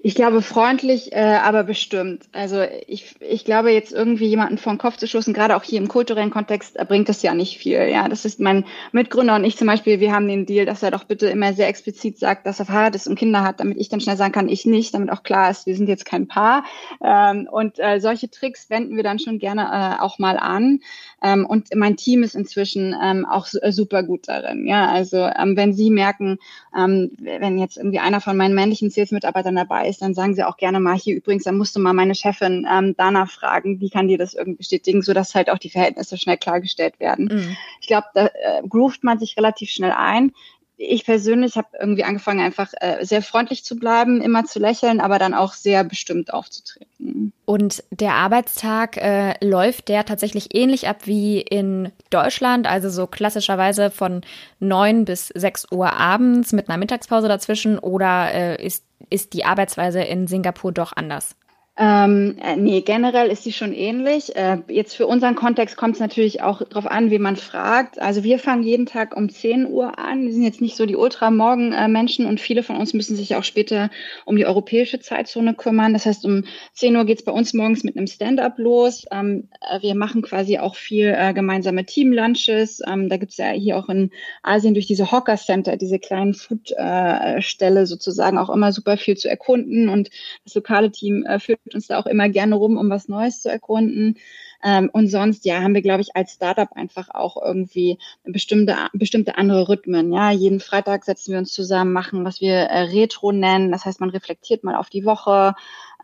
Ich 0.00 0.14
glaube 0.14 0.42
freundlich, 0.42 1.12
äh, 1.12 1.38
aber 1.42 1.64
bestimmt. 1.64 2.28
Also 2.30 2.62
ich, 2.86 3.16
ich 3.18 3.44
glaube 3.44 3.72
jetzt 3.72 3.92
irgendwie 3.92 4.26
jemanden 4.26 4.56
vor 4.56 4.72
den 4.72 4.78
Kopf 4.78 4.96
zu 4.96 5.08
stoßen, 5.08 5.34
gerade 5.34 5.56
auch 5.56 5.64
hier 5.64 5.80
im 5.80 5.88
kulturellen 5.88 6.30
Kontext, 6.30 6.76
äh, 6.76 6.84
bringt 6.84 7.08
das 7.08 7.22
ja 7.22 7.34
nicht 7.34 7.58
viel. 7.58 7.80
Ja, 7.88 8.08
das 8.08 8.24
ist 8.24 8.38
mein 8.38 8.64
Mitgründer 8.92 9.34
und 9.34 9.42
ich 9.42 9.56
zum 9.56 9.66
Beispiel. 9.66 9.98
Wir 9.98 10.12
haben 10.12 10.28
den 10.28 10.46
Deal, 10.46 10.66
dass 10.66 10.84
er 10.84 10.92
doch 10.92 11.02
bitte 11.02 11.26
immer 11.26 11.52
sehr 11.52 11.66
explizit 11.66 12.16
sagt, 12.16 12.46
dass 12.46 12.60
er 12.60 12.66
verheiratet 12.66 12.94
ist 13.00 13.08
und 13.08 13.18
Kinder 13.18 13.42
hat, 13.42 13.58
damit 13.58 13.76
ich 13.78 13.88
dann 13.88 14.00
schnell 14.00 14.16
sagen 14.16 14.32
kann, 14.32 14.48
ich 14.48 14.66
nicht, 14.66 14.94
damit 14.94 15.10
auch 15.10 15.24
klar 15.24 15.50
ist, 15.50 15.66
wir 15.66 15.74
sind 15.74 15.88
jetzt 15.88 16.04
kein 16.04 16.28
Paar. 16.28 16.64
Ähm, 17.02 17.48
und 17.50 17.80
äh, 17.80 17.98
solche 17.98 18.30
Tricks 18.30 18.70
wenden 18.70 18.94
wir 18.94 19.02
dann 19.02 19.18
schon 19.18 19.40
gerne 19.40 19.96
äh, 19.98 20.00
auch 20.00 20.20
mal 20.20 20.38
an. 20.38 20.78
Ähm, 21.22 21.46
und 21.46 21.68
mein 21.74 21.96
Team 21.96 22.22
ist 22.22 22.34
inzwischen 22.34 22.94
ähm, 23.02 23.26
auch 23.26 23.48
äh, 23.60 23.72
super 23.72 24.02
gut 24.02 24.28
darin. 24.28 24.66
Ja, 24.66 24.88
also 24.88 25.16
ähm, 25.16 25.56
wenn 25.56 25.72
Sie 25.72 25.90
merken, 25.90 26.38
ähm, 26.76 27.10
wenn 27.18 27.58
jetzt 27.58 27.76
irgendwie 27.76 27.98
einer 27.98 28.20
von 28.20 28.36
meinen 28.36 28.54
männlichen 28.54 28.90
Sales-Mitarbeitern 28.90 29.56
dabei 29.56 29.88
ist, 29.88 30.02
dann 30.02 30.14
sagen 30.14 30.34
Sie 30.34 30.44
auch 30.44 30.56
gerne 30.56 30.80
mal 30.80 30.96
hier 30.96 31.16
übrigens, 31.16 31.44
dann 31.44 31.58
musst 31.58 31.74
du 31.74 31.80
mal 31.80 31.92
meine 31.92 32.14
Chefin 32.14 32.66
ähm, 32.70 32.94
danach 32.96 33.30
fragen, 33.30 33.78
die 33.78 33.90
kann 33.90 34.08
dir 34.08 34.18
das 34.18 34.34
irgendwie 34.34 34.58
bestätigen, 34.58 35.02
sodass 35.02 35.34
halt 35.34 35.50
auch 35.50 35.58
die 35.58 35.70
Verhältnisse 35.70 36.18
schnell 36.18 36.36
klargestellt 36.36 37.00
werden. 37.00 37.28
Mhm. 37.32 37.56
Ich 37.80 37.88
glaube, 37.88 38.06
da 38.14 38.26
äh, 38.26 38.62
groovt 38.68 39.02
man 39.02 39.18
sich 39.18 39.36
relativ 39.36 39.70
schnell 39.70 39.92
ein 39.92 40.32
ich 40.80 41.04
persönlich 41.04 41.56
habe 41.56 41.66
irgendwie 41.80 42.04
angefangen, 42.04 42.38
einfach 42.38 42.72
äh, 42.80 43.04
sehr 43.04 43.20
freundlich 43.20 43.64
zu 43.64 43.76
bleiben, 43.76 44.22
immer 44.22 44.44
zu 44.44 44.60
lächeln, 44.60 45.00
aber 45.00 45.18
dann 45.18 45.34
auch 45.34 45.52
sehr 45.52 45.82
bestimmt 45.82 46.32
aufzutreten. 46.32 47.32
Und 47.44 47.82
der 47.90 48.14
Arbeitstag 48.14 48.96
äh, 48.96 49.34
läuft 49.44 49.88
der 49.88 50.04
tatsächlich 50.04 50.54
ähnlich 50.54 50.86
ab 50.86 51.06
wie 51.06 51.40
in 51.40 51.90
Deutschland, 52.10 52.68
also 52.68 52.90
so 52.90 53.08
klassischerweise 53.08 53.90
von 53.90 54.20
neun 54.60 55.04
bis 55.04 55.28
sechs 55.28 55.66
Uhr 55.72 55.92
abends 55.94 56.52
mit 56.52 56.68
einer 56.68 56.78
Mittagspause 56.78 57.26
dazwischen 57.26 57.78
oder 57.80 58.32
äh, 58.32 58.64
ist, 58.64 58.84
ist 59.10 59.32
die 59.32 59.44
Arbeitsweise 59.44 60.00
in 60.02 60.28
Singapur 60.28 60.70
doch 60.70 60.92
anders? 60.94 61.34
Ähm, 61.80 62.34
äh, 62.42 62.56
nee, 62.56 62.80
generell 62.80 63.30
ist 63.30 63.44
sie 63.44 63.52
schon 63.52 63.72
ähnlich. 63.72 64.34
Äh, 64.34 64.58
jetzt 64.66 64.96
für 64.96 65.06
unseren 65.06 65.36
Kontext 65.36 65.76
kommt 65.76 65.94
es 65.94 66.00
natürlich 66.00 66.42
auch 66.42 66.60
darauf 66.60 66.90
an, 66.90 67.12
wie 67.12 67.20
man 67.20 67.36
fragt. 67.36 68.00
Also 68.00 68.24
wir 68.24 68.40
fangen 68.40 68.64
jeden 68.64 68.86
Tag 68.86 69.16
um 69.16 69.28
10 69.28 69.64
Uhr 69.64 69.96
an. 69.96 70.26
Wir 70.26 70.32
sind 70.32 70.42
jetzt 70.42 70.60
nicht 70.60 70.74
so 70.74 70.86
die 70.86 70.96
Ultramorgen-Menschen 70.96 72.26
und 72.26 72.40
viele 72.40 72.64
von 72.64 72.74
uns 72.74 72.94
müssen 72.94 73.14
sich 73.14 73.36
auch 73.36 73.44
später 73.44 73.90
um 74.24 74.34
die 74.34 74.44
europäische 74.44 74.98
Zeitzone 74.98 75.54
kümmern. 75.54 75.92
Das 75.92 76.04
heißt, 76.04 76.24
um 76.24 76.42
10 76.72 76.96
Uhr 76.96 77.04
geht's 77.04 77.22
bei 77.22 77.30
uns 77.30 77.54
morgens 77.54 77.84
mit 77.84 77.96
einem 77.96 78.08
Stand-up 78.08 78.58
los. 78.58 79.04
Ähm, 79.12 79.48
äh, 79.60 79.80
wir 79.80 79.94
machen 79.94 80.22
quasi 80.22 80.58
auch 80.58 80.74
viel 80.74 81.14
äh, 81.16 81.32
gemeinsame 81.32 81.86
Team-Lunches. 81.86 82.80
Ähm, 82.88 83.08
da 83.08 83.18
gibt's 83.18 83.36
ja 83.36 83.50
hier 83.50 83.76
auch 83.76 83.88
in 83.88 84.10
Asien 84.42 84.74
durch 84.74 84.88
diese 84.88 85.12
Hawker 85.12 85.36
Center, 85.36 85.76
diese 85.76 86.00
kleinen 86.00 86.34
Food-Ställe 86.34 87.86
sozusagen 87.86 88.36
auch 88.36 88.50
immer 88.50 88.72
super 88.72 88.96
viel 88.96 89.16
zu 89.16 89.30
erkunden 89.30 89.88
und 89.88 90.10
das 90.42 90.56
lokale 90.56 90.90
Team 90.90 91.24
äh, 91.24 91.38
führt 91.38 91.60
uns 91.74 91.86
da 91.86 91.98
auch 91.98 92.06
immer 92.06 92.28
gerne 92.28 92.54
rum, 92.54 92.76
um 92.76 92.90
was 92.90 93.08
Neues 93.08 93.42
zu 93.42 93.50
erkunden. 93.50 94.16
Ähm, 94.62 94.90
und 94.92 95.08
sonst, 95.08 95.44
ja, 95.44 95.60
haben 95.60 95.74
wir, 95.74 95.82
glaube 95.82 96.00
ich, 96.00 96.16
als 96.16 96.32
Startup 96.32 96.70
einfach 96.72 97.10
auch 97.10 97.40
irgendwie 97.40 97.98
bestimmte, 98.24 98.76
bestimmte 98.92 99.38
andere 99.38 99.68
Rhythmen. 99.68 100.12
Ja, 100.12 100.32
jeden 100.32 100.58
Freitag 100.60 101.04
setzen 101.04 101.32
wir 101.32 101.38
uns 101.38 101.52
zusammen, 101.52 101.92
machen, 101.92 102.24
was 102.24 102.40
wir 102.40 102.54
äh, 102.54 102.80
Retro 102.82 103.30
nennen. 103.30 103.70
Das 103.70 103.84
heißt, 103.84 104.00
man 104.00 104.10
reflektiert 104.10 104.64
mal 104.64 104.74
auf 104.74 104.90
die 104.90 105.04
Woche, 105.04 105.54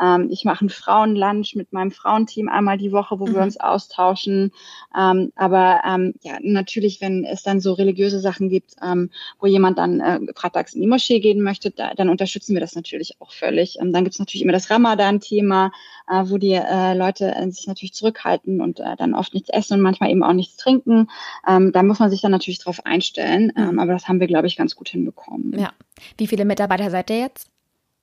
ähm, 0.00 0.28
ich 0.30 0.44
mache 0.44 0.60
einen 0.60 0.70
Frauenlunch 0.70 1.54
mit 1.54 1.72
meinem 1.72 1.90
Frauenteam 1.90 2.48
einmal 2.48 2.78
die 2.78 2.92
Woche, 2.92 3.18
wo 3.20 3.26
mhm. 3.26 3.34
wir 3.34 3.42
uns 3.42 3.58
austauschen. 3.58 4.52
Ähm, 4.96 5.32
aber 5.36 5.82
ähm, 5.86 6.14
ja, 6.22 6.38
natürlich, 6.40 7.00
wenn 7.00 7.24
es 7.24 7.42
dann 7.42 7.60
so 7.60 7.72
religiöse 7.72 8.20
Sachen 8.20 8.48
gibt, 8.48 8.74
ähm, 8.82 9.10
wo 9.40 9.46
jemand 9.46 9.78
dann 9.78 10.00
äh, 10.00 10.20
freitags 10.34 10.74
in 10.74 10.80
die 10.80 10.86
Moschee 10.86 11.20
gehen 11.20 11.42
möchte, 11.42 11.70
da, 11.70 11.94
dann 11.94 12.08
unterstützen 12.08 12.54
wir 12.54 12.60
das 12.60 12.74
natürlich 12.74 13.20
auch 13.20 13.32
völlig. 13.32 13.78
Ähm, 13.80 13.92
dann 13.92 14.04
gibt 14.04 14.14
es 14.14 14.18
natürlich 14.18 14.42
immer 14.42 14.52
das 14.52 14.70
Ramadan-Thema, 14.70 15.72
äh, 16.08 16.22
wo 16.26 16.38
die 16.38 16.52
äh, 16.52 16.94
Leute 16.94 17.34
äh, 17.34 17.50
sich 17.50 17.66
natürlich 17.66 17.94
zurückhalten 17.94 18.60
und 18.60 18.80
äh, 18.80 18.96
dann 18.96 19.14
oft 19.14 19.34
nichts 19.34 19.50
essen 19.50 19.74
und 19.74 19.80
manchmal 19.80 20.10
eben 20.10 20.24
auch 20.24 20.32
nichts 20.32 20.56
trinken. 20.56 21.08
Ähm, 21.46 21.72
da 21.72 21.82
muss 21.82 21.98
man 21.98 22.10
sich 22.10 22.20
dann 22.20 22.32
natürlich 22.32 22.58
drauf 22.58 22.84
einstellen. 22.84 23.52
Mhm. 23.54 23.78
Aber 23.78 23.92
das 23.92 24.08
haben 24.08 24.20
wir, 24.20 24.26
glaube 24.26 24.46
ich, 24.46 24.56
ganz 24.56 24.74
gut 24.74 24.88
hinbekommen. 24.88 25.58
Ja. 25.58 25.72
Wie 26.18 26.26
viele 26.26 26.44
Mitarbeiter 26.44 26.90
seid 26.90 27.10
ihr 27.10 27.18
jetzt? 27.18 27.53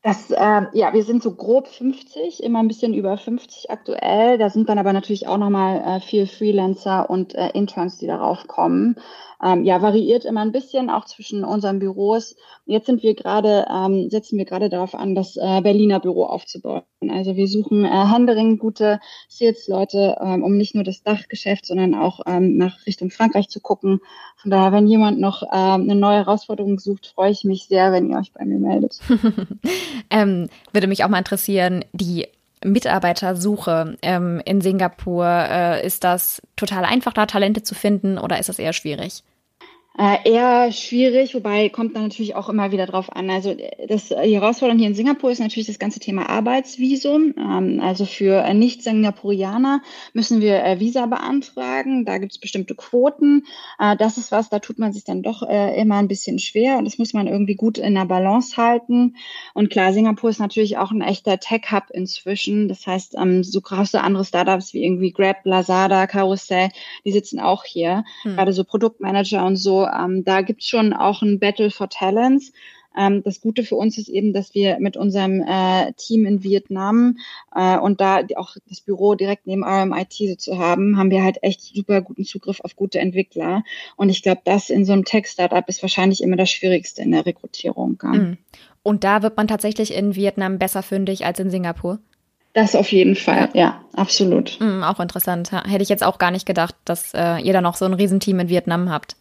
Das, 0.04 0.32
äh, 0.32 0.62
ja, 0.74 0.94
wir 0.94 1.04
sind 1.04 1.22
so 1.22 1.36
grob 1.36 1.68
50, 1.68 2.42
immer 2.42 2.60
ein 2.60 2.68
bisschen 2.68 2.96
über 2.96 3.18
50 3.18 3.70
aktuell. 3.70 4.40
Da 4.40 4.50
sind 4.50 4.68
dann 4.68 4.80
aber 4.80 4.94
natürlich 4.94 5.28
auch 5.28 5.38
nochmal 5.38 5.80
äh, 5.82 6.00
viel 6.00 6.26
Freelancer 6.26 7.08
und 7.08 7.36
äh, 7.36 7.50
Interns, 7.50 8.00
die 8.00 8.08
darauf 8.08 8.48
kommen 8.48 8.96
ähm, 9.44 9.64
ja, 9.64 9.82
variiert 9.82 10.26
immer 10.26 10.42
ein 10.42 10.52
bisschen, 10.52 10.90
auch 10.90 11.06
zwischen 11.06 11.44
unseren 11.44 11.80
Büros. 11.80 12.36
Jetzt 12.66 12.86
sind 12.86 13.02
wir 13.04 13.16
gerade, 13.16 13.66
ähm, 13.70 14.10
setzen 14.10 14.38
wir 14.38 14.46
gerade 14.46 14.70
darauf 14.70 14.94
an, 14.94 15.16
das 15.16 15.36
äh, 15.36 15.62
Berliner 15.62 16.00
Büro 16.00 16.26
aufzubauen. 16.26 16.84
Also 17.10 17.36
wir 17.36 17.48
suchen 17.48 17.84
äh, 17.86 17.90
händeringend 17.90 18.60
gute 18.60 19.00
Sales-Leute, 19.30 20.18
ähm, 20.22 20.44
um 20.44 20.58
nicht 20.58 20.76
nur 20.76 20.84
das 20.84 21.02
Dachgeschäft, 21.04 21.66
sondern 21.66 21.96
auch 21.96 22.20
ähm, 22.28 22.58
nach 22.58 22.86
Richtung 22.86 23.10
Frankreich 23.10 23.50
zu 23.50 23.60
gucken. 23.60 24.00
Von 24.38 24.52
daher, 24.52 24.72
wenn 24.72 24.88
jemand 24.88 25.20
noch 25.20 25.44
ähm, 25.44 25.82
eine 25.82 25.96
neue 25.96 26.18
Herausforderung 26.18 26.80
sucht, 26.80 27.08
freue 27.08 27.32
ich 27.32 27.44
mich 27.44 27.66
sehr, 27.66 27.92
wenn 27.92 28.10
ihr 28.10 28.18
euch 28.18 28.32
bei 28.34 28.46
mir 28.46 28.60
meldet. 28.60 29.00
ähm, 30.12 30.50
würde 30.72 30.88
mich 30.88 31.04
auch 31.04 31.10
mal 31.10 31.18
interessieren, 31.18 31.84
die 31.94 32.28
Mitarbeitersuche 32.64 33.98
ähm, 34.02 34.42
in 34.46 34.62
Singapur? 34.62 35.26
Äh, 35.26 35.86
ist 35.86 36.04
das 36.04 36.42
total 36.56 36.86
einfach, 36.86 37.14
da 37.14 37.26
Talente 37.26 37.64
zu 37.64 37.74
finden 37.76 38.18
oder 38.18 38.40
ist 38.40 38.50
das 38.50 38.60
eher 38.60 38.74
schwierig? 38.74 39.24
Äh, 40.02 40.28
eher 40.32 40.72
schwierig, 40.72 41.36
wobei 41.36 41.70
kommt 41.70 41.96
dann 41.96 42.02
natürlich 42.02 42.34
auch 42.34 42.50
immer 42.50 42.72
wieder 42.72 42.88
drauf 42.88 43.16
an. 43.16 43.30
Also 43.30 43.56
das, 43.88 44.08
die 44.08 44.34
Herausforderung 44.34 44.80
hier 44.80 44.88
in 44.88 44.96
Singapur 44.96 45.30
ist 45.30 45.38
natürlich 45.38 45.68
das 45.68 45.78
ganze 45.78 46.00
Thema 46.00 46.28
Arbeitsvisum. 46.28 47.36
Ähm, 47.38 47.80
also 47.84 48.06
für 48.06 48.52
Nicht-Singapurianer 48.52 49.84
müssen 50.14 50.42
wir 50.42 50.64
äh, 50.66 50.80
Visa 50.80 51.06
beantragen. 51.06 52.04
Da 52.04 52.18
gibt 52.18 52.32
es 52.32 52.40
bestimmte 52.40 52.74
Quoten. 52.74 53.46
Äh, 53.78 53.96
das 53.96 54.18
ist 54.18 54.32
was, 54.32 54.50
da 54.50 54.58
tut 54.58 54.80
man 54.80 54.92
sich 54.92 55.04
dann 55.04 55.22
doch 55.22 55.44
äh, 55.44 55.80
immer 55.80 55.98
ein 55.98 56.08
bisschen 56.08 56.40
schwer 56.40 56.80
und 56.80 56.86
das 56.86 56.98
muss 56.98 57.14
man 57.14 57.28
irgendwie 57.28 57.54
gut 57.54 57.78
in 57.78 57.94
der 57.94 58.06
Balance 58.06 58.58
halten. 58.58 59.18
Und 59.54 59.70
klar, 59.70 59.94
Singapur 59.94 60.32
ist 60.32 60.40
natürlich 60.40 60.80
auch 60.80 60.90
ein 60.90 61.02
echter 61.02 61.40
Tech-Hub 61.40 61.92
inzwischen. 61.92 62.70
Das 62.70 62.88
heißt, 62.88 63.18
ähm, 63.22 63.44
so 63.44 63.62
große 63.62 64.02
andere 64.02 64.26
Startups 64.26 64.74
wie 64.74 64.84
irgendwie 64.84 65.12
Grab, 65.12 65.46
Lazada, 65.46 66.08
Carousel, 66.08 66.70
die 67.06 67.12
sitzen 67.12 67.40
auch 67.40 67.66
hier. 67.66 68.04
Hm. 68.24 68.36
Gerade 68.36 68.52
so 68.52 68.64
Produktmanager 68.64 69.46
und 69.46 69.58
so 69.58 69.91
ähm, 69.94 70.24
da 70.24 70.42
gibt 70.42 70.62
es 70.62 70.68
schon 70.68 70.94
auch 70.94 71.22
ein 71.22 71.40
Battle 71.40 71.72
for 71.72 71.90
Talents. 71.90 72.52
Ähm, 72.98 73.24
das 73.24 73.42
Gute 73.42 73.64
für 73.64 73.76
uns 73.76 73.98
ist 73.98 74.10
eben, 74.10 74.34
dass 74.34 74.54
wir 74.54 74.80
mit 74.80 74.98
unserem 74.98 75.42
äh, 75.42 75.94
Team 75.94 76.26
in 76.26 76.44
Vietnam 76.44 77.18
äh, 77.56 77.78
und 77.78 78.02
da 78.02 78.22
auch 78.36 78.56
das 78.68 78.82
Büro 78.82 79.16
direkt 79.16 79.48
neben 79.48 79.64
RMIT 79.64 80.14
so 80.14 80.36
zu 80.36 80.58
haben, 80.58 80.98
haben 80.98 81.12
wir 81.12 81.24
halt 81.24 81.38
echt 81.42 81.62
super 81.62 82.02
guten 82.02 82.26
Zugriff 82.26 82.60
auf 82.62 82.76
gute 82.76 83.00
Entwickler. 83.00 83.64
Und 83.96 84.10
ich 84.10 84.24
glaube, 84.24 84.42
das 84.44 84.70
in 84.70 84.86
so 84.86 84.94
einem 84.94 85.06
Tech-Startup 85.06 85.68
ist 85.70 85.82
wahrscheinlich 85.82 86.22
immer 86.22 86.36
das 86.36 86.52
Schwierigste 86.52 87.02
in 87.02 87.12
der 87.12 87.26
Rekrutierung. 87.26 87.98
Ja. 88.04 88.10
Mhm. 88.10 88.38
Und 88.84 89.04
da 89.04 89.22
wird 89.22 89.38
man 89.38 89.48
tatsächlich 89.48 89.94
in 89.94 90.16
Vietnam 90.16 90.58
besser 90.58 90.84
fündig 90.84 91.26
als 91.26 91.40
in 91.40 91.52
Singapur? 91.52 92.00
Das 92.54 92.76
auf 92.76 92.92
jeden 92.92 93.16
Fall, 93.16 93.50
ja, 93.54 93.62
ja 93.62 93.86
absolut. 93.94 94.60
Mhm, 94.60 94.84
auch 94.84 95.00
interessant. 95.00 95.52
Hätte 95.52 95.84
ich 95.84 95.90
jetzt 95.90 96.04
auch 96.04 96.18
gar 96.18 96.32
nicht 96.32 96.46
gedacht, 96.46 96.76
dass 96.84 97.14
äh, 97.14 97.38
ihr 97.38 97.54
da 97.54 97.62
noch 97.62 97.76
so 97.76 97.86
ein 97.86 97.94
Riesenteam 97.94 98.40
in 98.42 98.50
Vietnam 98.50 98.90
habt. 98.90 99.16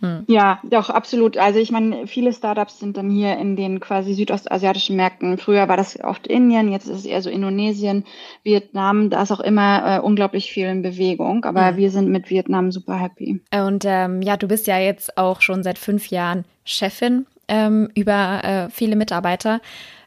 Hm. 0.00 0.24
Ja, 0.26 0.60
doch, 0.64 0.90
absolut. 0.90 1.38
Also 1.38 1.58
ich 1.58 1.70
meine, 1.70 2.06
viele 2.06 2.32
Startups 2.32 2.78
sind 2.78 2.96
dann 2.96 3.10
hier 3.10 3.36
in 3.38 3.56
den 3.56 3.80
quasi 3.80 4.12
südostasiatischen 4.12 4.96
Märkten. 4.96 5.38
Früher 5.38 5.68
war 5.68 5.76
das 5.76 5.98
oft 6.02 6.26
Indien, 6.26 6.70
jetzt 6.70 6.86
ist 6.86 6.98
es 6.98 7.04
eher 7.06 7.22
so 7.22 7.30
Indonesien, 7.30 8.04
Vietnam. 8.42 9.08
Da 9.08 9.22
ist 9.22 9.32
auch 9.32 9.40
immer 9.40 9.96
äh, 9.96 10.00
unglaublich 10.00 10.52
viel 10.52 10.66
in 10.66 10.82
Bewegung. 10.82 11.44
Aber 11.44 11.72
mhm. 11.72 11.76
wir 11.76 11.90
sind 11.90 12.10
mit 12.10 12.28
Vietnam 12.28 12.72
super 12.72 13.00
happy. 13.00 13.40
Und 13.52 13.84
ähm, 13.86 14.20
ja, 14.22 14.36
du 14.36 14.48
bist 14.48 14.66
ja 14.66 14.78
jetzt 14.78 15.16
auch 15.16 15.40
schon 15.40 15.62
seit 15.62 15.78
fünf 15.78 16.08
Jahren 16.08 16.44
Chefin 16.64 17.26
ähm, 17.48 17.88
über 17.94 18.44
äh, 18.44 18.70
viele 18.70 18.96
Mitarbeiter. 18.96 19.60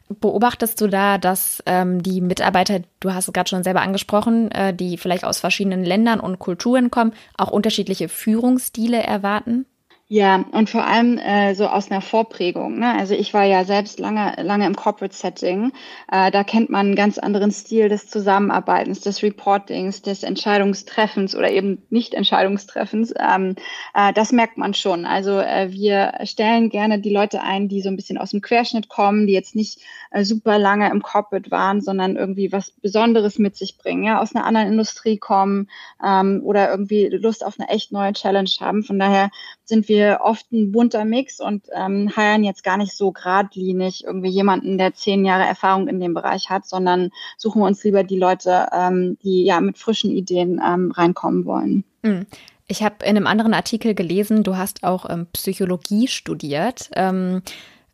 Beobachtest 0.08 0.80
du 0.80 0.88
da, 0.88 1.18
dass 1.18 1.62
ähm, 1.66 2.02
die 2.02 2.20
Mitarbeiter, 2.20 2.80
du 2.98 3.14
hast 3.14 3.28
es 3.28 3.32
gerade 3.32 3.48
schon 3.48 3.62
selber 3.62 3.82
angesprochen, 3.82 4.50
äh, 4.50 4.74
die 4.74 4.98
vielleicht 4.98 5.24
aus 5.24 5.38
verschiedenen 5.38 5.84
Ländern 5.84 6.18
und 6.18 6.40
Kulturen 6.40 6.90
kommen, 6.90 7.12
auch 7.36 7.52
unterschiedliche 7.52 8.08
Führungsstile 8.08 9.00
erwarten? 9.00 9.66
Ja, 10.12 10.44
und 10.50 10.68
vor 10.68 10.84
allem 10.84 11.18
äh, 11.18 11.54
so 11.54 11.68
aus 11.68 11.88
einer 11.88 12.00
Vorprägung. 12.00 12.80
Ne? 12.80 12.92
Also 12.98 13.14
ich 13.14 13.32
war 13.32 13.44
ja 13.44 13.64
selbst 13.64 14.00
lange, 14.00 14.34
lange 14.42 14.66
im 14.66 14.74
Corporate 14.74 15.14
Setting. 15.14 15.70
Äh, 16.10 16.32
da 16.32 16.42
kennt 16.42 16.68
man 16.68 16.86
einen 16.86 16.96
ganz 16.96 17.16
anderen 17.18 17.52
Stil 17.52 17.88
des 17.88 18.08
Zusammenarbeitens, 18.08 19.02
des 19.02 19.22
Reportings, 19.22 20.02
des 20.02 20.24
Entscheidungstreffens 20.24 21.36
oder 21.36 21.52
eben 21.52 21.86
nicht 21.90 22.14
Entscheidungstreffens. 22.14 23.14
Ähm, 23.20 23.54
äh, 23.94 24.12
das 24.12 24.32
merkt 24.32 24.58
man 24.58 24.74
schon. 24.74 25.06
Also 25.06 25.38
äh, 25.38 25.70
wir 25.70 26.14
stellen 26.24 26.70
gerne 26.70 26.98
die 27.00 27.14
Leute 27.14 27.40
ein, 27.42 27.68
die 27.68 27.80
so 27.80 27.88
ein 27.88 27.94
bisschen 27.94 28.18
aus 28.18 28.30
dem 28.30 28.40
Querschnitt 28.40 28.88
kommen, 28.88 29.28
die 29.28 29.32
jetzt 29.32 29.54
nicht 29.54 29.78
äh, 30.10 30.24
super 30.24 30.58
lange 30.58 30.90
im 30.90 31.02
Corporate 31.02 31.52
waren, 31.52 31.82
sondern 31.82 32.16
irgendwie 32.16 32.50
was 32.50 32.72
Besonderes 32.72 33.38
mit 33.38 33.54
sich 33.56 33.78
bringen, 33.78 34.02
ja, 34.02 34.20
aus 34.20 34.34
einer 34.34 34.44
anderen 34.44 34.66
Industrie 34.66 35.18
kommen 35.18 35.68
ähm, 36.04 36.40
oder 36.42 36.68
irgendwie 36.68 37.06
Lust 37.06 37.46
auf 37.46 37.60
eine 37.60 37.68
echt 37.68 37.92
neue 37.92 38.12
Challenge 38.12 38.50
haben. 38.60 38.82
Von 38.82 38.98
daher 38.98 39.30
sind 39.70 39.88
wir 39.88 40.18
oft 40.22 40.52
ein 40.52 40.72
bunter 40.72 41.06
Mix 41.06 41.40
und 41.40 41.68
ähm, 41.74 42.14
heiern 42.14 42.44
jetzt 42.44 42.62
gar 42.62 42.76
nicht 42.76 42.94
so 42.94 43.12
geradlinig 43.12 44.04
irgendwie 44.04 44.28
jemanden, 44.28 44.76
der 44.76 44.92
zehn 44.92 45.24
Jahre 45.24 45.44
Erfahrung 45.44 45.88
in 45.88 46.00
dem 46.00 46.12
Bereich 46.12 46.50
hat, 46.50 46.66
sondern 46.66 47.10
suchen 47.38 47.62
wir 47.62 47.66
uns 47.66 47.82
lieber 47.82 48.04
die 48.04 48.18
Leute, 48.18 48.66
ähm, 48.72 49.16
die 49.22 49.44
ja 49.44 49.62
mit 49.62 49.78
frischen 49.78 50.10
Ideen 50.10 50.60
ähm, 50.62 50.90
reinkommen 50.90 51.46
wollen. 51.46 51.84
Mhm. 52.02 52.26
Ich 52.66 52.82
habe 52.82 53.04
in 53.04 53.16
einem 53.16 53.26
anderen 53.26 53.54
Artikel 53.54 53.94
gelesen, 53.94 54.42
du 54.42 54.56
hast 54.56 54.84
auch 54.84 55.08
ähm, 55.08 55.26
Psychologie 55.32 56.06
studiert. 56.06 56.90
Ähm, 56.94 57.42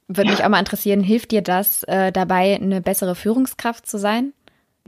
würde 0.08 0.30
mich 0.30 0.44
auch 0.44 0.48
mal 0.48 0.58
interessieren, 0.58 1.02
hilft 1.02 1.30
dir 1.30 1.42
das 1.42 1.82
äh, 1.84 2.10
dabei, 2.10 2.56
eine 2.56 2.80
bessere 2.80 3.14
Führungskraft 3.14 3.86
zu 3.86 3.98
sein? 3.98 4.32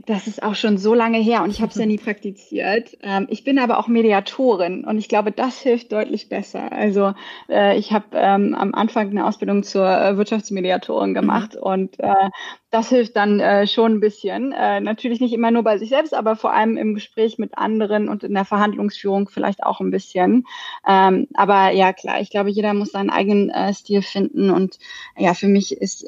Das 0.05 0.27
ist 0.27 0.43
auch 0.43 0.55
schon 0.55 0.77
so 0.77 0.93
lange 0.93 1.17
her 1.17 1.43
und 1.43 1.49
ich 1.49 1.61
habe 1.61 1.71
es 1.71 1.77
ja 1.77 1.85
nie 1.85 1.97
praktiziert. 2.03 2.97
Ähm, 3.01 3.27
ich 3.29 3.43
bin 3.43 3.59
aber 3.59 3.79
auch 3.79 3.87
Mediatorin 3.87 4.85
und 4.85 4.97
ich 4.97 5.09
glaube, 5.09 5.31
das 5.31 5.59
hilft 5.59 5.91
deutlich 5.91 6.29
besser. 6.29 6.71
Also 6.71 7.13
äh, 7.49 7.77
ich 7.77 7.91
habe 7.91 8.05
ähm, 8.13 8.55
am 8.55 8.73
Anfang 8.73 9.09
eine 9.09 9.25
Ausbildung 9.25 9.63
zur 9.63 9.87
äh, 9.87 10.17
Wirtschaftsmediatorin 10.17 11.13
gemacht 11.13 11.55
mhm. 11.55 11.61
und 11.61 11.99
äh, 11.99 12.29
das 12.71 12.89
hilft 12.89 13.15
dann 13.15 13.39
äh, 13.39 13.67
schon 13.67 13.93
ein 13.93 13.99
bisschen. 13.99 14.51
Äh, 14.51 14.79
natürlich 14.79 15.19
nicht 15.19 15.33
immer 15.33 15.51
nur 15.51 15.63
bei 15.63 15.77
sich 15.77 15.89
selbst, 15.89 16.13
aber 16.13 16.35
vor 16.35 16.53
allem 16.53 16.77
im 16.77 16.93
Gespräch 16.93 17.37
mit 17.37 17.57
anderen 17.57 18.09
und 18.09 18.23
in 18.23 18.33
der 18.33 18.45
Verhandlungsführung 18.45 19.27
vielleicht 19.27 19.63
auch 19.63 19.79
ein 19.79 19.91
bisschen. 19.91 20.45
Ähm, 20.87 21.27
aber 21.33 21.71
ja, 21.71 21.93
klar, 21.93 22.21
ich 22.21 22.29
glaube, 22.29 22.51
jeder 22.51 22.73
muss 22.73 22.91
seinen 22.91 23.09
eigenen 23.09 23.49
äh, 23.49 23.73
Stil 23.73 24.01
finden 24.01 24.49
und 24.51 24.77
ja, 25.17 25.33
für 25.33 25.47
mich 25.47 25.71
ist 25.71 26.05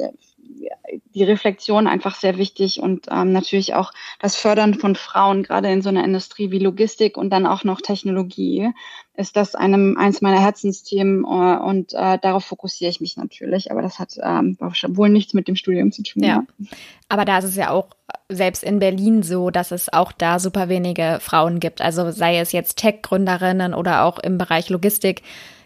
die 1.14 1.24
Reflexion 1.24 1.88
einfach 1.88 2.16
sehr 2.16 2.38
wichtig 2.38 2.80
und 2.80 3.08
ähm, 3.10 3.32
natürlich 3.32 3.74
auch 3.74 3.92
das 4.20 4.36
Fördern 4.36 4.74
von 4.74 4.96
Frauen, 4.96 5.44
gerade 5.44 5.72
in 5.72 5.82
so 5.82 5.90
einer 5.90 6.04
Industrie 6.04 6.52
wie 6.52 6.60
Logistik 6.60 7.18
und 7.18 7.30
dann 7.30 7.46
auch 7.46 7.64
noch 7.64 7.82
Technologie, 7.82 8.72
ist 9.16 9.36
das 9.36 9.56
einem 9.56 9.98
eins 9.98 10.22
meiner 10.22 10.40
Herzensthemen 10.40 11.24
äh, 11.24 11.58
und 11.58 11.94
äh, 11.94 12.18
darauf 12.20 12.46
fokussiere 12.46 12.90
ich 12.90 13.02
mich 13.02 13.18
natürlich. 13.18 13.72
Aber 13.72 13.82
das 13.82 14.00
hat 14.00 14.16
ähm, 14.22 14.58
wohl 14.60 15.10
nichts 15.10 15.34
mit 15.34 15.48
dem 15.48 15.56
Studium 15.56 15.92
zu 15.92 16.04
tun. 16.04 16.24
Ja. 16.24 16.44
ja. 16.58 16.68
Aber 17.10 17.26
da 17.26 17.38
ist 17.38 17.46
es 17.46 17.56
ja 17.56 17.72
auch 17.72 17.88
selbst 18.30 18.64
in 18.64 18.80
Berlin 18.80 19.24
so, 19.24 19.50
dass 19.50 19.72
es 19.72 19.92
auch 19.92 20.12
da 20.12 20.40
super 20.40 20.70
wenige 20.70 21.20
Frauen 21.22 21.60
gibt. 21.60 21.82
Also 21.82 22.12
sei 22.12 22.38
es 22.38 22.52
jetzt 22.52 22.78
Tech-Gründerinnen 22.78 23.74
oder 23.74 24.06
auch 24.06 24.20
im 24.20 24.38
Bereich 24.38 24.70
Logistik 24.70 25.22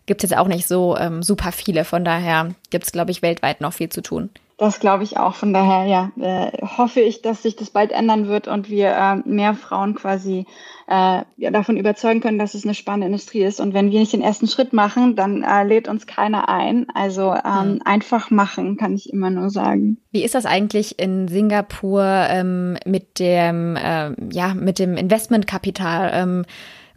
gibt 0.05 0.23
es 0.23 0.29
jetzt 0.29 0.39
auch 0.39 0.47
nicht 0.47 0.67
so 0.67 0.97
ähm, 0.97 1.23
super 1.23 1.51
viele. 1.51 1.83
Von 1.83 2.05
daher 2.05 2.53
gibt 2.69 2.85
es, 2.85 2.91
glaube 2.91 3.11
ich, 3.11 3.21
weltweit 3.21 3.61
noch 3.61 3.73
viel 3.73 3.89
zu 3.89 4.01
tun. 4.01 4.29
Das 4.57 4.79
glaube 4.79 5.03
ich 5.03 5.17
auch. 5.17 5.35
Von 5.35 5.53
daher, 5.53 5.85
ja, 5.85 6.11
äh, 6.17 6.65
hoffe 6.65 7.01
ich, 7.01 7.21
dass 7.21 7.43
sich 7.43 7.57
das 7.57 7.71
bald 7.71 7.91
ändern 7.91 8.27
wird 8.27 8.47
und 8.47 8.69
wir 8.69 8.91
äh, 8.91 9.15
mehr 9.27 9.53
Frauen 9.53 9.95
quasi 9.95 10.45
äh, 10.87 11.23
ja, 11.35 11.51
davon 11.51 11.75
überzeugen 11.75 12.21
können, 12.21 12.39
dass 12.39 12.53
es 12.53 12.63
eine 12.63 12.73
spannende 12.73 13.07
Industrie 13.07 13.43
ist. 13.43 13.59
Und 13.59 13.73
wenn 13.73 13.91
wir 13.91 13.99
nicht 13.99 14.13
den 14.13 14.21
ersten 14.21 14.47
Schritt 14.47 14.71
machen, 14.71 15.17
dann 15.17 15.43
lädt 15.67 15.89
uns 15.89 16.07
keiner 16.07 16.47
ein. 16.47 16.87
Also 16.93 17.33
ähm, 17.33 17.73
mhm. 17.73 17.81
einfach 17.83 18.31
machen, 18.31 18.77
kann 18.77 18.95
ich 18.95 19.11
immer 19.11 19.29
nur 19.29 19.49
sagen. 19.49 19.97
Wie 20.11 20.23
ist 20.23 20.35
das 20.35 20.45
eigentlich 20.45 20.99
in 20.99 21.27
Singapur 21.27 22.03
ähm, 22.05 22.77
mit 22.85 23.19
dem, 23.19 23.75
äh, 23.75 24.11
ja, 24.31 24.53
mit 24.53 24.79
dem 24.79 24.95
Investmentkapital? 24.95 26.11
Ähm, 26.13 26.45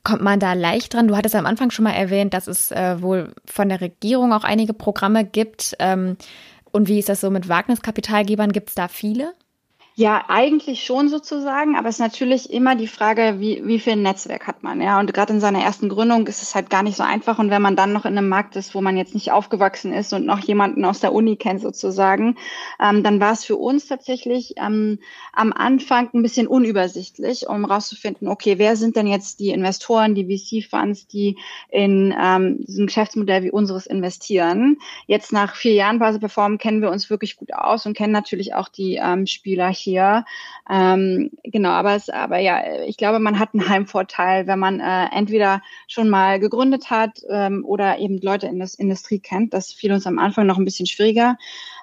kommt 0.05 0.23
man 0.23 0.39
da 0.39 0.53
leicht 0.53 0.95
dran? 0.95 1.09
Du 1.09 1.17
hattest 1.17 1.35
am 1.35 1.45
Anfang 1.45 1.71
schon 1.71 1.85
mal 1.85 1.91
erwähnt, 1.91 2.33
dass 2.33 2.47
es 2.47 2.71
wohl 2.71 3.35
von 3.45 3.69
der 3.69 3.81
Regierung 3.81 4.33
auch 4.33 4.45
einige 4.45 4.73
Programme 4.73 5.25
gibt. 5.25 5.77
Und 6.79 6.87
wie 6.87 7.01
ist 7.01 7.09
das 7.09 7.21
so 7.21 7.29
mit 7.29 7.49
Wagniskapitalgebern? 7.49 8.53
Gibt 8.53 8.69
es 8.69 8.77
da 8.77 8.87
viele? 8.87 9.35
Ja, 9.99 10.27
eigentlich 10.29 10.85
schon 10.85 11.09
sozusagen, 11.09 11.75
aber 11.75 11.89
es 11.89 11.97
ist 11.97 12.01
natürlich 12.01 12.53
immer 12.53 12.77
die 12.77 12.87
Frage, 12.87 13.41
wie, 13.41 13.67
wie 13.67 13.81
viel 13.81 13.97
Netzwerk 13.97 14.47
hat 14.47 14.63
man, 14.63 14.81
ja. 14.81 15.01
Und 15.01 15.13
gerade 15.13 15.33
in 15.33 15.41
seiner 15.41 15.61
ersten 15.61 15.89
Gründung 15.89 16.25
ist 16.29 16.41
es 16.41 16.55
halt 16.55 16.71
gar 16.71 16.85
nicht 16.85 16.97
so 16.97 17.03
einfach. 17.03 17.41
Und 17.41 17.51
wenn 17.51 17.61
man 17.61 17.75
dann 17.75 17.93
noch 17.93 18.05
in 18.05 18.17
einem 18.17 18.29
Markt 18.29 18.55
ist, 18.55 18.77
wo 18.77 18.81
man 18.81 18.97
jetzt 18.97 19.15
nicht 19.15 19.33
aufgewachsen 19.33 19.93
ist 19.93 20.13
und 20.13 20.25
noch 20.25 20.39
jemanden 20.39 20.85
aus 20.85 21.01
der 21.01 21.13
Uni 21.13 21.35
kennt 21.35 21.63
sozusagen, 21.63 22.37
ähm, 22.81 23.03
dann 23.03 23.19
war 23.19 23.33
es 23.33 23.45
für 23.45 23.57
uns 23.57 23.89
tatsächlich 23.89 24.55
ähm, 24.59 25.01
am 25.33 25.53
Anfang 25.53 26.11
ein 26.15 26.23
bisschen 26.23 26.47
unübersichtlich, 26.47 27.49
um 27.49 27.65
rauszufinden, 27.65 28.29
okay, 28.29 28.57
wer 28.59 28.77
sind 28.77 28.95
denn 28.95 29.09
jetzt 29.09 29.41
die 29.41 29.51
Investoren, 29.51 30.15
die 30.15 30.27
VC-Funds, 30.27 31.09
die 31.09 31.39
in 31.71 32.15
ähm, 32.17 32.65
diesem 32.65 32.87
Geschäftsmodell 32.87 33.43
wie 33.43 33.51
unseres 33.51 33.89
investieren. 33.89 34.79
Jetzt 35.09 35.33
nach 35.33 35.57
vier 35.57 35.73
Jahren 35.73 35.99
Base 35.99 36.21
Perform 36.21 36.57
kennen 36.59 36.83
wir 36.83 36.93
uns 36.93 37.11
wirklich 37.11 37.37
gut 37.37 37.53
aus 37.53 37.85
und 37.85 37.97
kennen 37.97 38.13
natürlich 38.13 38.55
auch 38.55 38.69
die 38.69 39.01
ähm, 39.03 39.27
Spieler 39.27 39.67
hier 39.67 39.88
hier. 39.89 40.25
Ähm, 40.71 41.31
genau, 41.45 41.71
aber 41.71 41.95
es, 41.95 42.11
aber 42.11 42.39
ja, 42.39 42.83
ich 42.87 42.97
glaube, 42.97 43.19
man 43.19 43.39
hat 43.39 43.51
einen 43.55 43.69
Heimvorteil, 43.69 44.47
wenn 44.47 44.59
man 44.59 44.81
äh, 44.81 45.07
entweder 45.13 45.63
schon 45.87 46.09
mal 46.09 46.39
gegründet 46.39 46.91
hat 46.91 47.21
ähm, 47.31 47.65
oder 47.65 47.99
eben 47.99 48.19
Leute 48.19 48.47
in 48.47 48.59
der 48.59 48.69
Industrie 48.79 49.19
kennt. 49.19 49.55
Das 49.55 49.73
fiel 49.73 49.93
uns 49.93 50.07
am 50.07 50.19
Anfang 50.19 50.47
noch 50.47 50.59
ein 50.59 50.65
bisschen 50.65 50.87
schwieriger. 50.87 51.37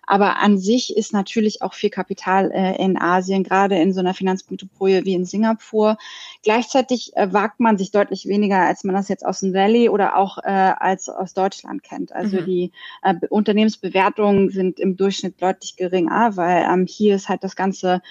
Aber 0.07 0.37
an 0.37 0.57
sich 0.57 0.95
ist 0.95 1.13
natürlich 1.13 1.61
auch 1.61 1.73
viel 1.73 1.89
Kapital 1.89 2.51
äh, 2.51 2.75
in 2.83 2.97
Asien, 2.97 3.43
gerade 3.43 3.79
in 3.79 3.93
so 3.93 3.99
einer 3.99 4.13
Finanzmetropole 4.13 5.05
wie 5.05 5.13
in 5.13 5.25
Singapur. 5.25 5.97
Gleichzeitig 6.43 7.15
äh, 7.15 7.31
wagt 7.33 7.59
man 7.59 7.77
sich 7.77 7.91
deutlich 7.91 8.27
weniger, 8.27 8.59
als 8.59 8.83
man 8.83 8.95
das 8.95 9.07
jetzt 9.09 9.25
aus 9.25 9.39
dem 9.39 9.53
Valley 9.53 9.89
oder 9.89 10.17
auch 10.17 10.37
äh, 10.39 10.49
als 10.49 11.09
aus 11.09 11.33
Deutschland 11.33 11.83
kennt. 11.83 12.11
Also 12.11 12.41
mhm. 12.41 12.45
die 12.45 12.71
äh, 13.03 13.15
Unternehmensbewertungen 13.29 14.49
sind 14.49 14.79
im 14.79 14.97
Durchschnitt 14.97 15.41
deutlich 15.41 15.75
geringer, 15.75 16.35
weil 16.37 16.65
ähm, 16.69 16.85
hier 16.87 17.15
ist 17.15 17.29
halt 17.29 17.43
das 17.43 17.55
ganze 17.55 18.01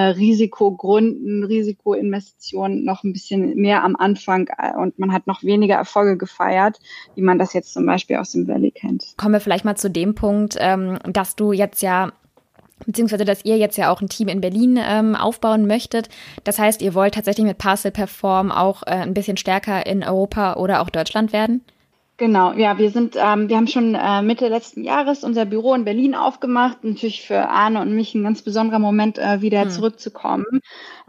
Risikogründen, 0.00 1.44
Risikoinvestitionen 1.44 2.84
noch 2.84 3.04
ein 3.04 3.12
bisschen 3.12 3.54
mehr 3.56 3.84
am 3.84 3.96
Anfang 3.96 4.48
äh, 4.58 4.76
und 4.76 4.98
man 4.98 5.12
hat 5.12 5.26
noch 5.26 5.42
weniger 5.42 5.76
Erfolge 5.76 6.16
gefeiert, 6.16 6.80
wie 7.14 7.22
man 7.22 7.38
das 7.38 7.52
jetzt 7.52 7.72
zum 7.72 7.86
Beispiel 7.86 8.16
aus 8.16 8.32
dem 8.32 8.48
Valley 8.48 8.70
kennt. 8.70 9.14
Kommen 9.16 9.34
wir 9.34 9.40
vielleicht 9.40 9.64
mal 9.64 9.76
zu 9.76 9.90
dem 9.90 10.14
Punkt, 10.14 10.56
ähm, 10.58 10.98
dass 11.04 11.36
du 11.36 11.52
jetzt 11.52 11.82
ja 11.82 12.12
beziehungsweise 12.86 13.24
dass 13.24 13.44
ihr 13.44 13.56
jetzt 13.56 13.78
ja 13.78 13.90
auch 13.90 14.00
ein 14.00 14.08
Team 14.08 14.28
in 14.28 14.40
Berlin 14.40 14.78
ähm, 14.82 15.14
aufbauen 15.14 15.66
möchtet. 15.66 16.08
Das 16.42 16.58
heißt, 16.58 16.82
ihr 16.82 16.94
wollt 16.94 17.14
tatsächlich 17.14 17.46
mit 17.46 17.58
Parcel 17.58 17.90
Perform 17.90 18.50
auch 18.50 18.82
äh, 18.82 18.90
ein 18.90 19.14
bisschen 19.14 19.36
stärker 19.36 19.86
in 19.86 20.02
Europa 20.02 20.54
oder 20.54 20.82
auch 20.82 20.90
Deutschland 20.90 21.32
werden? 21.32 21.62
Genau, 22.16 22.52
ja, 22.52 22.78
wir 22.78 22.90
sind, 22.90 23.16
ähm, 23.16 23.48
wir 23.48 23.56
haben 23.56 23.66
schon 23.66 23.96
äh, 23.96 24.22
Mitte 24.22 24.46
letzten 24.46 24.84
Jahres 24.84 25.24
unser 25.24 25.46
Büro 25.46 25.74
in 25.74 25.84
Berlin 25.84 26.14
aufgemacht. 26.14 26.84
Natürlich 26.84 27.26
für 27.26 27.48
Arne 27.48 27.80
und 27.80 27.92
mich 27.92 28.14
ein 28.14 28.22
ganz 28.22 28.42
besonderer 28.42 28.78
Moment, 28.78 29.18
äh, 29.18 29.40
wieder 29.40 29.62
hm. 29.62 29.70
zurückzukommen. 29.70 30.44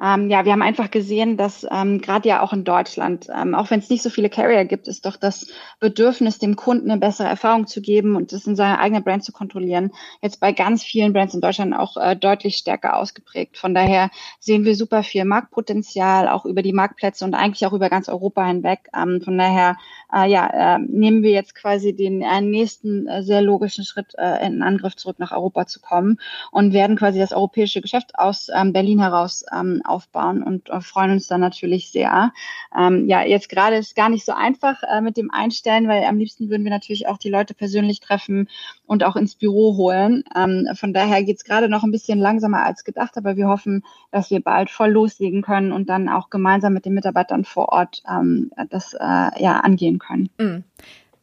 Ähm, 0.02 0.30
ja, 0.30 0.44
wir 0.44 0.52
haben 0.52 0.62
einfach 0.62 0.92
gesehen, 0.92 1.38
dass 1.38 1.66
ähm, 1.72 2.02
gerade 2.02 2.28
ja 2.28 2.42
auch 2.42 2.52
in 2.52 2.66
Deutschland, 2.66 3.28
ähm, 3.34 3.56
auch 3.56 3.72
wenn 3.72 3.80
es 3.80 3.90
nicht 3.90 4.04
so 4.04 4.10
viele 4.10 4.30
Carrier 4.30 4.66
gibt, 4.66 4.90
ist 4.90 5.06
doch 5.06 5.16
das 5.16 5.48
Bedürfnis, 5.80 6.38
dem 6.38 6.58
Kunden 6.58 6.92
eine 6.92 7.00
bessere 7.00 7.30
Erfahrung 7.30 7.66
zu 7.66 7.82
geben 7.82 8.18
und 8.18 8.34
das 8.34 8.46
in 8.46 8.58
seiner 8.58 8.80
eigenen 8.80 9.04
Brand 9.04 9.24
zu 9.24 9.32
kontrollieren, 9.32 9.92
jetzt 10.22 10.42
bei 10.42 10.52
ganz 10.52 10.84
vielen 10.84 11.14
Brands 11.14 11.34
in 11.34 11.40
Deutschland 11.40 11.74
auch 11.74 11.96
äh, 11.96 12.16
deutlich 12.18 12.58
stärker 12.58 12.98
ausgeprägt. 12.98 13.58
Von 13.58 13.74
daher 13.74 14.10
sehen 14.40 14.66
wir 14.66 14.76
super 14.76 15.02
viel 15.02 15.24
Marktpotenzial, 15.24 16.28
auch 16.28 16.46
über 16.46 16.62
die 16.62 16.74
Marktplätze 16.74 17.24
und 17.24 17.34
eigentlich 17.34 17.66
auch 17.66 17.74
über 17.74 17.90
ganz 17.90 18.10
Europa 18.10 18.46
hinweg. 18.46 18.90
Ähm, 18.94 19.22
von 19.24 19.38
daher, 19.38 19.78
äh, 20.14 20.30
ja, 20.30 20.76
äh, 20.76 20.80
nehmen 20.80 21.24
wir 21.24 21.32
jetzt 21.32 21.56
quasi 21.56 21.96
den 21.96 22.22
äh, 22.22 22.42
nächsten 22.42 23.08
äh, 23.08 23.24
sehr 23.24 23.42
logischen 23.42 23.86
Schritt 23.86 24.14
äh, 24.18 24.46
in 24.46 24.62
Angriff 24.62 24.98
zurück 24.98 25.20
nach 25.20 25.32
Europa 25.32 25.68
zu 25.68 25.80
kommen 25.80 26.20
und 26.52 26.74
werden 26.74 26.98
quasi 26.98 27.18
das 27.18 27.32
europäische 27.32 27.80
Geschäft 27.82 28.20
aus 28.20 28.50
ähm, 28.54 28.74
Berlin 28.74 29.00
heraus 29.00 29.46
ähm, 29.54 29.82
aufbauen 29.86 30.44
und 30.44 30.70
äh, 30.70 30.82
freuen 30.82 31.12
uns 31.12 31.28
dann 31.28 31.42
natürlich 31.42 31.92
sehr. 31.92 32.32
Ähm, 32.78 33.08
ja, 33.08 33.24
jetzt 33.24 33.50
gerade 33.50 33.78
ist 33.78 33.96
gar 33.96 34.10
nicht 34.10 34.26
so 34.26 34.34
einfach 34.34 34.82
äh, 34.84 35.02
mit 35.02 35.18
dem 35.18 35.32
Einstellen, 35.32 35.88
weil 35.88 36.04
am 36.04 36.18
liebsten 36.18 36.50
würden 36.50 36.64
wir 36.64 36.72
natürlich 36.72 37.08
auch 37.08 37.18
die 37.18 37.30
Leute 37.30 37.54
persönlich 37.54 38.00
treffen 38.00 38.50
und 38.86 39.04
auch 39.04 39.16
ins 39.16 39.36
Büro 39.36 39.78
holen. 39.78 40.24
Ähm, 40.36 40.68
von 40.76 40.94
daher 40.94 41.24
geht 41.24 41.38
es 41.38 41.44
gerade 41.44 41.70
noch 41.70 41.84
ein 41.84 41.92
bisschen 41.92 42.20
langsamer 42.20 42.64
als 42.64 42.84
gedacht, 42.84 43.18
aber 43.18 43.38
wir 43.38 43.48
hoffen, 43.48 43.84
dass 44.12 44.32
wir 44.32 44.42
bald 44.42 44.70
voll 44.70 44.92
loslegen 44.92 45.42
können 45.42 45.72
und 45.72 45.90
dann 45.90 46.10
auch 46.10 46.30
gemeinsam 46.30 46.74
mit 46.74 46.86
den 46.86 46.94
Mitarbeitern 46.94 47.46
vor 47.46 47.70
Ort 47.70 48.04
ähm, 48.10 48.52
das 48.70 48.94
äh, 48.94 49.44
ja 49.44 49.60
angehen 49.64 50.00
können. 50.00 50.30
Mm. 50.38 50.64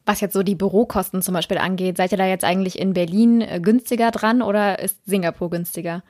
Was 0.05 0.19
jetzt 0.19 0.33
so 0.33 0.43
die 0.43 0.55
Bürokosten 0.55 1.21
zum 1.21 1.33
Beispiel 1.33 1.57
angeht, 1.57 1.95
seid 1.95 2.11
ihr 2.11 2.17
da 2.17 2.25
jetzt 2.25 2.43
eigentlich 2.43 2.77
in 2.77 2.93
Berlin 2.93 3.41
äh, 3.41 3.59
günstiger 3.61 4.11
dran 4.11 4.41
oder 4.41 4.79
ist 4.79 5.05
Singapur 5.05 5.49
günstiger? 5.49 6.03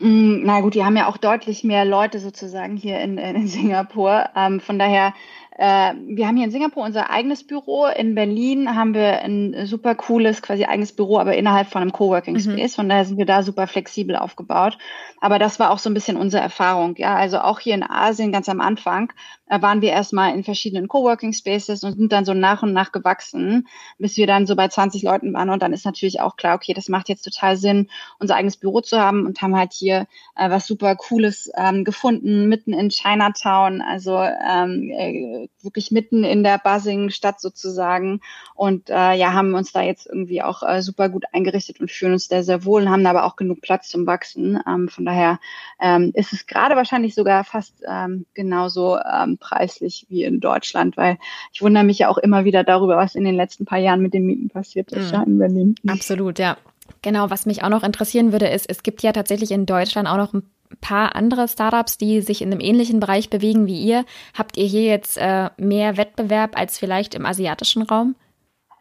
Mm, 0.00 0.44
na 0.44 0.60
gut, 0.60 0.74
die 0.74 0.84
haben 0.84 0.96
ja 0.96 1.08
auch 1.08 1.18
deutlich 1.18 1.62
mehr 1.62 1.84
Leute 1.84 2.20
sozusagen 2.20 2.76
hier 2.76 3.00
in, 3.00 3.18
in 3.18 3.46
Singapur. 3.46 4.30
Ähm, 4.34 4.60
von 4.60 4.78
daher 4.78 5.14
äh, 5.60 5.92
wir 6.06 6.26
haben 6.26 6.36
hier 6.36 6.46
in 6.46 6.50
Singapur 6.50 6.82
unser 6.82 7.10
eigenes 7.10 7.46
Büro. 7.46 7.84
In 7.84 8.14
Berlin 8.14 8.74
haben 8.74 8.94
wir 8.94 9.20
ein 9.20 9.66
super 9.66 9.94
cooles, 9.94 10.40
quasi 10.40 10.64
eigenes 10.64 10.92
Büro, 10.92 11.18
aber 11.18 11.36
innerhalb 11.36 11.68
von 11.68 11.82
einem 11.82 11.92
Coworking 11.92 12.36
mhm. 12.36 12.40
Space. 12.40 12.72
Mhm. 12.72 12.76
Von 12.76 12.88
daher 12.88 13.04
sind 13.04 13.18
wir 13.18 13.26
da 13.26 13.42
super 13.42 13.66
flexibel 13.66 14.16
aufgebaut. 14.16 14.78
Aber 15.20 15.38
das 15.38 15.60
war 15.60 15.70
auch 15.70 15.78
so 15.78 15.90
ein 15.90 15.94
bisschen 15.94 16.16
unsere 16.16 16.42
Erfahrung. 16.42 16.94
Ja, 16.96 17.14
also 17.14 17.40
auch 17.40 17.60
hier 17.60 17.74
in 17.74 17.82
Asien 17.82 18.32
ganz 18.32 18.48
am 18.48 18.62
Anfang 18.62 19.12
äh, 19.50 19.60
waren 19.60 19.82
wir 19.82 19.90
erstmal 19.90 20.32
in 20.32 20.44
verschiedenen 20.44 20.88
Coworking 20.88 21.34
Spaces 21.34 21.84
und 21.84 21.98
sind 21.98 22.10
dann 22.10 22.24
so 22.24 22.32
nach 22.32 22.62
und 22.62 22.72
nach 22.72 22.90
gewachsen, 22.90 23.68
bis 23.98 24.16
wir 24.16 24.26
dann 24.26 24.46
so 24.46 24.56
bei 24.56 24.68
20 24.68 25.02
Leuten 25.02 25.34
waren. 25.34 25.50
Und 25.50 25.60
dann 25.60 25.74
ist 25.74 25.84
natürlich 25.84 26.22
auch 26.22 26.36
klar, 26.36 26.54
okay, 26.54 26.72
das 26.72 26.88
macht 26.88 27.10
jetzt 27.10 27.22
total 27.22 27.58
Sinn, 27.58 27.90
unser 28.18 28.34
eigenes 28.34 28.56
Büro 28.56 28.80
zu 28.80 28.98
haben 28.98 29.26
und 29.26 29.42
haben 29.42 29.54
halt 29.54 29.74
hier 29.74 30.06
äh, 30.36 30.48
was 30.48 30.66
super 30.66 30.96
Cooles 30.96 31.50
ähm, 31.54 31.84
gefunden, 31.84 32.48
mitten 32.48 32.72
in 32.72 32.88
Chinatown. 32.88 33.82
Also 33.82 34.16
ähm, 34.22 34.90
äh, 34.90 35.49
wirklich 35.62 35.90
mitten 35.90 36.24
in 36.24 36.42
der 36.42 36.58
Buzzing-Stadt 36.58 37.40
sozusagen. 37.40 38.20
Und 38.54 38.90
äh, 38.90 39.14
ja, 39.14 39.32
haben 39.32 39.54
uns 39.54 39.72
da 39.72 39.82
jetzt 39.82 40.06
irgendwie 40.06 40.42
auch 40.42 40.62
äh, 40.62 40.82
super 40.82 41.08
gut 41.08 41.24
eingerichtet 41.32 41.80
und 41.80 41.90
fühlen 41.90 42.14
uns 42.14 42.28
da 42.28 42.42
sehr 42.42 42.64
wohl 42.64 42.82
und 42.82 42.90
haben 42.90 43.06
aber 43.06 43.24
auch 43.24 43.36
genug 43.36 43.60
Platz 43.60 43.88
zum 43.88 44.06
Wachsen. 44.06 44.58
Ähm, 44.66 44.88
von 44.88 45.04
daher 45.04 45.38
ähm, 45.80 46.12
ist 46.14 46.32
es 46.32 46.46
gerade 46.46 46.76
wahrscheinlich 46.76 47.14
sogar 47.14 47.44
fast 47.44 47.82
ähm, 47.88 48.26
genauso 48.34 48.98
ähm, 48.98 49.38
preislich 49.38 50.06
wie 50.08 50.24
in 50.24 50.40
Deutschland, 50.40 50.96
weil 50.96 51.18
ich 51.52 51.62
wundere 51.62 51.84
mich 51.84 51.98
ja 51.98 52.08
auch 52.08 52.18
immer 52.18 52.44
wieder 52.44 52.64
darüber, 52.64 52.96
was 52.96 53.14
in 53.14 53.24
den 53.24 53.34
letzten 53.34 53.64
paar 53.64 53.78
Jahren 53.78 54.00
mit 54.00 54.14
den 54.14 54.26
Mieten 54.26 54.48
passiert 54.48 54.92
ist 54.92 55.08
mhm. 55.08 55.14
ja, 55.14 55.22
in 55.22 55.38
Berlin. 55.38 55.74
Absolut, 55.86 56.38
ja. 56.38 56.56
Genau, 57.02 57.30
was 57.30 57.46
mich 57.46 57.62
auch 57.62 57.68
noch 57.68 57.82
interessieren 57.82 58.32
würde, 58.32 58.48
ist, 58.48 58.68
es 58.68 58.82
gibt 58.82 59.02
ja 59.02 59.12
tatsächlich 59.12 59.52
in 59.52 59.64
Deutschland 59.64 60.08
auch 60.08 60.16
noch 60.16 60.34
ein 60.34 60.42
paar 60.80 61.16
andere 61.16 61.48
Startups, 61.48 61.98
die 61.98 62.20
sich 62.20 62.42
in 62.42 62.50
einem 62.50 62.60
ähnlichen 62.60 63.00
Bereich 63.00 63.30
bewegen 63.30 63.66
wie 63.66 63.80
ihr. 63.80 64.04
Habt 64.34 64.56
ihr 64.56 64.66
hier 64.66 64.84
jetzt 64.84 65.18
äh, 65.18 65.50
mehr 65.56 65.96
Wettbewerb 65.96 66.58
als 66.58 66.78
vielleicht 66.78 67.14
im 67.14 67.26
asiatischen 67.26 67.82
Raum? 67.82 68.14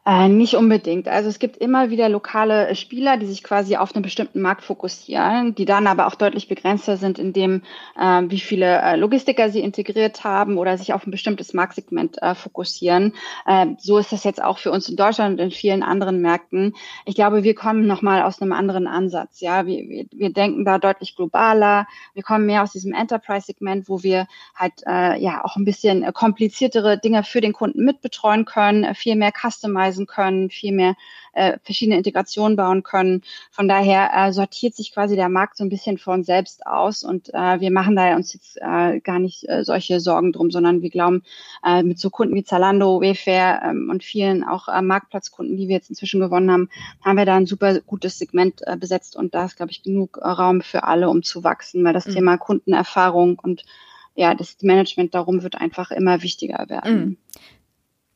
Äh, 0.05 0.29
nicht 0.29 0.55
unbedingt. 0.55 1.07
Also 1.09 1.29
es 1.29 1.39
gibt 1.39 1.57
immer 1.57 1.89
wieder 1.89 2.07
lokale 2.07 2.73
Spieler, 2.73 3.17
die 3.17 3.25
sich 3.25 3.43
quasi 3.43 3.75
auf 3.75 3.93
einen 3.93 4.01
bestimmten 4.01 4.41
Markt 4.41 4.63
fokussieren, 4.63 5.55
die 5.55 5.65
dann 5.65 5.87
aber 5.87 6.07
auch 6.07 6.15
deutlich 6.15 6.47
begrenzter 6.47 6.95
sind 6.95 7.19
in 7.19 7.33
dem, 7.33 7.63
äh, 7.99 8.23
wie 8.27 8.39
viele 8.39 8.81
äh, 8.81 8.95
Logistiker 8.95 9.49
sie 9.49 9.59
integriert 9.59 10.23
haben 10.23 10.57
oder 10.57 10.77
sich 10.77 10.93
auf 10.93 11.05
ein 11.05 11.11
bestimmtes 11.11 11.53
Marktsegment 11.53 12.19
äh, 12.21 12.33
fokussieren. 12.33 13.13
Äh, 13.45 13.67
so 13.77 13.97
ist 13.97 14.13
das 14.13 14.23
jetzt 14.23 14.41
auch 14.41 14.57
für 14.57 14.71
uns 14.71 14.87
in 14.87 14.95
Deutschland 14.95 15.37
und 15.37 15.45
in 15.45 15.51
vielen 15.51 15.83
anderen 15.83 16.21
Märkten. 16.21 16.75
Ich 17.05 17.15
glaube, 17.15 17.43
wir 17.43 17.53
kommen 17.53 17.85
nochmal 17.85 18.23
aus 18.23 18.41
einem 18.41 18.53
anderen 18.53 18.87
Ansatz. 18.87 19.41
Ja, 19.41 19.65
wir, 19.65 19.87
wir, 19.89 20.05
wir 20.11 20.31
denken 20.31 20.63
da 20.63 20.79
deutlich 20.79 21.17
globaler. 21.17 21.87
Wir 22.13 22.23
kommen 22.23 22.45
mehr 22.45 22.63
aus 22.63 22.71
diesem 22.71 22.93
Enterprise-Segment, 22.93 23.89
wo 23.89 24.01
wir 24.01 24.27
halt 24.55 24.73
äh, 24.87 25.21
ja 25.21 25.43
auch 25.43 25.57
ein 25.57 25.65
bisschen 25.65 26.11
kompliziertere 26.13 26.97
Dinge 26.97 27.23
für 27.23 27.41
den 27.41 27.53
Kunden 27.53 27.83
mitbetreuen 27.83 28.45
können, 28.45 28.95
viel 28.95 29.17
mehr 29.17 29.33
customizen 29.33 29.98
lesen 29.99 30.07
können, 30.07 30.49
viel 30.49 30.71
mehr 30.71 30.95
äh, 31.33 31.57
verschiedene 31.63 31.97
Integrationen 31.97 32.55
bauen 32.55 32.83
können. 32.83 33.21
Von 33.51 33.67
daher 33.67 34.11
äh, 34.13 34.33
sortiert 34.33 34.75
sich 34.75 34.93
quasi 34.93 35.15
der 35.15 35.29
Markt 35.29 35.57
so 35.57 35.63
ein 35.63 35.69
bisschen 35.69 35.97
von 35.97 36.23
selbst 36.23 36.65
aus 36.65 37.03
und 37.03 37.33
äh, 37.33 37.59
wir 37.59 37.71
machen 37.71 37.95
da 37.95 38.15
uns 38.15 38.33
jetzt 38.33 38.57
äh, 38.57 38.99
gar 38.99 39.19
nicht 39.19 39.47
äh, 39.47 39.63
solche 39.63 39.99
Sorgen 39.99 40.31
drum, 40.31 40.51
sondern 40.51 40.81
wir 40.81 40.89
glauben, 40.89 41.23
äh, 41.65 41.83
mit 41.83 41.99
so 41.99 42.09
Kunden 42.09 42.35
wie 42.35 42.43
Zalando, 42.43 43.01
Wayfair 43.01 43.61
ähm, 43.63 43.89
und 43.91 44.03
vielen 44.03 44.43
auch 44.43 44.67
äh, 44.67 44.81
Marktplatzkunden, 44.81 45.57
die 45.57 45.67
wir 45.67 45.75
jetzt 45.75 45.89
inzwischen 45.89 46.19
gewonnen 46.19 46.51
haben, 46.51 46.69
haben 47.03 47.17
wir 47.17 47.25
da 47.25 47.35
ein 47.35 47.45
super 47.45 47.79
gutes 47.81 48.17
Segment 48.17 48.61
äh, 48.65 48.77
besetzt 48.77 49.15
und 49.15 49.35
da 49.35 49.45
ist, 49.45 49.57
glaube 49.57 49.71
ich, 49.71 49.83
genug 49.83 50.17
äh, 50.21 50.27
Raum 50.27 50.61
für 50.61 50.83
alle, 50.83 51.09
um 51.09 51.23
zu 51.23 51.43
wachsen, 51.43 51.83
weil 51.83 51.93
das 51.93 52.07
mhm. 52.07 52.13
Thema 52.13 52.37
Kundenerfahrung 52.37 53.39
und 53.39 53.65
ja, 54.15 54.35
das 54.35 54.57
Management 54.61 55.13
darum 55.15 55.43
wird 55.43 55.55
einfach 55.55 55.91
immer 55.91 56.21
wichtiger 56.21 56.67
werden. 56.67 56.99
Mhm. 56.99 57.17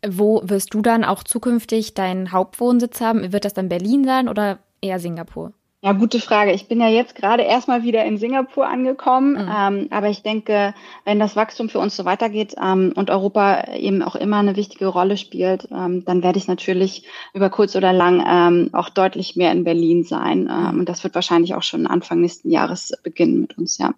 Wo 0.07 0.41
wirst 0.43 0.73
du 0.73 0.81
dann 0.81 1.03
auch 1.03 1.23
zukünftig 1.23 1.93
deinen 1.93 2.31
Hauptwohnsitz 2.31 3.01
haben? 3.01 3.31
Wird 3.31 3.45
das 3.45 3.53
dann 3.53 3.69
Berlin 3.69 4.03
sein 4.03 4.27
oder 4.27 4.59
eher 4.81 4.99
Singapur? 4.99 5.53
Ja, 5.83 5.91
gute 5.91 6.21
Frage. 6.21 6.53
Ich 6.53 6.69
bin 6.69 6.79
ja 6.79 6.87
jetzt 6.87 7.13
gerade 7.13 7.43
erstmal 7.43 7.83
wieder 7.83 8.05
in 8.05 8.17
Singapur 8.17 8.65
angekommen, 8.65 9.33
mhm. 9.33 9.51
ähm, 9.53 9.87
aber 9.91 10.07
ich 10.07 10.23
denke, 10.23 10.73
wenn 11.03 11.19
das 11.19 11.35
Wachstum 11.35 11.67
für 11.67 11.79
uns 11.79 11.97
so 11.97 12.05
weitergeht 12.05 12.55
ähm, 12.57 12.93
und 12.95 13.09
Europa 13.09 13.73
eben 13.73 14.01
auch 14.01 14.15
immer 14.15 14.37
eine 14.37 14.55
wichtige 14.55 14.87
Rolle 14.87 15.17
spielt, 15.17 15.67
ähm, 15.71 16.05
dann 16.05 16.23
werde 16.23 16.37
ich 16.37 16.47
natürlich 16.47 17.05
über 17.33 17.49
kurz 17.49 17.75
oder 17.75 17.91
lang 17.91 18.23
ähm, 18.25 18.69
auch 18.71 18.87
deutlich 18.87 19.35
mehr 19.35 19.51
in 19.51 19.65
Berlin 19.65 20.05
sein. 20.05 20.49
Ähm, 20.49 20.73
mhm. 20.73 20.79
Und 20.79 20.89
das 20.89 21.03
wird 21.03 21.15
wahrscheinlich 21.15 21.53
auch 21.53 21.63
schon 21.63 21.85
Anfang 21.85 22.21
nächsten 22.21 22.49
Jahres 22.49 22.93
beginnen 23.03 23.41
mit 23.41 23.57
uns, 23.57 23.77
ja. 23.77 23.93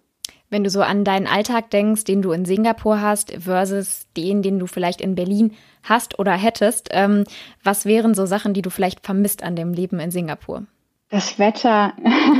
Wenn 0.48 0.62
du 0.62 0.70
so 0.70 0.80
an 0.82 1.04
deinen 1.04 1.26
Alltag 1.26 1.70
denkst, 1.70 2.04
den 2.04 2.22
du 2.22 2.32
in 2.32 2.44
Singapur 2.44 3.00
hast, 3.00 3.32
versus 3.32 4.06
den, 4.16 4.42
den 4.42 4.58
du 4.58 4.66
vielleicht 4.66 5.00
in 5.00 5.14
Berlin 5.14 5.54
hast 5.82 6.18
oder 6.18 6.32
hättest, 6.32 6.88
ähm, 6.92 7.24
was 7.64 7.84
wären 7.84 8.14
so 8.14 8.26
Sachen, 8.26 8.54
die 8.54 8.62
du 8.62 8.70
vielleicht 8.70 9.04
vermisst 9.04 9.42
an 9.42 9.56
dem 9.56 9.72
Leben 9.72 9.98
in 9.98 10.10
Singapur? 10.10 10.66
Das 11.08 11.38
Wetter. 11.38 11.92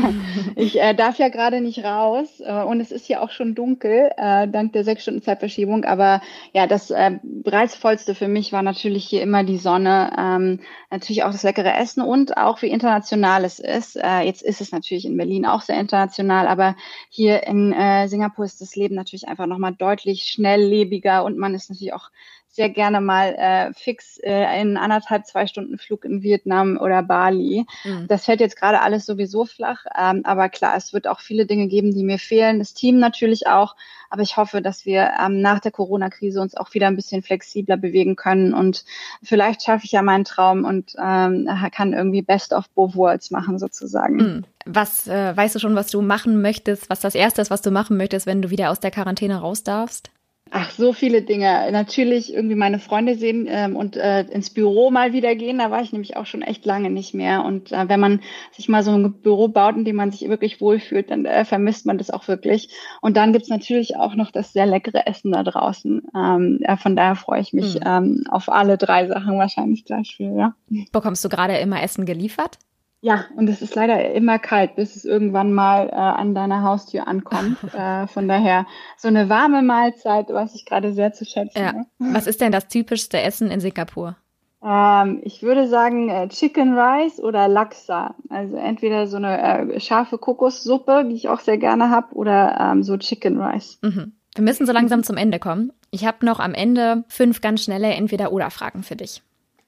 ich 0.57 0.81
äh, 0.81 0.93
darf 0.93 1.19
ja 1.19 1.29
gerade 1.29 1.61
nicht 1.61 1.85
raus 1.85 2.41
äh, 2.41 2.65
und 2.65 2.81
es 2.81 2.91
ist 2.91 3.09
ja 3.09 3.21
auch 3.21 3.31
schon 3.31 3.55
dunkel, 3.55 4.11
äh, 4.17 4.49
dank 4.49 4.73
der 4.73 4.83
sechs 4.83 5.03
Stunden 5.03 5.23
Zeitverschiebung. 5.23 5.85
Aber 5.85 6.21
ja, 6.53 6.67
das 6.67 6.91
äh, 6.91 7.13
reizvollste 7.45 8.17
für 8.17 8.27
mich 8.27 8.53
war 8.53 8.63
natürlich 8.63 9.05
hier 9.05 9.23
immer 9.23 9.45
die 9.45 9.59
Sonne, 9.59 10.11
ähm, 10.19 10.61
natürlich 10.91 11.23
auch 11.23 11.31
das 11.31 11.45
leckere 11.45 11.79
Essen 11.79 12.03
und 12.03 12.37
auch 12.37 12.61
wie 12.61 12.67
international 12.67 13.45
es 13.45 13.61
ist. 13.61 13.95
Äh, 14.03 14.23
jetzt 14.23 14.43
ist 14.43 14.61
es 14.61 14.73
natürlich 14.73 15.05
in 15.05 15.17
Berlin 15.17 15.47
auch 15.47 15.61
sehr 15.61 15.79
international, 15.79 16.49
aber 16.49 16.75
hier 17.09 17.47
in 17.47 17.73
äh, 17.73 18.09
Singapur 18.09 18.45
ist 18.45 18.61
das 18.61 18.75
Leben 18.75 18.97
natürlich 18.97 19.29
einfach 19.29 19.47
nochmal 19.47 19.75
deutlich 19.75 20.25
schnelllebiger 20.25 21.23
und 21.25 21.39
man 21.39 21.55
ist 21.55 21.71
natürlich 21.71 21.95
auch 21.95 22.11
sehr 22.57 22.71
gerne 22.71 23.01
mal 23.01 23.35
äh, 23.35 23.73
fix 23.75 24.19
äh, 24.19 24.61
in 24.61 24.77
anderthalb, 24.77 25.27
zwei 25.27 25.47
Stunden 25.47 25.79
Flug 25.79 26.05
in 26.05 26.23
Vietnam 26.23 26.79
oder 26.79 27.03
Bali. 27.03 27.67
Mhm. 27.85 28.09
Das 28.09 28.25
fällt 28.25 28.41
jetzt 28.41 28.57
gerade 28.57 28.81
alles 28.81 29.07
sowieso 29.07 29.45
flach. 29.45 29.85
Ähm, 29.97 30.23
aber 30.25 30.49
klar, 30.49 30.75
es 30.77 30.93
wird 30.93 31.07
auch 31.07 31.21
viele 31.21 31.47
Dinge 31.47 31.69
geben, 31.69 31.95
die 31.95 32.03
mir 32.03 32.19
fehlen. 32.19 32.59
Das 32.59 32.75
Team 32.75 32.99
natürlich 32.99 33.47
auch. 33.47 33.77
Aber 34.11 34.23
ich 34.23 34.37
hoffe, 34.37 34.63
dass 34.63 34.87
wir 34.87 35.13
ähm, 35.21 35.41
nach 35.41 35.61
der 35.61 35.73
Corona-Krise 35.73 36.41
uns 36.41 36.57
auch 36.57 36.73
wieder 36.75 36.87
ein 36.87 36.97
bisschen 36.97 37.23
flexibler 37.23 37.77
bewegen 37.77 38.17
können. 38.17 38.55
Und 38.55 38.85
vielleicht 39.23 39.63
schaffe 39.63 39.85
ich 39.85 39.93
ja 39.93 40.03
meinen 40.03 40.25
Traum 40.25 40.65
und 40.65 40.95
ähm, 40.99 41.49
kann 41.73 41.93
irgendwie 41.93 42.23
Best 42.23 42.53
of 42.53 42.69
both 42.71 42.97
worlds 42.97 43.31
machen 43.31 43.59
sozusagen. 43.59 44.17
Mhm. 44.17 44.45
Was 44.65 45.07
äh, 45.07 45.37
weißt 45.37 45.55
du 45.55 45.59
schon, 45.59 45.77
was 45.77 45.89
du 45.89 46.03
machen 46.03 46.41
möchtest, 46.41 46.91
was 46.91 47.01
das 47.01 47.15
Erste 47.15 47.43
ist, 47.43 47.51
was 47.51 47.63
du 47.63 47.71
machen 47.71 47.97
möchtest, 47.97 48.27
wenn 48.27 48.43
du 48.43 48.51
wieder 48.51 48.71
aus 48.71 48.81
der 48.81 48.91
Quarantäne 48.91 49.37
raus 49.37 49.63
darfst? 49.63 50.11
Ach, 50.51 50.71
so 50.71 50.93
viele 50.93 51.23
Dinge. 51.23 51.69
Natürlich 51.73 52.33
irgendwie 52.33 52.55
meine 52.55 52.79
Freunde 52.79 53.17
sehen 53.17 53.47
ähm, 53.49 53.75
und 53.75 53.97
äh, 53.97 54.23
ins 54.23 54.51
Büro 54.51 54.91
mal 54.91 55.13
wieder 55.13 55.35
gehen. 55.35 55.59
Da 55.59 55.73
war 55.73 55.83
ich 55.83 55.93
nämlich 55.93 56.17
auch 56.17 56.27
schon 56.27 56.43
echt 56.43 56.65
lange 56.65 56.89
nicht 56.89 57.15
mehr. 57.15 57.45
Und 57.45 57.73
äh, 57.73 57.89
wenn 57.89 57.99
man 57.99 58.21
sich 58.53 58.69
mal 58.69 58.85
so 58.85 58.93
ein 58.93 59.13
Büro 59.13 59.49
baut, 59.49 59.77
in 59.77 59.85
dem 59.85 59.97
man 59.97 60.13
sich 60.13 60.29
wirklich 60.29 60.61
wohlfühlt, 60.61 61.11
dann 61.11 61.25
äh, 61.25 61.45
vermisst 61.45 61.85
man 61.85 61.99
das 61.99 62.11
auch 62.11 62.29
wirklich. 62.29 62.71
Und 63.01 63.17
dann 63.17 63.33
gibt's 63.33 63.49
natürlich 63.49 63.97
auch 63.97 64.15
noch 64.15 64.31
das 64.31 64.53
sehr 64.53 64.67
leckere 64.67 65.07
Essen 65.07 65.33
da 65.33 65.43
draußen. 65.43 66.03
Ähm, 66.15 66.61
ja, 66.63 66.77
von 66.77 66.95
daher 66.95 67.17
freue 67.17 67.41
ich 67.41 67.53
mich 67.53 67.75
mhm. 67.75 67.81
ähm, 67.85 68.25
auf 68.31 68.49
alle 68.49 68.79
drei 68.79 69.09
Sachen 69.09 69.39
wahrscheinlich 69.39 69.85
gleich 69.85 70.15
viel. 70.17 70.37
Ja. 70.37 70.55
Bekommst 70.93 71.25
du 71.25 71.29
gerade 71.29 71.57
immer 71.57 71.83
Essen 71.83 72.07
geliefert? 72.07 72.59
Ja, 73.03 73.27
und 73.37 73.49
es 73.49 73.63
ist 73.63 73.75
leider 73.75 74.13
immer 74.15 74.39
kalt, 74.39 74.75
bis 74.75 74.97
es 74.97 75.05
irgendwann 75.05 75.53
mal 75.53 75.89
äh, 75.89 75.95
an 75.95 76.35
deiner 76.35 76.63
Haustür 76.63 77.07
ankommt. 77.07 77.59
äh, 77.75 78.07
von 78.07 78.27
daher 78.27 78.67
so 78.97 79.09
eine 79.09 79.29
warme 79.29 79.63
Mahlzeit, 79.63 80.29
was 80.31 80.55
ich 80.55 80.65
gerade 80.65 80.93
sehr 80.93 81.13
zu 81.13 81.25
schätzen. 81.25 81.59
Ja. 81.59 81.73
Ne? 81.73 81.87
Was 81.99 82.27
ist 82.27 82.41
denn 82.41 82.53
das 82.53 82.69
typischste 82.69 83.21
Essen 83.21 83.51
in 83.51 83.61
Singapur? 83.61 84.17
Ähm, 84.65 85.21
ich 85.23 85.43
würde 85.43 85.69
sagen 85.69 86.09
äh, 86.09 86.29
Chicken 86.29 86.77
Rice 86.77 87.21
oder 87.21 87.49
Laksa. 87.49 88.15
Also 88.29 88.57
entweder 88.57 89.07
so 89.07 89.19
eine 89.19 89.75
äh, 89.75 89.81
scharfe 89.81 90.19
Kokossuppe, 90.19 91.05
die 91.09 91.15
ich 91.15 91.29
auch 91.29 91.41
sehr 91.41 91.59
gerne 91.59 91.91
habe, 91.91 92.15
oder 92.15 92.59
ähm, 92.59 92.83
so 92.83 92.97
Chicken 92.97 93.41
Rice. 93.41 93.79
Mhm. 93.83 94.15
Wir 94.35 94.45
müssen 94.45 94.67
so 94.67 94.73
langsam 94.73 95.03
zum 95.03 95.17
Ende 95.17 95.39
kommen. 95.39 95.73
Ich 95.91 96.05
habe 96.05 96.27
noch 96.27 96.41
am 96.41 96.55
Ende 96.55 97.05
fünf 97.09 97.41
ganz 97.41 97.63
schnelle 97.63 97.89
Entweder-Oder-Fragen 97.89 98.83
für 98.83 98.97
dich. 98.97 99.23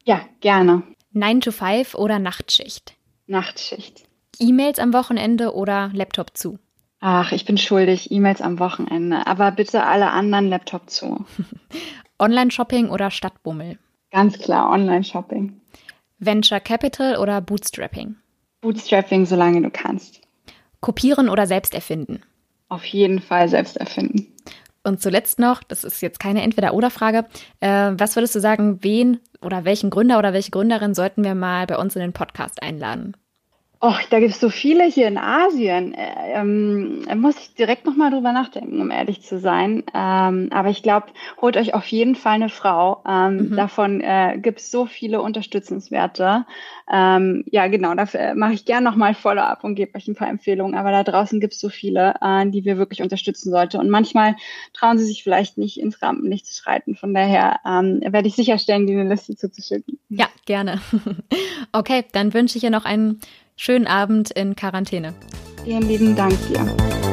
Ja, 0.05 0.21
gerne. 0.41 0.83
9 1.13 1.41
to 1.41 1.53
5 1.53 1.95
oder 1.95 2.19
Nachtschicht? 2.19 2.98
Nachtschicht. 3.29 4.05
E-Mails 4.39 4.79
am 4.79 4.93
Wochenende 4.93 5.55
oder 5.55 5.91
Laptop 5.93 6.37
zu? 6.37 6.59
Ach, 7.01 7.33
ich 7.33 7.45
bin 7.45 7.59
schuldig, 7.59 8.11
E-Mails 8.11 8.41
am 8.41 8.59
Wochenende. 8.59 9.27
Aber 9.27 9.53
bitte 9.53 9.85
alle 9.85 10.11
anderen 10.11 10.49
Laptop 10.49 10.91
zu. 10.91 11.25
Online-Shopping 12.19 12.89
oder 12.89 13.11
Stadtbummel? 13.11 13.79
Ganz 14.11 14.39
klar, 14.39 14.71
Online-Shopping. 14.71 15.61
Venture 16.19 16.61
Capital 16.61 17.17
oder 17.17 17.41
Bootstrapping? 17.41 18.17
Bootstrapping, 18.61 19.27
solange 19.27 19.63
du 19.63 19.71
kannst. 19.71 20.21
Kopieren 20.81 21.29
oder 21.29 21.47
selbst 21.47 21.75
erfinden? 21.75 22.23
Auf 22.69 22.85
jeden 22.85 23.21
Fall 23.21 23.49
selbst 23.49 23.77
erfinden. 23.77 24.35
Und 24.89 25.03
zuletzt 25.03 25.39
noch, 25.39 25.63
das 25.63 25.85
ist 25.85 26.01
jetzt 26.01 26.19
keine 26.19 26.43
Entweder-Oder-Frage, 26.43 27.27
äh, 27.61 27.93
was 27.93 28.17
würdest 28.17 28.35
du 28.35 28.41
sagen, 28.41 28.83
wen 28.83 29.21
oder 29.43 29.67
welchen 29.67 29.91
Gründer 29.91 30.19
oder 30.19 30.33
welche 30.33 30.51
Gründerin 30.51 30.95
sollten 30.95 31.25
wir 31.25 31.35
mal 31.35 31.67
bei 31.67 31.77
uns 31.77 31.95
in 31.95 32.01
den 32.01 32.15
Podcast 32.15 32.63
einladen? 32.63 33.15
Och, 33.81 34.01
da 34.11 34.19
gibt 34.19 34.33
es 34.33 34.41
so 34.41 34.51
viele 34.51 34.85
hier 34.85 35.07
in 35.07 35.19
Asien. 35.19 35.95
Äh, 35.95 36.33
ähm, 36.33 37.05
muss 37.15 37.39
ich 37.39 37.55
direkt 37.55 37.87
nochmal 37.87 38.11
drüber 38.11 38.33
nachdenken, 38.33 38.81
um 38.81 38.91
ehrlich 38.91 39.23
zu 39.23 39.39
sein. 39.39 39.85
Ähm, 39.95 40.49
aber 40.51 40.71
ich 40.71 40.83
glaube, 40.83 41.07
holt 41.41 41.57
euch 41.57 41.75
auf 41.75 41.87
jeden 41.87 42.17
Fall 42.17 42.35
eine 42.35 42.49
Frau. 42.49 43.05
Ähm, 43.07 43.51
mhm. 43.51 43.57
Davon 43.57 44.01
äh, 44.01 44.37
gibt 44.43 44.59
es 44.59 44.73
so 44.73 44.87
viele 44.87 45.23
Unterstützenswerte. 45.23 46.45
Ähm, 46.91 47.45
ja, 47.53 47.69
genau, 47.69 47.95
dafür 47.95 48.35
mache 48.35 48.55
ich 48.55 48.65
gerne 48.65 48.91
nochmal 48.91 49.15
Follow-up 49.15 49.63
und 49.63 49.77
gebe 49.77 49.95
euch 49.95 50.09
ein 50.09 50.17
paar 50.17 50.29
Empfehlungen. 50.29 50.75
Aber 50.75 50.91
da 50.91 51.05
draußen 51.05 51.39
gibt 51.39 51.53
es 51.53 51.61
so 51.61 51.69
viele, 51.69 52.15
äh, 52.21 52.51
die 52.51 52.65
wir 52.65 52.79
wirklich 52.79 53.01
unterstützen 53.01 53.53
sollten. 53.53 53.77
Und 53.77 53.91
manchmal 53.91 54.35
trauen 54.73 54.99
sie 54.99 55.05
sich 55.05 55.23
vielleicht 55.23 55.57
nicht 55.57 55.79
ins 55.79 56.03
Rampenlicht 56.03 56.47
zu 56.47 56.53
schreiten. 56.53 56.97
Von 56.97 57.15
daher 57.15 57.61
ähm, 57.65 58.01
werde 58.01 58.27
ich 58.27 58.35
sicherstellen, 58.35 58.89
die 58.89 58.95
eine 58.95 59.09
Liste 59.09 59.37
zuzuschicken. 59.37 60.01
Ja, 60.09 60.27
gerne. 60.47 60.81
okay, 61.73 62.05
dann 62.11 62.35
wünsche 62.35 62.59
ich 62.59 62.63
dir 62.63 62.71
noch 62.71 62.85
einen 62.85 63.21
schönen 63.59 63.87
Abend 63.87 64.31
in 64.31 64.57
Quarantäne. 64.57 65.13
Vielen 65.65 65.87
lieben 65.87 66.17
Dank 66.17 66.35
dir. 66.49 67.08